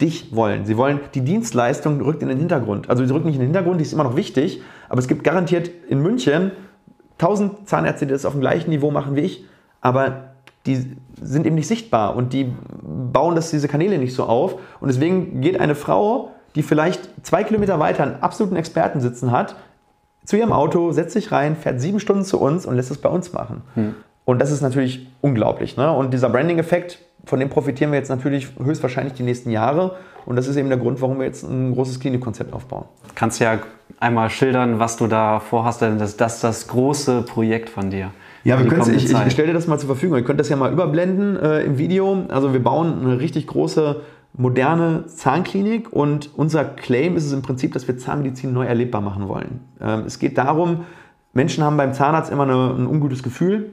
dich 0.02 0.36
wollen. 0.36 0.66
Sie 0.66 0.78
wollen, 0.78 1.00
die 1.16 1.22
Dienstleistung 1.22 2.02
rückt 2.02 2.22
in 2.22 2.30
den 2.30 2.38
Hintergrund. 2.38 2.90
Also 2.90 3.06
sie 3.06 3.14
rückt 3.14 3.26
nicht 3.26 3.36
in 3.36 3.42
den 3.42 3.48
Hintergrund, 3.48 3.80
die 3.80 3.84
ist 3.84 3.94
immer 3.94 4.04
noch 4.04 4.16
wichtig, 4.16 4.62
aber 4.90 5.00
es 5.00 5.08
gibt 5.08 5.24
garantiert 5.24 5.72
in 5.90 6.02
München 6.02 6.52
1000 7.20 7.68
Zahnärzte, 7.68 8.06
die 8.06 8.14
das 8.14 8.26
auf 8.26 8.34
dem 8.34 8.42
gleichen 8.42 8.70
Niveau 8.70 8.92
machen 8.92 9.16
wie 9.16 9.22
ich, 9.22 9.46
aber 9.82 10.32
die 10.66 10.98
sind 11.22 11.46
eben 11.46 11.56
nicht 11.56 11.68
sichtbar 11.68 12.16
und 12.16 12.34
die 12.34 12.54
bauen 12.84 13.36
das, 13.36 13.52
diese 13.52 13.68
Kanäle 13.68 13.98
nicht 13.98 14.14
so 14.14 14.26
auf. 14.26 14.56
Und 14.80 14.90
deswegen 14.90 15.42
geht 15.42 15.60
eine 15.60 15.76
Frau, 15.76 16.32
die 16.56 16.64
vielleicht 16.64 17.10
zwei 17.24 17.44
Kilometer 17.44 17.80
weiter 17.80 18.04
einen 18.04 18.22
absoluten 18.22 18.56
Experten 18.56 19.00
sitzen 19.00 19.32
hat, 19.32 19.56
zu 20.26 20.36
ihrem 20.36 20.52
Auto, 20.52 20.92
setzt 20.92 21.14
sich 21.14 21.32
rein, 21.32 21.56
fährt 21.56 21.80
sieben 21.80 22.02
Stunden 22.02 22.26
zu 22.26 22.40
uns 22.40 22.66
und 22.66 22.76
lässt 22.76 22.92
es 22.92 22.98
bei 22.98 23.08
uns 23.08 23.32
machen. 23.32 23.62
Hm. 23.76 23.96
Und 24.26 24.40
das 24.40 24.52
ist 24.52 24.62
natürlich 24.62 25.08
unglaublich. 25.22 25.78
Ne? 25.78 25.90
Und 25.90 26.14
dieser 26.14 26.30
Branding-Effekt, 26.30 27.00
von 27.24 27.40
dem 27.40 27.50
profitieren 27.50 27.92
wir 27.92 27.98
jetzt 27.98 28.10
natürlich 28.10 28.50
höchstwahrscheinlich 28.62 29.14
die 29.14 29.24
nächsten 29.24 29.52
Jahre. 29.52 29.96
Und 30.26 30.36
das 30.36 30.50
ist 30.50 30.58
eben 30.58 30.68
der 30.68 30.78
Grund, 30.78 31.00
warum 31.02 31.20
wir 31.20 31.26
jetzt 31.26 31.44
ein 31.44 31.74
großes 31.74 32.02
Klinikkonzept 32.02 32.54
aufbauen. 32.54 32.86
Kannst 33.16 33.40
ja 33.40 33.58
einmal 34.00 34.30
schildern, 34.30 34.80
was 34.80 34.98
du 34.98 35.08
da 35.08 35.40
vorhast, 35.40 35.82
denn 35.82 35.98
das, 35.98 36.18
das 36.18 36.36
ist 36.36 36.44
das 36.44 36.68
große 36.68 37.24
Projekt 37.24 37.70
von 37.70 37.90
dir. 37.90 38.12
Ja, 38.44 38.58
wir 38.60 38.68
können 38.68 38.96
ich, 38.96 39.12
ich 39.12 39.32
stelle 39.34 39.50
dir 39.50 39.54
das 39.54 39.68
mal 39.68 39.78
zur 39.78 39.88
Verfügung. 39.88 40.18
Ihr 40.18 40.24
könnt 40.24 40.40
das 40.40 40.50
ja 40.50 40.56
mal 40.56 40.72
überblenden 40.72 41.36
äh, 41.38 41.62
im 41.64 41.78
Video. 41.78 42.26
Also 42.30 42.54
wir 42.54 42.64
bauen 42.64 43.02
eine 43.02 43.20
richtig 43.20 43.48
große 43.48 44.02
moderne 44.34 45.06
Zahnklinik 45.08 45.92
und 45.92 46.30
unser 46.36 46.64
Claim 46.64 47.18
ist 47.18 47.26
es 47.26 47.34
im 47.34 47.42
Prinzip, 47.42 47.74
dass 47.74 47.88
wir 47.88 47.98
Zahnmedizin 47.98 48.54
neu 48.54 48.66
erlebbar 48.66 49.02
machen 49.02 49.28
wollen. 49.28 49.62
Ähm, 49.82 50.04
es 50.06 50.20
geht 50.20 50.38
darum, 50.38 50.86
Menschen 51.34 51.64
haben 51.64 51.76
beim 51.76 51.94
Zahnarzt 51.94 52.32
immer 52.32 52.44
eine, 52.44 52.76
ein 52.78 52.88
ungutes 52.88 53.24
Gefühl 53.24 53.72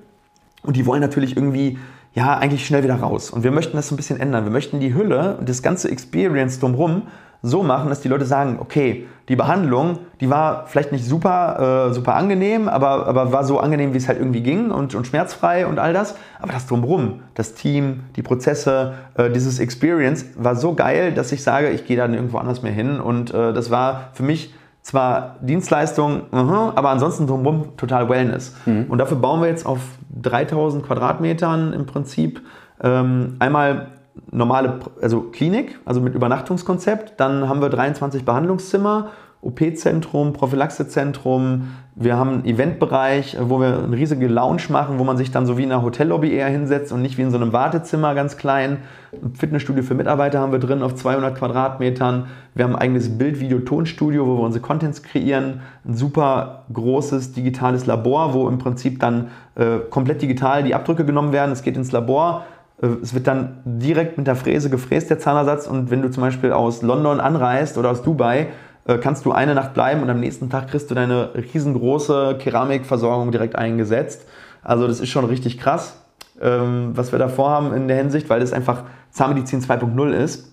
und 0.62 0.76
die 0.76 0.86
wollen 0.86 1.00
natürlich 1.00 1.36
irgendwie 1.36 1.78
ja, 2.14 2.38
eigentlich 2.38 2.64
schnell 2.64 2.82
wieder 2.82 2.94
raus. 2.96 3.30
Und 3.30 3.42
wir 3.42 3.50
möchten 3.50 3.76
das 3.76 3.88
so 3.88 3.94
ein 3.94 3.96
bisschen 3.96 4.20
ändern. 4.20 4.44
Wir 4.44 4.52
möchten 4.52 4.80
die 4.80 4.94
Hülle 4.94 5.36
und 5.36 5.48
das 5.48 5.62
ganze 5.62 5.90
Experience 5.90 6.60
drumherum 6.60 7.02
so 7.44 7.62
machen, 7.62 7.90
dass 7.90 8.00
die 8.00 8.08
Leute 8.08 8.24
sagen, 8.24 8.58
okay, 8.58 9.06
die 9.28 9.36
Behandlung, 9.36 9.98
die 10.20 10.30
war 10.30 10.66
vielleicht 10.66 10.92
nicht 10.92 11.04
super, 11.04 11.88
äh, 11.88 11.94
super 11.94 12.14
angenehm, 12.14 12.68
aber, 12.68 13.06
aber 13.06 13.32
war 13.32 13.44
so 13.44 13.60
angenehm, 13.60 13.92
wie 13.92 13.98
es 13.98 14.08
halt 14.08 14.18
irgendwie 14.18 14.42
ging 14.42 14.70
und, 14.70 14.94
und 14.94 15.06
schmerzfrei 15.06 15.66
und 15.66 15.78
all 15.78 15.92
das. 15.92 16.16
Aber 16.40 16.52
das 16.52 16.66
drumherum, 16.66 17.20
das 17.34 17.54
Team, 17.54 18.04
die 18.16 18.22
Prozesse, 18.22 18.94
äh, 19.14 19.30
dieses 19.30 19.58
Experience 19.60 20.24
war 20.36 20.56
so 20.56 20.74
geil, 20.74 21.12
dass 21.12 21.32
ich 21.32 21.42
sage, 21.42 21.68
ich 21.68 21.84
gehe 21.86 21.98
dann 21.98 22.14
irgendwo 22.14 22.38
anders 22.38 22.62
mehr 22.62 22.72
hin. 22.72 22.98
Und 22.98 23.32
äh, 23.32 23.52
das 23.52 23.70
war 23.70 24.08
für 24.14 24.22
mich 24.22 24.54
zwar 24.80 25.36
Dienstleistung, 25.40 26.22
uh 26.32 26.72
aber 26.74 26.90
ansonsten 26.90 27.26
drumherum 27.26 27.76
total 27.76 28.08
Wellness. 28.08 28.54
Mhm. 28.64 28.86
Und 28.88 28.98
dafür 28.98 29.18
bauen 29.18 29.40
wir 29.40 29.48
jetzt 29.48 29.66
auf 29.66 29.80
3000 30.22 30.84
Quadratmetern 30.84 31.74
im 31.74 31.84
Prinzip 31.84 32.42
ähm, 32.82 33.36
einmal 33.38 33.88
normale, 34.30 34.80
also 35.00 35.22
Klinik, 35.22 35.78
also 35.84 36.00
mit 36.00 36.14
Übernachtungskonzept. 36.14 37.14
Dann 37.18 37.48
haben 37.48 37.60
wir 37.60 37.68
23 37.68 38.24
Behandlungszimmer 38.24 39.10
OP-Zentrum, 39.44 40.32
Prophylaxezentrum. 40.32 41.68
Wir 41.96 42.16
haben 42.16 42.30
einen 42.30 42.44
Eventbereich, 42.46 43.36
wo 43.40 43.60
wir 43.60 43.84
eine 43.84 43.96
riesige 43.96 44.26
Lounge 44.26 44.62
machen, 44.70 44.98
wo 44.98 45.04
man 45.04 45.16
sich 45.16 45.30
dann 45.30 45.46
so 45.46 45.58
wie 45.58 45.64
in 45.64 45.70
einer 45.70 45.82
Hotellobby 45.82 46.32
eher 46.32 46.48
hinsetzt 46.48 46.92
und 46.92 47.02
nicht 47.02 47.18
wie 47.18 47.22
in 47.22 47.30
so 47.30 47.36
einem 47.36 47.52
Wartezimmer 47.52 48.14
ganz 48.14 48.36
klein. 48.36 48.78
Ein 49.12 49.34
Fitnessstudio 49.34 49.84
für 49.84 49.94
Mitarbeiter 49.94 50.40
haben 50.40 50.50
wir 50.50 50.58
drin 50.58 50.82
auf 50.82 50.94
200 50.94 51.36
Quadratmetern. 51.36 52.26
Wir 52.54 52.64
haben 52.64 52.74
ein 52.74 52.82
eigenes 52.82 53.18
Bild-, 53.18 53.38
Video-, 53.38 53.60
Tonstudio, 53.60 54.26
wo 54.26 54.38
wir 54.38 54.44
unsere 54.44 54.62
Contents 54.62 55.02
kreieren. 55.02 55.60
Ein 55.84 55.94
super 55.94 56.64
großes 56.72 57.32
digitales 57.34 57.84
Labor, 57.84 58.32
wo 58.32 58.48
im 58.48 58.58
Prinzip 58.58 58.98
dann 58.98 59.28
äh, 59.56 59.78
komplett 59.90 60.22
digital 60.22 60.64
die 60.64 60.74
Abdrücke 60.74 61.04
genommen 61.04 61.32
werden. 61.32 61.52
Es 61.52 61.62
geht 61.62 61.76
ins 61.76 61.92
Labor. 61.92 62.44
Es 62.78 63.14
wird 63.14 63.26
dann 63.26 63.62
direkt 63.64 64.18
mit 64.18 64.26
der 64.26 64.36
Fräse 64.36 64.68
gefräst, 64.68 65.08
der 65.08 65.18
Zahnersatz. 65.18 65.66
Und 65.66 65.90
wenn 65.90 66.02
du 66.02 66.10
zum 66.10 66.22
Beispiel 66.22 66.52
aus 66.52 66.82
London 66.82 67.20
anreist 67.20 67.78
oder 67.78 67.90
aus 67.90 68.02
Dubai, 68.02 68.48
äh, 68.86 68.98
kannst 68.98 69.24
du 69.24 69.32
eine 69.32 69.54
Nacht 69.54 69.74
bleiben 69.74 70.02
und 70.02 70.10
am 70.10 70.20
nächsten 70.20 70.50
Tag 70.50 70.68
kriegst 70.68 70.90
du 70.90 70.94
deine 70.94 71.30
riesengroße 71.34 72.36
Keramikversorgung 72.38 73.30
direkt 73.30 73.56
eingesetzt. 73.56 74.26
Also 74.62 74.86
das 74.86 75.00
ist 75.00 75.08
schon 75.08 75.24
richtig 75.24 75.58
krass. 75.58 76.00
ähm, 76.40 76.90
was 76.94 77.12
wir 77.12 77.18
da 77.18 77.28
vorhaben 77.28 77.72
in 77.72 77.88
der 77.88 77.96
Hinsicht, 77.96 78.28
weil 78.28 78.40
das 78.40 78.52
einfach 78.52 78.82
Zahnmedizin 79.10 79.60
2.0 79.60 80.10
ist. 80.10 80.52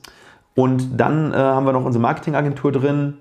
Und 0.56 1.00
dann 1.00 1.34
äh, 1.34 1.38
haben 1.38 1.66
wir 1.66 1.74
noch 1.74 1.86
unsere 1.86 2.02
Marketingagentur 2.02 2.72
drin. 2.72 3.18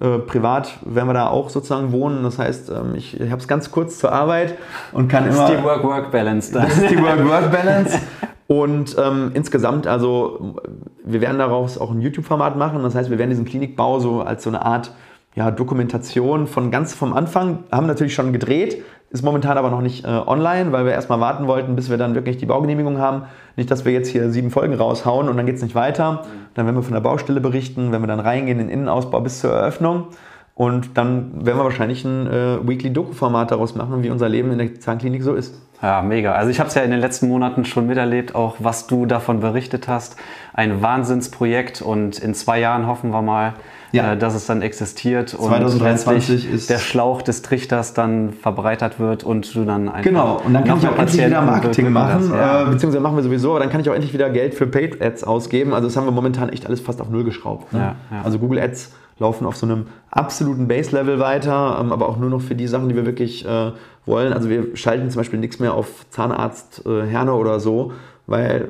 Äh, 0.00 0.18
privat 0.18 0.78
werden 0.84 1.08
wir 1.08 1.14
da 1.14 1.28
auch 1.28 1.48
sozusagen 1.48 1.92
wohnen. 1.92 2.22
Das 2.22 2.38
heißt, 2.38 2.70
ähm, 2.70 2.94
ich, 2.96 3.18
ich 3.18 3.30
habe 3.30 3.40
es 3.40 3.48
ganz 3.48 3.70
kurz 3.70 3.98
zur 3.98 4.12
Arbeit 4.12 4.56
und 4.92 5.08
kann 5.08 5.26
das 5.26 5.36
immer. 5.36 5.44
Das 5.44 5.54
ist 5.54 5.60
die 5.60 5.64
Work-Work-Balance 5.64 6.52
da. 6.52 6.62
Das 6.62 6.78
ist 6.78 6.90
die 6.90 6.98
Work-Work-Balance. 7.02 7.98
und 8.46 8.96
ähm, 8.98 9.30
insgesamt, 9.32 9.86
also 9.86 10.56
wir 11.02 11.20
werden 11.20 11.38
daraus 11.38 11.78
auch 11.78 11.90
ein 11.90 12.02
YouTube-Format 12.02 12.56
machen. 12.56 12.82
Das 12.82 12.94
heißt, 12.94 13.10
wir 13.10 13.18
werden 13.18 13.30
diesen 13.30 13.46
Klinikbau 13.46 13.98
so 13.98 14.20
als 14.20 14.42
so 14.42 14.50
eine 14.50 14.64
Art 14.64 14.92
ja, 15.36 15.50
Dokumentation 15.50 16.46
von 16.46 16.70
ganz 16.70 16.94
vom 16.94 17.12
Anfang, 17.12 17.64
haben 17.70 17.86
natürlich 17.86 18.14
schon 18.14 18.32
gedreht, 18.32 18.82
ist 19.10 19.22
momentan 19.22 19.58
aber 19.58 19.70
noch 19.70 19.82
nicht 19.82 20.04
äh, 20.04 20.08
online, 20.08 20.72
weil 20.72 20.86
wir 20.86 20.92
erstmal 20.92 21.20
warten 21.20 21.46
wollten, 21.46 21.76
bis 21.76 21.90
wir 21.90 21.98
dann 21.98 22.14
wirklich 22.14 22.38
die 22.38 22.46
Baugenehmigung 22.46 22.98
haben. 22.98 23.22
Nicht, 23.54 23.70
dass 23.70 23.84
wir 23.84 23.92
jetzt 23.92 24.08
hier 24.08 24.30
sieben 24.30 24.50
Folgen 24.50 24.74
raushauen 24.74 25.28
und 25.28 25.36
dann 25.36 25.46
geht 25.46 25.56
es 25.56 25.62
nicht 25.62 25.74
weiter. 25.74 26.24
Dann 26.54 26.66
werden 26.66 26.76
wir 26.76 26.82
von 26.82 26.94
der 26.94 27.00
Baustelle 27.00 27.40
berichten, 27.40 27.92
wenn 27.92 28.00
wir 28.00 28.08
dann 28.08 28.18
reingehen 28.18 28.58
in 28.58 28.68
den 28.68 28.74
Innenausbau 28.74 29.20
bis 29.20 29.40
zur 29.40 29.52
Eröffnung. 29.52 30.08
Und 30.54 30.96
dann 30.96 31.44
werden 31.44 31.58
wir 31.58 31.64
wahrscheinlich 31.64 32.02
ein 32.06 32.26
äh, 32.26 32.66
Weekly-Doku-Format 32.66 33.50
daraus 33.50 33.74
machen, 33.74 34.02
wie 34.02 34.08
unser 34.08 34.30
Leben 34.30 34.50
in 34.52 34.58
der 34.58 34.80
Zahnklinik 34.80 35.22
so 35.22 35.34
ist. 35.34 35.54
Ja, 35.82 36.00
mega. 36.00 36.32
Also 36.32 36.50
ich 36.50 36.58
habe 36.58 36.68
es 36.68 36.74
ja 36.74 36.80
in 36.80 36.90
den 36.90 37.00
letzten 37.00 37.28
Monaten 37.28 37.66
schon 37.66 37.86
miterlebt, 37.86 38.34
auch 38.34 38.56
was 38.58 38.86
du 38.86 39.04
davon 39.04 39.40
berichtet 39.40 39.86
hast. 39.86 40.16
Ein 40.54 40.80
Wahnsinnsprojekt 40.80 41.82
und 41.82 42.18
in 42.18 42.32
zwei 42.32 42.58
Jahren 42.58 42.86
hoffen 42.86 43.10
wir 43.10 43.20
mal, 43.20 43.52
ja. 43.96 44.12
äh, 44.12 44.16
dass 44.16 44.34
es 44.34 44.46
dann 44.46 44.62
existiert 44.62 45.30
2023 45.30 46.48
und 46.48 46.54
ist 46.54 46.70
der 46.70 46.78
Schlauch 46.78 47.22
des 47.22 47.42
Trichters 47.42 47.94
dann 47.94 48.32
verbreitert 48.32 49.00
wird 49.00 49.24
und 49.24 49.54
du 49.54 49.64
dann 49.64 49.88
einfach 49.88 50.02
Genau, 50.02 50.40
und 50.44 50.54
dann 50.54 50.64
kann 50.64 50.78
ich 50.78 50.88
auch 50.88 50.98
endlich 50.98 51.26
wieder 51.26 51.42
Marketing 51.42 51.90
machen, 51.90 52.30
das, 52.30 52.38
ja. 52.38 52.62
äh, 52.62 52.70
beziehungsweise 52.70 53.00
machen 53.00 53.16
wir 53.16 53.22
sowieso, 53.22 53.50
aber 53.50 53.60
dann 53.60 53.70
kann 53.70 53.80
ich 53.80 53.90
auch 53.90 53.94
endlich 53.94 54.12
wieder 54.12 54.30
Geld 54.30 54.54
für 54.54 54.66
Paid 54.66 55.02
Ads 55.02 55.24
ausgeben. 55.24 55.74
Also 55.74 55.88
das 55.88 55.96
haben 55.96 56.06
wir 56.06 56.12
momentan 56.12 56.48
echt 56.48 56.66
alles 56.66 56.80
fast 56.80 57.00
auf 57.00 57.10
Null 57.10 57.24
geschraubt. 57.24 57.72
Ne? 57.72 57.94
Ja, 58.10 58.22
also 58.22 58.38
Google 58.38 58.60
Ads 58.60 58.92
laufen 59.18 59.46
auf 59.46 59.56
so 59.56 59.66
einem 59.66 59.86
absoluten 60.10 60.68
Base-Level 60.68 61.18
weiter, 61.18 61.78
ähm, 61.80 61.92
aber 61.92 62.08
auch 62.08 62.18
nur 62.18 62.30
noch 62.30 62.40
für 62.40 62.54
die 62.54 62.66
Sachen, 62.66 62.88
die 62.88 62.96
wir 62.96 63.06
wirklich 63.06 63.46
äh, 63.46 63.72
wollen. 64.04 64.32
Also 64.32 64.50
wir 64.50 64.76
schalten 64.76 65.10
zum 65.10 65.20
Beispiel 65.20 65.38
nichts 65.38 65.58
mehr 65.58 65.74
auf 65.74 66.08
Zahnarzt, 66.10 66.84
äh, 66.86 67.06
Herne 67.06 67.34
oder 67.34 67.60
so, 67.60 67.92
weil 68.26 68.68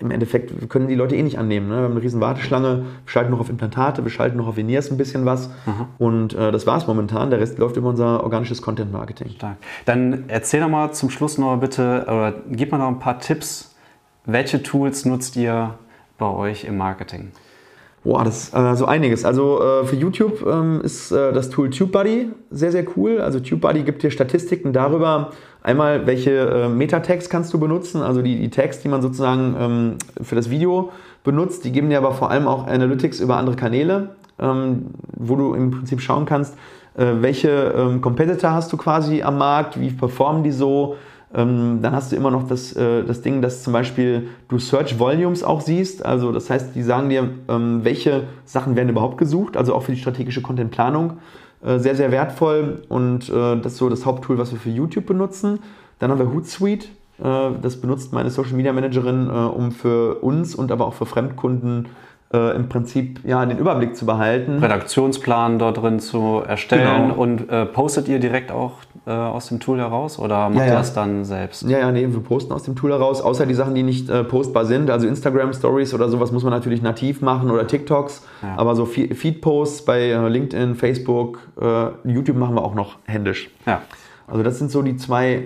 im 0.00 0.10
Endeffekt 0.10 0.68
können 0.68 0.88
die 0.88 0.94
Leute 0.94 1.16
eh 1.16 1.22
nicht 1.22 1.38
annehmen. 1.38 1.68
Ne? 1.68 1.76
Wir 1.76 1.82
haben 1.82 1.92
eine 1.92 2.02
riesen 2.02 2.20
Warteschlange, 2.20 2.78
wir 2.78 2.84
schalten 3.06 3.30
noch 3.30 3.40
auf 3.40 3.50
Implantate, 3.50 4.04
wir 4.04 4.10
schalten 4.10 4.36
noch 4.36 4.46
auf 4.46 4.56
Veneers 4.56 4.90
ein 4.90 4.96
bisschen 4.96 5.24
was. 5.24 5.48
Mhm. 5.66 5.86
Und 5.98 6.34
äh, 6.34 6.52
das 6.52 6.66
war 6.66 6.78
es 6.78 6.86
momentan. 6.86 7.30
Der 7.30 7.40
Rest 7.40 7.58
läuft 7.58 7.76
über 7.76 7.88
unser 7.88 8.22
organisches 8.22 8.62
Content-Marketing. 8.62 9.30
Stark. 9.30 9.56
Dann 9.84 10.24
erzähl 10.28 10.60
doch 10.60 10.68
mal 10.68 10.92
zum 10.92 11.10
Schluss 11.10 11.38
noch 11.38 11.56
bitte, 11.58 12.04
oder 12.06 12.34
gib 12.50 12.72
mal 12.72 12.78
noch 12.78 12.88
ein 12.88 12.98
paar 12.98 13.18
Tipps. 13.18 13.74
Welche 14.24 14.62
Tools 14.62 15.04
nutzt 15.04 15.36
ihr 15.36 15.74
bei 16.18 16.26
euch 16.26 16.64
im 16.64 16.76
Marketing? 16.76 17.32
Boah, 18.08 18.24
das 18.24 18.54
äh, 18.54 18.74
so 18.74 18.86
einiges. 18.86 19.26
Also 19.26 19.60
äh, 19.62 19.84
für 19.84 19.96
YouTube 19.96 20.42
ähm, 20.46 20.80
ist 20.82 21.12
äh, 21.12 21.30
das 21.30 21.50
Tool 21.50 21.68
TubeBuddy 21.68 22.30
sehr, 22.50 22.72
sehr 22.72 22.86
cool. 22.96 23.20
Also 23.20 23.38
TubeBuddy 23.38 23.82
gibt 23.82 24.02
dir 24.02 24.10
Statistiken 24.10 24.72
darüber, 24.72 25.32
einmal 25.62 26.06
welche 26.06 26.30
äh, 26.30 26.68
Meta-Tags 26.70 27.28
kannst 27.28 27.52
du 27.52 27.60
benutzen, 27.60 28.00
also 28.00 28.22
die, 28.22 28.40
die 28.40 28.48
Tags, 28.48 28.80
die 28.80 28.88
man 28.88 29.02
sozusagen 29.02 29.56
ähm, 29.60 29.96
für 30.22 30.36
das 30.36 30.48
Video 30.48 30.90
benutzt. 31.22 31.66
Die 31.66 31.70
geben 31.70 31.90
dir 31.90 31.98
aber 31.98 32.12
vor 32.12 32.30
allem 32.30 32.48
auch 32.48 32.66
Analytics 32.66 33.20
über 33.20 33.36
andere 33.36 33.56
Kanäle, 33.56 34.16
ähm, 34.38 34.86
wo 35.14 35.36
du 35.36 35.52
im 35.52 35.70
Prinzip 35.70 36.00
schauen 36.00 36.24
kannst, 36.24 36.54
äh, 36.96 37.04
welche 37.20 37.74
ähm, 37.76 38.00
Competitor 38.00 38.52
hast 38.52 38.72
du 38.72 38.78
quasi 38.78 39.20
am 39.20 39.36
Markt, 39.36 39.78
wie 39.78 39.90
performen 39.90 40.42
die 40.42 40.52
so, 40.52 40.96
ähm, 41.34 41.80
dann 41.82 41.92
hast 41.94 42.12
du 42.12 42.16
immer 42.16 42.30
noch 42.30 42.48
das, 42.48 42.74
äh, 42.74 43.04
das 43.04 43.20
Ding, 43.20 43.42
dass 43.42 43.62
zum 43.62 43.72
Beispiel 43.72 44.28
du 44.48 44.58
Search 44.58 44.98
Volumes 44.98 45.42
auch 45.42 45.60
siehst. 45.60 46.04
Also 46.04 46.32
das 46.32 46.48
heißt, 46.48 46.74
die 46.74 46.82
sagen 46.82 47.10
dir, 47.10 47.30
ähm, 47.48 47.80
welche 47.84 48.24
Sachen 48.44 48.76
werden 48.76 48.88
überhaupt 48.88 49.18
gesucht, 49.18 49.56
also 49.56 49.74
auch 49.74 49.82
für 49.82 49.92
die 49.92 49.98
strategische 49.98 50.40
Contentplanung. 50.40 51.18
Äh, 51.62 51.78
sehr, 51.80 51.96
sehr 51.96 52.10
wertvoll 52.12 52.82
und 52.88 53.28
äh, 53.28 53.56
das 53.60 53.72
ist 53.72 53.78
so 53.78 53.88
das 53.88 54.06
Haupttool, 54.06 54.38
was 54.38 54.52
wir 54.52 54.58
für 54.58 54.70
YouTube 54.70 55.06
benutzen. 55.06 55.58
Dann 55.98 56.10
haben 56.10 56.18
wir 56.18 56.32
Hootsuite. 56.32 56.88
Äh, 57.18 57.50
das 57.60 57.80
benutzt 57.80 58.12
meine 58.12 58.30
Social 58.30 58.54
Media 58.54 58.72
Managerin, 58.72 59.28
äh, 59.28 59.32
um 59.32 59.72
für 59.72 60.20
uns 60.22 60.54
und 60.54 60.70
aber 60.70 60.86
auch 60.86 60.94
für 60.94 61.06
Fremdkunden 61.06 61.86
äh, 61.86 61.88
im 62.30 62.68
Prinzip 62.68 63.20
ja, 63.24 63.44
den 63.46 63.56
Überblick 63.56 63.96
zu 63.96 64.04
behalten. 64.04 64.58
Redaktionsplan 64.58 65.58
dort 65.58 65.80
drin 65.80 65.98
zu 65.98 66.42
erstellen 66.46 67.08
genau. 67.08 67.14
und 67.14 67.48
äh, 67.48 67.64
postet 67.64 68.06
ihr 68.08 68.18
direkt 68.18 68.52
auch 68.52 68.72
äh, 69.06 69.10
aus 69.10 69.48
dem 69.48 69.60
Tool 69.60 69.78
heraus 69.78 70.18
oder 70.18 70.50
macht 70.50 70.58
ja, 70.58 70.64
ja. 70.66 70.72
ihr 70.72 70.78
das 70.78 70.92
dann 70.92 71.24
selbst? 71.24 71.62
Ja, 71.62 71.78
ja, 71.78 71.90
nee, 71.90 72.06
wir 72.06 72.20
posten 72.20 72.52
aus 72.52 72.64
dem 72.64 72.76
Tool 72.76 72.90
heraus, 72.90 73.22
außer 73.22 73.46
die 73.46 73.54
Sachen, 73.54 73.74
die 73.74 73.82
nicht 73.82 74.10
äh, 74.10 74.24
postbar 74.24 74.66
sind. 74.66 74.90
Also 74.90 75.08
Instagram 75.08 75.54
Stories 75.54 75.94
oder 75.94 76.10
sowas 76.10 76.30
muss 76.30 76.42
man 76.42 76.52
natürlich 76.52 76.82
nativ 76.82 77.22
machen 77.22 77.50
oder 77.50 77.66
TikToks, 77.66 78.26
ja. 78.42 78.54
aber 78.58 78.76
so 78.76 78.84
Feed-Posts 78.84 79.86
bei 79.86 80.10
äh, 80.10 80.28
LinkedIn, 80.28 80.74
Facebook, 80.74 81.38
äh, 81.58 81.86
YouTube 82.04 82.36
machen 82.36 82.54
wir 82.54 82.62
auch 82.62 82.74
noch 82.74 82.98
händisch. 83.04 83.50
Ja. 83.64 83.80
Also 84.26 84.42
das 84.42 84.58
sind 84.58 84.70
so 84.70 84.82
die 84.82 84.96
zwei 84.96 85.44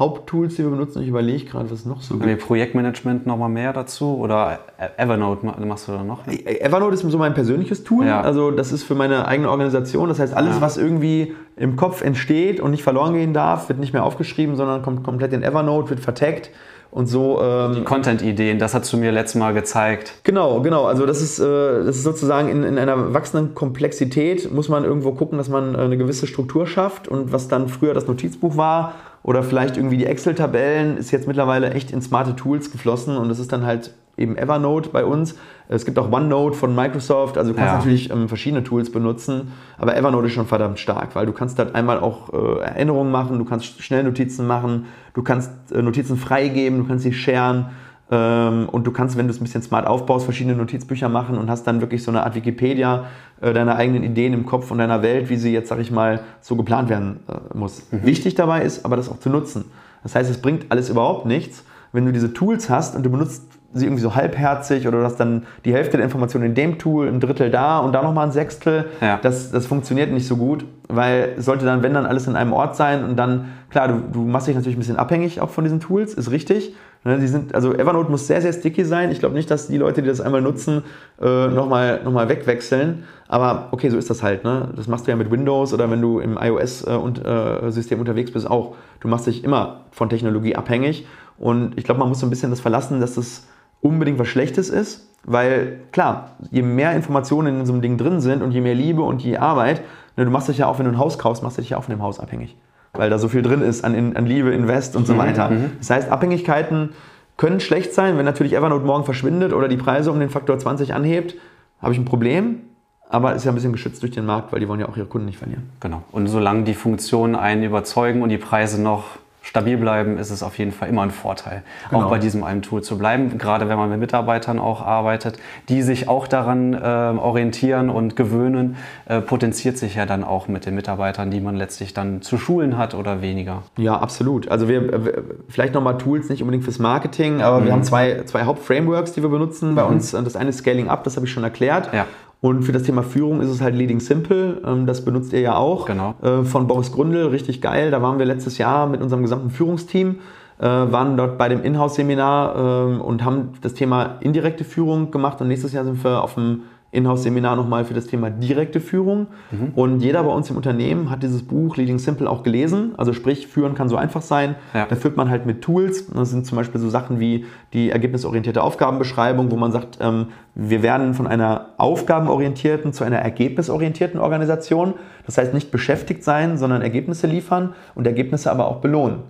Haupttools, 0.00 0.56
die 0.56 0.64
wir 0.64 0.70
benutzen. 0.70 1.02
Ich 1.02 1.08
überlege 1.08 1.44
gerade, 1.44 1.70
was 1.70 1.84
noch 1.84 2.00
so 2.00 2.16
gibt. 2.16 2.40
Projektmanagement 2.40 3.26
nochmal 3.26 3.50
mehr 3.50 3.74
dazu 3.74 4.16
oder 4.16 4.60
Evernote 4.96 5.46
machst 5.46 5.88
du 5.88 5.92
da 5.92 6.02
noch? 6.02 6.26
Evernote 6.26 6.94
ist 6.94 7.02
so 7.02 7.18
mein 7.18 7.34
persönliches 7.34 7.84
Tool. 7.84 8.06
Ja. 8.06 8.22
Also 8.22 8.50
das 8.50 8.72
ist 8.72 8.82
für 8.82 8.94
meine 8.94 9.28
eigene 9.28 9.50
Organisation. 9.50 10.08
Das 10.08 10.18
heißt, 10.18 10.34
alles, 10.34 10.56
ja. 10.56 10.60
was 10.62 10.78
irgendwie 10.78 11.34
im 11.56 11.76
Kopf 11.76 12.00
entsteht 12.00 12.60
und 12.60 12.70
nicht 12.70 12.82
verloren 12.82 13.12
gehen 13.12 13.34
darf, 13.34 13.68
wird 13.68 13.78
nicht 13.78 13.92
mehr 13.92 14.02
aufgeschrieben, 14.02 14.56
sondern 14.56 14.80
kommt 14.80 15.04
komplett 15.04 15.34
in 15.34 15.42
Evernote, 15.42 15.90
wird 15.90 16.00
vertaggt. 16.00 16.50
Und 16.90 17.06
so. 17.06 17.40
Ähm, 17.40 17.74
die 17.74 17.84
Content-Ideen, 17.84 18.58
das 18.58 18.74
hast 18.74 18.92
du 18.92 18.96
mir 18.96 19.12
letztes 19.12 19.38
Mal 19.38 19.54
gezeigt. 19.54 20.14
Genau, 20.24 20.60
genau. 20.60 20.86
Also 20.86 21.06
das 21.06 21.22
ist, 21.22 21.38
äh, 21.38 21.84
das 21.84 21.96
ist 21.96 22.02
sozusagen 22.02 22.48
in, 22.48 22.64
in 22.64 22.78
einer 22.78 23.14
wachsenden 23.14 23.54
Komplexität, 23.54 24.52
muss 24.52 24.68
man 24.68 24.84
irgendwo 24.84 25.12
gucken, 25.12 25.38
dass 25.38 25.48
man 25.48 25.74
äh, 25.74 25.78
eine 25.78 25.96
gewisse 25.96 26.26
Struktur 26.26 26.66
schafft. 26.66 27.08
Und 27.08 27.32
was 27.32 27.48
dann 27.48 27.68
früher 27.68 27.94
das 27.94 28.06
Notizbuch 28.06 28.56
war, 28.56 28.94
oder 29.22 29.42
vielleicht 29.42 29.76
irgendwie 29.76 29.98
die 29.98 30.06
Excel-Tabellen 30.06 30.96
ist 30.96 31.10
jetzt 31.10 31.28
mittlerweile 31.28 31.72
echt 31.72 31.90
in 31.90 32.00
smarte 32.00 32.36
Tools 32.36 32.72
geflossen 32.72 33.16
und 33.16 33.28
das 33.28 33.38
ist 33.38 33.52
dann 33.52 33.66
halt 33.66 33.92
eben 34.16 34.36
Evernote 34.36 34.90
bei 34.90 35.04
uns. 35.04 35.36
Es 35.68 35.84
gibt 35.84 35.98
auch 35.98 36.10
OneNote 36.10 36.56
von 36.56 36.74
Microsoft, 36.74 37.38
also 37.38 37.52
du 37.52 37.56
kannst 37.56 37.72
ja. 37.72 37.78
natürlich 37.78 38.10
ähm, 38.10 38.28
verschiedene 38.28 38.64
Tools 38.64 38.90
benutzen, 38.90 39.52
aber 39.78 39.96
Evernote 39.96 40.26
ist 40.26 40.32
schon 40.32 40.46
verdammt 40.46 40.78
stark, 40.78 41.14
weil 41.14 41.26
du 41.26 41.32
kannst 41.32 41.58
dort 41.58 41.74
einmal 41.74 42.00
auch 42.00 42.32
äh, 42.32 42.60
Erinnerungen 42.60 43.12
machen, 43.12 43.38
du 43.38 43.44
kannst 43.44 43.82
schnell 43.82 44.02
Notizen 44.02 44.46
machen, 44.46 44.86
du 45.14 45.22
kannst 45.22 45.52
äh, 45.72 45.80
Notizen 45.80 46.16
freigeben, 46.16 46.80
du 46.80 46.86
kannst 46.86 47.04
sie 47.04 47.12
sharen 47.12 47.66
ähm, 48.10 48.68
und 48.68 48.86
du 48.86 48.90
kannst, 48.90 49.16
wenn 49.16 49.26
du 49.26 49.32
es 49.32 49.40
ein 49.40 49.44
bisschen 49.44 49.62
smart 49.62 49.86
aufbaust, 49.86 50.24
verschiedene 50.24 50.56
Notizbücher 50.56 51.08
machen 51.08 51.38
und 51.38 51.48
hast 51.48 51.64
dann 51.64 51.80
wirklich 51.80 52.02
so 52.02 52.10
eine 52.10 52.24
Art 52.24 52.34
Wikipedia 52.34 53.04
äh, 53.40 53.52
deiner 53.52 53.76
eigenen 53.76 54.02
Ideen 54.02 54.32
im 54.32 54.46
Kopf 54.46 54.70
und 54.70 54.78
deiner 54.78 55.02
Welt, 55.02 55.30
wie 55.30 55.36
sie 55.36 55.52
jetzt, 55.52 55.68
sag 55.68 55.78
ich 55.78 55.92
mal, 55.92 56.20
so 56.40 56.56
geplant 56.56 56.88
werden 56.88 57.20
äh, 57.28 57.56
muss. 57.56 57.86
Mhm. 57.92 58.04
Wichtig 58.04 58.34
dabei 58.34 58.62
ist 58.62 58.84
aber, 58.84 58.96
das 58.96 59.08
auch 59.08 59.20
zu 59.20 59.30
nutzen. 59.30 59.66
Das 60.02 60.16
heißt, 60.16 60.28
es 60.28 60.42
bringt 60.42 60.66
alles 60.70 60.90
überhaupt 60.90 61.26
nichts, 61.26 61.64
wenn 61.92 62.04
du 62.04 62.12
diese 62.12 62.32
Tools 62.32 62.68
hast 62.68 62.96
und 62.96 63.04
du 63.04 63.10
benutzt 63.10 63.59
sie 63.72 63.86
irgendwie 63.86 64.02
so 64.02 64.14
halbherzig 64.14 64.88
oder 64.88 64.98
du 64.98 65.04
hast 65.04 65.16
dann 65.16 65.46
die 65.64 65.72
Hälfte 65.72 65.96
der 65.96 66.04
Informationen 66.04 66.46
in 66.46 66.54
dem 66.54 66.78
Tool, 66.78 67.08
ein 67.08 67.20
Drittel 67.20 67.50
da 67.50 67.78
und 67.78 67.92
da 67.92 68.02
nochmal 68.02 68.26
ein 68.26 68.32
Sechstel. 68.32 68.86
Ja. 69.00 69.18
Das, 69.22 69.52
das 69.52 69.66
funktioniert 69.66 70.10
nicht 70.10 70.26
so 70.26 70.36
gut, 70.36 70.64
weil 70.88 71.34
sollte 71.38 71.64
dann, 71.64 71.82
wenn 71.82 71.94
dann 71.94 72.06
alles 72.06 72.26
in 72.26 72.36
einem 72.36 72.52
Ort 72.52 72.74
sein 72.76 73.04
und 73.04 73.16
dann, 73.16 73.52
klar, 73.70 73.88
du, 73.88 74.02
du 74.12 74.20
machst 74.22 74.48
dich 74.48 74.56
natürlich 74.56 74.76
ein 74.76 74.80
bisschen 74.80 74.96
abhängig 74.96 75.40
auch 75.40 75.50
von 75.50 75.64
diesen 75.64 75.80
Tools, 75.80 76.14
ist 76.14 76.30
richtig. 76.30 76.74
Ne, 77.02 77.18
die 77.18 77.28
sind, 77.28 77.54
also 77.54 77.72
Evernote 77.72 78.10
muss 78.10 78.26
sehr, 78.26 78.42
sehr 78.42 78.52
sticky 78.52 78.84
sein. 78.84 79.10
Ich 79.10 79.20
glaube 79.20 79.34
nicht, 79.34 79.50
dass 79.50 79.68
die 79.68 79.78
Leute, 79.78 80.02
die 80.02 80.08
das 80.08 80.20
einmal 80.20 80.42
nutzen, 80.42 80.82
äh, 81.18 81.46
nochmal 81.48 82.02
noch 82.04 82.12
mal 82.12 82.28
wegwechseln. 82.28 83.04
Aber 83.26 83.68
okay, 83.70 83.88
so 83.88 83.96
ist 83.96 84.10
das 84.10 84.22
halt. 84.22 84.44
Ne? 84.44 84.68
Das 84.76 84.86
machst 84.86 85.06
du 85.06 85.10
ja 85.10 85.16
mit 85.16 85.30
Windows 85.30 85.72
oder 85.72 85.90
wenn 85.90 86.02
du 86.02 86.20
im 86.20 86.36
iOS-System 86.36 87.98
äh, 87.98 88.00
unterwegs 88.00 88.32
bist 88.32 88.50
auch. 88.50 88.74
Du 89.00 89.08
machst 89.08 89.26
dich 89.26 89.44
immer 89.44 89.84
von 89.92 90.10
Technologie 90.10 90.56
abhängig. 90.56 91.06
Und 91.38 91.78
ich 91.78 91.84
glaube, 91.84 92.00
man 92.00 92.10
muss 92.10 92.20
so 92.20 92.26
ein 92.26 92.30
bisschen 92.30 92.50
das 92.50 92.60
verlassen, 92.60 93.00
dass 93.00 93.14
das 93.14 93.46
unbedingt 93.80 94.18
was 94.18 94.28
Schlechtes 94.28 94.68
ist. 94.68 95.08
Weil 95.24 95.80
klar, 95.92 96.36
je 96.50 96.62
mehr 96.62 96.92
Informationen 96.92 97.60
in 97.60 97.66
so 97.66 97.72
einem 97.72 97.82
Ding 97.82 97.98
drin 97.98 98.20
sind 98.20 98.42
und 98.42 98.52
je 98.52 98.60
mehr 98.62 98.74
Liebe 98.74 99.02
und 99.02 99.22
je 99.22 99.36
Arbeit, 99.36 99.82
ne, 100.16 100.24
du 100.24 100.30
machst 100.30 100.48
dich 100.48 100.58
ja 100.58 100.66
auch, 100.66 100.78
wenn 100.78 100.86
du 100.86 100.92
ein 100.92 100.98
Haus 100.98 101.18
kaufst, 101.18 101.42
machst 101.42 101.58
du 101.58 101.62
dich 101.62 101.70
ja 101.70 101.76
auch 101.76 101.84
von 101.84 101.94
dem 101.94 102.02
Haus 102.02 102.18
abhängig 102.18 102.56
weil 102.92 103.10
da 103.10 103.18
so 103.18 103.28
viel 103.28 103.42
drin 103.42 103.62
ist 103.62 103.84
an, 103.84 104.16
an 104.16 104.26
Liebe, 104.26 104.50
Invest 104.50 104.96
und 104.96 105.06
so 105.06 105.14
mhm, 105.14 105.18
weiter. 105.18 105.50
Mhm. 105.50 105.72
Das 105.78 105.90
heißt, 105.90 106.10
Abhängigkeiten 106.10 106.90
können 107.36 107.60
schlecht 107.60 107.94
sein. 107.94 108.18
Wenn 108.18 108.24
natürlich 108.24 108.54
Evernote 108.54 108.84
morgen 108.84 109.04
verschwindet 109.04 109.52
oder 109.52 109.68
die 109.68 109.76
Preise 109.76 110.10
um 110.10 110.20
den 110.20 110.30
Faktor 110.30 110.58
20 110.58 110.94
anhebt, 110.94 111.36
habe 111.80 111.92
ich 111.92 111.98
ein 111.98 112.04
Problem. 112.04 112.60
Aber 113.08 113.34
ist 113.34 113.44
ja 113.44 113.50
ein 113.50 113.56
bisschen 113.56 113.72
geschützt 113.72 114.02
durch 114.02 114.12
den 114.12 114.24
Markt, 114.24 114.52
weil 114.52 114.60
die 114.60 114.68
wollen 114.68 114.78
ja 114.78 114.88
auch 114.88 114.96
ihre 114.96 115.06
Kunden 115.06 115.26
nicht 115.26 115.38
verlieren. 115.38 115.70
Genau. 115.80 116.02
Und 116.12 116.28
solange 116.28 116.62
die 116.62 116.74
Funktionen 116.74 117.34
einen 117.34 117.64
überzeugen 117.64 118.22
und 118.22 118.28
die 118.28 118.38
Preise 118.38 118.80
noch 118.80 119.18
stabil 119.50 119.76
bleiben, 119.76 120.16
ist 120.16 120.30
es 120.30 120.44
auf 120.44 120.58
jeden 120.58 120.70
Fall 120.70 120.88
immer 120.88 121.02
ein 121.02 121.10
Vorteil, 121.10 121.62
Genau. 121.90 122.04
auch 122.04 122.10
bei 122.10 122.18
diesem 122.20 122.44
einen 122.44 122.62
Tool 122.62 122.82
zu 122.82 122.96
bleiben. 122.96 123.36
Gerade 123.36 123.68
wenn 123.68 123.76
man 123.76 123.90
mit 123.90 123.98
Mitarbeitern 123.98 124.60
auch 124.60 124.80
arbeitet, 124.80 125.38
die 125.68 125.82
sich 125.82 126.08
auch 126.08 126.28
daran 126.28 126.72
äh, 126.72 126.78
orientieren 126.78 127.90
und 127.90 128.14
gewöhnen, 128.14 128.76
äh, 129.06 129.20
potenziert 129.20 129.76
sich 129.76 129.96
ja 129.96 130.06
dann 130.06 130.22
auch 130.22 130.46
mit 130.46 130.66
den 130.66 130.76
Mitarbeitern, 130.76 131.32
die 131.32 131.40
man 131.40 131.56
letztlich 131.56 131.92
dann 131.94 132.22
zu 132.22 132.38
schulen 132.38 132.78
hat 132.78 132.94
oder 132.94 133.22
weniger. 133.22 133.62
Ja, 133.76 133.98
absolut. 133.98 134.48
Also 134.48 134.68
wir, 134.68 135.04
wir 135.04 135.24
vielleicht 135.48 135.74
nochmal 135.74 135.98
Tools, 135.98 136.28
nicht 136.28 136.42
unbedingt 136.42 136.62
fürs 136.62 136.78
Marketing, 136.78 137.42
aber 137.42 137.64
wir 137.64 137.72
haben 137.72 137.82
zwei, 137.82 138.22
zwei 138.26 138.44
Hauptframeworks, 138.44 139.12
die 139.12 139.22
wir 139.22 139.30
benutzen 139.30 139.74
bei 139.74 139.82
uns. 139.82 140.12
Das 140.12 140.36
eine 140.36 140.50
ist 140.50 140.58
Scaling 140.58 140.88
Up, 140.88 141.02
das 141.02 141.16
habe 141.16 141.26
ich 141.26 141.32
schon 141.32 141.42
erklärt. 141.42 141.92
Ja. 141.92 142.06
Und 142.40 142.62
für 142.62 142.72
das 142.72 142.84
Thema 142.84 143.02
Führung 143.02 143.40
ist 143.42 143.50
es 143.50 143.60
halt 143.60 143.74
Leading 143.74 144.00
Simple. 144.00 144.62
Ähm, 144.64 144.86
Das 144.86 145.04
benutzt 145.04 145.32
ihr 145.32 145.40
ja 145.40 145.56
auch. 145.56 145.86
Genau. 145.86 146.14
Äh, 146.22 146.44
Von 146.44 146.66
Boris 146.66 146.90
Grundl, 146.92 147.26
richtig 147.26 147.60
geil. 147.60 147.90
Da 147.90 148.00
waren 148.00 148.18
wir 148.18 148.26
letztes 148.26 148.58
Jahr 148.58 148.86
mit 148.86 149.02
unserem 149.02 149.22
gesamten 149.22 149.50
Führungsteam, 149.50 150.16
äh, 150.58 150.64
waren 150.66 151.16
dort 151.16 151.36
bei 151.36 151.48
dem 151.48 151.62
Inhouse-Seminar 151.62 152.56
ähm, 152.56 153.00
und 153.02 153.24
haben 153.24 153.50
das 153.60 153.74
Thema 153.74 154.16
indirekte 154.20 154.64
Führung 154.64 155.10
gemacht. 155.10 155.40
Und 155.40 155.48
nächstes 155.48 155.72
Jahr 155.72 155.84
sind 155.84 156.02
wir 156.02 156.22
auf 156.22 156.34
dem 156.34 156.62
Inhouse-Seminar 156.92 157.54
nochmal 157.54 157.84
für 157.84 157.94
das 157.94 158.06
Thema 158.06 158.30
direkte 158.30 158.80
Führung. 158.80 159.28
Mhm. 159.52 159.72
Und 159.76 160.00
jeder 160.00 160.24
bei 160.24 160.30
uns 160.30 160.50
im 160.50 160.56
Unternehmen 160.56 161.08
hat 161.08 161.22
dieses 161.22 161.42
Buch 161.42 161.76
Leading 161.76 161.98
Simple 161.98 162.28
auch 162.28 162.42
gelesen. 162.42 162.94
Also 162.96 163.12
sprich, 163.12 163.46
führen 163.46 163.74
kann 163.74 163.88
so 163.88 163.96
einfach 163.96 164.22
sein. 164.22 164.56
Ja. 164.74 164.86
Da 164.86 164.96
führt 164.96 165.16
man 165.16 165.30
halt 165.30 165.46
mit 165.46 165.62
Tools. 165.62 166.08
Das 166.08 166.30
sind 166.30 166.46
zum 166.46 166.56
Beispiel 166.56 166.80
so 166.80 166.88
Sachen 166.88 167.20
wie 167.20 167.46
die 167.72 167.90
ergebnisorientierte 167.90 168.62
Aufgabenbeschreibung, 168.62 169.52
wo 169.52 169.56
man 169.56 169.70
sagt, 169.70 169.98
ähm, 170.00 170.28
wir 170.56 170.82
werden 170.82 171.14
von 171.14 171.28
einer 171.28 171.66
aufgabenorientierten 171.76 172.92
zu 172.92 173.04
einer 173.04 173.18
ergebnisorientierten 173.18 174.18
Organisation. 174.18 174.94
Das 175.26 175.38
heißt 175.38 175.54
nicht 175.54 175.70
beschäftigt 175.70 176.24
sein, 176.24 176.58
sondern 176.58 176.82
Ergebnisse 176.82 177.28
liefern 177.28 177.74
und 177.94 178.06
Ergebnisse 178.06 178.50
aber 178.50 178.66
auch 178.66 178.80
belohnen. 178.80 179.20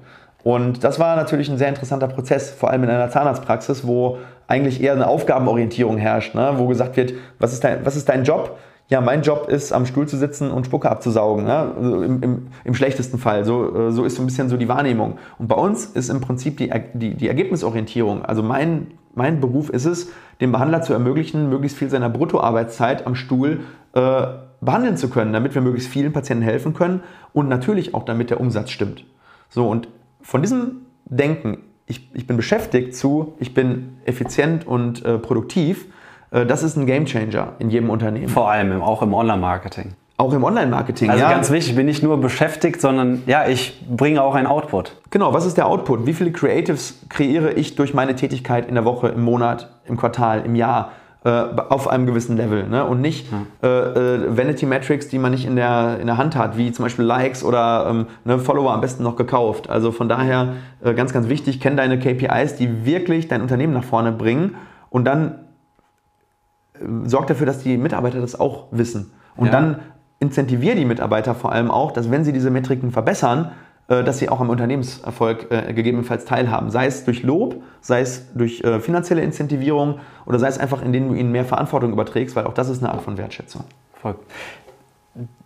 Und 0.42 0.84
das 0.84 0.98
war 0.98 1.16
natürlich 1.16 1.50
ein 1.50 1.58
sehr 1.58 1.68
interessanter 1.68 2.08
Prozess, 2.08 2.50
vor 2.50 2.70
allem 2.70 2.84
in 2.84 2.90
einer 2.90 3.10
Zahnarztpraxis, 3.10 3.86
wo 3.86 4.18
eigentlich 4.50 4.82
eher 4.82 4.92
eine 4.92 5.06
Aufgabenorientierung 5.06 5.96
herrscht, 5.96 6.34
ne? 6.34 6.54
wo 6.56 6.66
gesagt 6.66 6.96
wird, 6.96 7.14
was 7.38 7.52
ist, 7.52 7.62
dein, 7.62 7.86
was 7.86 7.96
ist 7.96 8.08
dein 8.08 8.24
Job? 8.24 8.58
Ja, 8.88 9.00
mein 9.00 9.22
Job 9.22 9.48
ist, 9.48 9.72
am 9.72 9.86
Stuhl 9.86 10.08
zu 10.08 10.16
sitzen 10.16 10.50
und 10.50 10.66
Spucke 10.66 10.90
abzusaugen. 10.90 11.44
Ne? 11.44 11.72
Also 11.76 12.02
im, 12.02 12.22
im, 12.22 12.46
Im 12.64 12.74
schlechtesten 12.74 13.18
Fall. 13.18 13.44
So, 13.44 13.88
äh, 13.88 13.92
so 13.92 14.04
ist 14.04 14.16
so 14.16 14.22
ein 14.22 14.26
bisschen 14.26 14.48
so 14.48 14.56
die 14.56 14.66
Wahrnehmung. 14.66 15.18
Und 15.38 15.46
bei 15.46 15.54
uns 15.54 15.84
ist 15.84 16.08
im 16.08 16.20
Prinzip 16.20 16.56
die, 16.56 16.72
die, 16.94 17.14
die 17.14 17.28
Ergebnisorientierung. 17.28 18.24
Also 18.24 18.42
mein, 18.42 18.88
mein 19.14 19.40
Beruf 19.40 19.70
ist 19.70 19.84
es, 19.84 20.10
dem 20.40 20.50
Behandler 20.50 20.82
zu 20.82 20.92
ermöglichen, 20.92 21.48
möglichst 21.48 21.78
viel 21.78 21.88
seiner 21.88 22.10
Bruttoarbeitszeit 22.10 23.06
am 23.06 23.14
Stuhl 23.14 23.60
äh, 23.94 24.26
behandeln 24.60 24.96
zu 24.96 25.08
können, 25.08 25.32
damit 25.32 25.54
wir 25.54 25.62
möglichst 25.62 25.88
vielen 25.88 26.12
Patienten 26.12 26.42
helfen 26.42 26.74
können 26.74 27.04
und 27.32 27.48
natürlich 27.48 27.94
auch 27.94 28.04
damit 28.04 28.30
der 28.30 28.40
Umsatz 28.40 28.70
stimmt. 28.70 29.04
So, 29.48 29.68
und 29.68 29.86
von 30.20 30.42
diesem 30.42 30.86
Denken, 31.06 31.58
ich, 31.90 32.08
ich 32.14 32.26
bin 32.26 32.36
beschäftigt, 32.36 32.94
zu, 32.94 33.34
ich 33.40 33.52
bin 33.52 33.98
effizient 34.04 34.66
und 34.66 35.04
äh, 35.04 35.18
produktiv, 35.18 35.86
äh, 36.30 36.46
das 36.46 36.62
ist 36.62 36.76
ein 36.76 36.86
Gamechanger 36.86 37.54
in 37.58 37.70
jedem 37.70 37.90
Unternehmen. 37.90 38.28
Vor 38.28 38.50
allem 38.50 38.72
im, 38.72 38.82
auch 38.82 39.02
im 39.02 39.12
Online-Marketing. 39.12 39.92
Auch 40.16 40.32
im 40.32 40.44
Online-Marketing. 40.44 41.10
Also 41.10 41.22
ja. 41.22 41.30
ganz 41.30 41.50
wichtig, 41.50 41.70
ich 41.70 41.76
bin 41.76 41.86
nicht 41.86 42.02
nur 42.02 42.20
beschäftigt, 42.20 42.80
sondern 42.80 43.22
ja, 43.26 43.48
ich 43.48 43.82
bringe 43.88 44.22
auch 44.22 44.34
einen 44.34 44.46
Output. 44.46 44.96
Genau, 45.10 45.32
was 45.32 45.46
ist 45.46 45.56
der 45.56 45.66
Output? 45.66 46.06
Wie 46.06 46.12
viele 46.12 46.30
Creatives 46.30 47.00
kreiere 47.08 47.52
ich 47.52 47.74
durch 47.74 47.94
meine 47.94 48.14
Tätigkeit 48.14 48.68
in 48.68 48.74
der 48.74 48.84
Woche, 48.84 49.08
im 49.08 49.22
Monat, 49.22 49.70
im 49.86 49.96
Quartal, 49.96 50.44
im 50.44 50.54
Jahr 50.54 50.92
auf 51.22 51.88
einem 51.88 52.06
gewissen 52.06 52.36
Level? 52.36 52.66
Ne? 52.66 52.84
Und 52.84 53.00
nicht 53.02 53.26
äh, 53.62 53.66
äh, 53.66 54.36
Vanity 54.36 54.64
Metrics, 54.64 55.08
die 55.08 55.18
man 55.18 55.32
nicht 55.32 55.44
in 55.46 55.54
der, 55.54 55.98
in 56.00 56.06
der 56.06 56.16
Hand 56.16 56.34
hat, 56.34 56.56
wie 56.56 56.72
zum 56.72 56.84
Beispiel 56.84 57.04
Likes 57.04 57.44
oder 57.44 57.86
ähm, 57.90 58.06
ne, 58.24 58.38
Follower 58.38 58.72
am 58.72 58.80
besten 58.80 59.02
noch 59.02 59.16
gekauft. 59.16 59.68
Also 59.68 59.92
von 59.92 60.08
daher 60.08 60.54
äh, 60.82 60.94
ganz, 60.94 61.12
ganz 61.12 61.28
wichtig, 61.28 61.60
kenn 61.60 61.76
deine 61.76 61.98
KPIs, 61.98 62.56
die 62.56 62.86
wirklich 62.86 63.28
dein 63.28 63.42
Unternehmen 63.42 63.74
nach 63.74 63.84
vorne 63.84 64.12
bringen 64.12 64.54
und 64.88 65.04
dann 65.04 65.40
äh, 66.74 66.78
sorg 67.04 67.26
dafür, 67.26 67.46
dass 67.46 67.58
die 67.58 67.76
Mitarbeiter 67.76 68.20
das 68.20 68.38
auch 68.38 68.68
wissen. 68.70 69.12
Und 69.36 69.46
Ja. 69.46 69.52
dann 69.52 69.76
incentivier 70.20 70.74
die 70.74 70.84
Mitarbeiter 70.84 71.34
vor 71.34 71.52
allem 71.52 71.70
auch, 71.70 71.92
dass 71.92 72.10
wenn 72.10 72.24
sie 72.24 72.32
diese 72.32 72.50
Metriken 72.50 72.92
verbessern, 72.92 73.46
äh, 73.46 73.50
dass 74.04 74.18
sie 74.18 74.28
auch 74.28 74.40
am 74.40 74.50
Unternehmenserfolg 74.50 75.50
äh, 75.50 75.72
gegebenenfalls 75.72 76.24
teilhaben. 76.24 76.70
Sei 76.70 76.86
es 76.86 77.04
durch 77.04 77.22
Lob, 77.22 77.56
sei 77.80 78.00
es 78.00 78.32
durch 78.34 78.62
äh, 78.62 78.80
finanzielle 78.80 79.22
Incentivierung 79.22 79.98
oder 80.26 80.38
sei 80.38 80.48
es 80.48 80.58
einfach, 80.58 80.82
indem 80.82 81.08
du 81.08 81.14
ihnen 81.14 81.32
mehr 81.32 81.44
Verantwortung 81.44 81.92
überträgst, 81.92 82.36
weil 82.36 82.46
auch 82.46 82.54
das 82.54 82.68
ist 82.68 82.82
eine 82.82 82.92
Art 82.92 83.02
von 83.02 83.18
Wertschätzung. 83.18 83.64
Voll. 84.00 84.14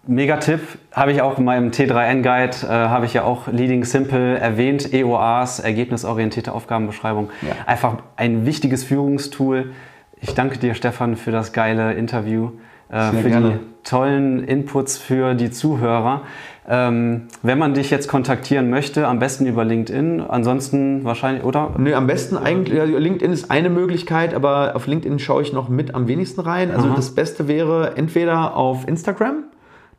Mega 0.07 0.37
Tipp, 0.37 0.61
habe 0.93 1.13
ich 1.13 1.23
auch 1.23 1.39
in 1.39 1.45
meinem 1.45 1.71
T3N-Guide, 1.71 2.57
äh, 2.65 2.69
habe 2.69 3.07
ich 3.07 3.15
ja 3.15 3.25
auch 3.25 3.49
Leading 3.49 3.85
Simple 3.85 4.39
erwähnt, 4.39 4.93
EOAs, 4.93 5.61
ergebnisorientierte 5.61 6.53
Aufgabenbeschreibung. 6.53 7.31
Ja. 7.41 7.53
Einfach 7.65 7.97
ein 8.17 8.45
wichtiges 8.45 8.85
Führungstool. 8.85 9.73
Ich 10.21 10.35
danke 10.35 10.59
dir, 10.59 10.75
Stefan, 10.75 11.17
für 11.17 11.31
das 11.31 11.55
geile 11.55 11.95
Interview, 11.95 12.51
äh, 12.91 13.13
für 13.13 13.29
gerne. 13.29 13.51
die 13.53 13.89
tollen 13.89 14.45
Inputs 14.45 14.99
für 14.99 15.35
die 15.35 15.51
Zuhörer. 15.51 16.23
Ähm, 16.67 17.23
wenn 17.43 17.59
man 17.59 17.75
dich 17.75 17.91
jetzt 17.91 18.09
kontaktieren 18.09 18.71
möchte, 18.71 19.07
am 19.07 19.19
besten 19.19 19.45
über 19.47 19.65
LinkedIn, 19.65 20.23
ansonsten 20.23 21.05
wahrscheinlich, 21.05 21.45
oder? 21.45 21.73
Nö, 21.77 21.95
am 21.95 22.07
besten 22.07 22.39
eigentlich, 22.39 22.83
LinkedIn 22.83 23.33
ist 23.33 23.51
eine 23.51 23.69
Möglichkeit, 23.69 24.33
aber 24.33 24.75
auf 24.75 24.87
LinkedIn 24.87 25.19
schaue 25.19 25.43
ich 25.43 25.53
noch 25.53 25.69
mit 25.69 25.95
am 25.95 26.09
wenigsten 26.09 26.41
rein. 26.41 26.71
Also 26.71 26.89
Aha. 26.89 26.97
das 26.97 27.15
Beste 27.15 27.49
wäre 27.49 27.97
entweder 27.97 28.57
auf 28.57 28.89
Instagram. 28.89 29.45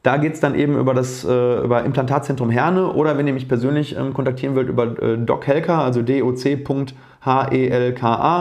Da 0.02 0.18
geht 0.18 0.34
es 0.34 0.40
dann 0.40 0.54
eben 0.54 0.78
über 0.78 0.94
das 0.94 1.26
äh, 1.26 1.64
über 1.64 1.84
Implantatzentrum 1.84 2.52
Herne 2.52 2.94
oder 2.94 3.18
wenn 3.18 3.26
ihr 3.26 3.34
mich 3.34 3.48
persönlich 3.48 3.98
ähm, 3.98 4.14
kontaktieren 4.14 4.56
wollt 4.56 4.70
über 4.70 5.02
äh, 5.02 5.18
Doc 5.18 5.48
Helka, 5.48 5.84
also 5.84 6.04
doc.helka, 6.04 6.94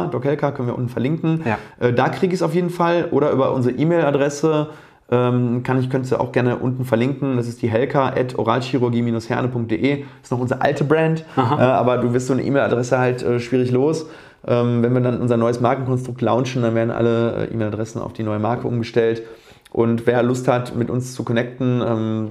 Doc 0.08 0.24
Helka 0.26 0.52
können 0.52 0.68
wir 0.68 0.76
unten 0.76 0.90
verlinken. 0.90 1.40
Ja. 1.46 1.58
Äh, 1.80 1.94
da 1.94 2.10
kriege 2.10 2.34
ich 2.34 2.40
es 2.40 2.42
auf 2.42 2.54
jeden 2.54 2.68
Fall 2.68 3.08
oder 3.12 3.30
über 3.30 3.54
unsere 3.54 3.74
E-Mail-Adresse 3.76 4.68
ähm, 5.10 5.62
kann 5.62 5.78
ich, 5.78 5.90
könntest 5.90 6.12
du 6.12 6.20
auch 6.20 6.32
gerne 6.32 6.56
unten 6.56 6.84
verlinken. 6.84 7.36
Das 7.36 7.46
ist 7.46 7.62
die 7.62 7.68
helka.oralchirurgie-herne.de. 7.68 10.04
Ist 10.22 10.32
noch 10.32 10.40
unsere 10.40 10.62
alte 10.62 10.84
Brand, 10.84 11.26
äh, 11.36 11.40
aber 11.40 11.98
du 11.98 12.14
wirst 12.14 12.28
so 12.28 12.32
eine 12.32 12.42
E-Mail-Adresse 12.42 12.98
halt 12.98 13.22
äh, 13.22 13.38
schwierig 13.38 13.70
los. 13.70 14.06
Ähm, 14.46 14.82
wenn 14.82 14.92
wir 14.92 15.00
dann 15.00 15.20
unser 15.20 15.36
neues 15.36 15.60
Markenkonstrukt 15.60 16.20
launchen, 16.20 16.62
dann 16.62 16.74
werden 16.74 16.90
alle 16.90 17.48
äh, 17.48 17.52
E-Mail-Adressen 17.52 18.00
auf 18.00 18.12
die 18.12 18.22
neue 18.22 18.38
Marke 18.38 18.66
umgestellt. 18.66 19.22
Und 19.70 20.06
wer 20.06 20.22
Lust 20.22 20.48
hat, 20.48 20.76
mit 20.76 20.90
uns 20.90 21.14
zu 21.14 21.24
connecten, 21.24 21.82
ähm, 21.86 22.30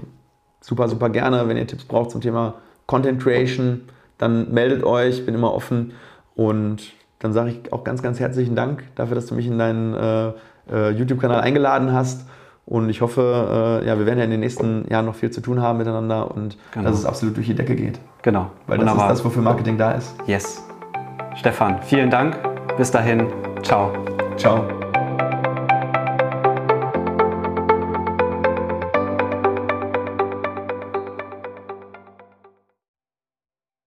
super, 0.62 0.88
super 0.88 1.10
gerne. 1.10 1.48
Wenn 1.48 1.58
ihr 1.58 1.68
Tipps 1.68 1.86
braucht 1.86 2.12
zum 2.12 2.22
Thema 2.22 2.56
Content 2.88 3.22
Creation, 3.22 3.82
dann 4.18 4.52
meldet 4.52 4.84
euch, 4.84 5.26
bin 5.26 5.36
immer 5.36 5.54
offen. 5.54 5.94
Und 6.36 6.94
dann 7.20 7.34
sage 7.34 7.52
ich 7.52 7.74
auch 7.74 7.84
ganz, 7.84 8.02
ganz 8.02 8.20
herzlichen 8.20 8.56
Dank 8.56 8.84
dafür, 8.96 9.16
dass 9.16 9.28
du 9.28 9.36
mich 9.36 9.48
in 9.48 9.58
deinen 9.58 9.94
äh, 9.94 10.90
YouTube-Kanal 10.92 11.42
eingeladen 11.42 11.92
hast. 11.92 12.26
Und 12.66 12.90
ich 12.90 13.02
hoffe, 13.02 13.82
äh, 13.84 13.88
ja, 13.88 13.98
wir 14.00 14.06
werden 14.06 14.20
ja 14.20 14.26
in 14.26 14.32
den 14.32 14.40
nächsten 14.40 14.88
Jahren 14.90 15.06
noch 15.06 15.16
viel 15.16 15.32
zu 15.32 15.42
tun 15.42 15.62
haben 15.62 15.78
miteinander 15.78 16.32
und 16.34 16.58
Genau. 16.72 16.90
dass 16.90 17.00
es 17.00 17.06
absolut 17.06 17.36
durch 17.36 17.48
die 17.48 17.56
Decke 17.56 17.76
geht. 17.76 18.00
Genau. 18.22 18.52
Weil 18.68 18.78
das 18.78 18.92
ist 18.94 19.02
das, 19.02 19.26
wofür 19.26 19.42
Marketing 19.42 19.78
da 19.78 19.92
ist. 19.92 20.16
Yes. 20.28 20.64
Stefan, 21.36 21.82
vielen 21.84 22.10
Dank. 22.10 22.38
Bis 22.78 22.90
dahin. 22.92 23.28
Ciao. 23.64 23.92
Ciao. 24.38 24.83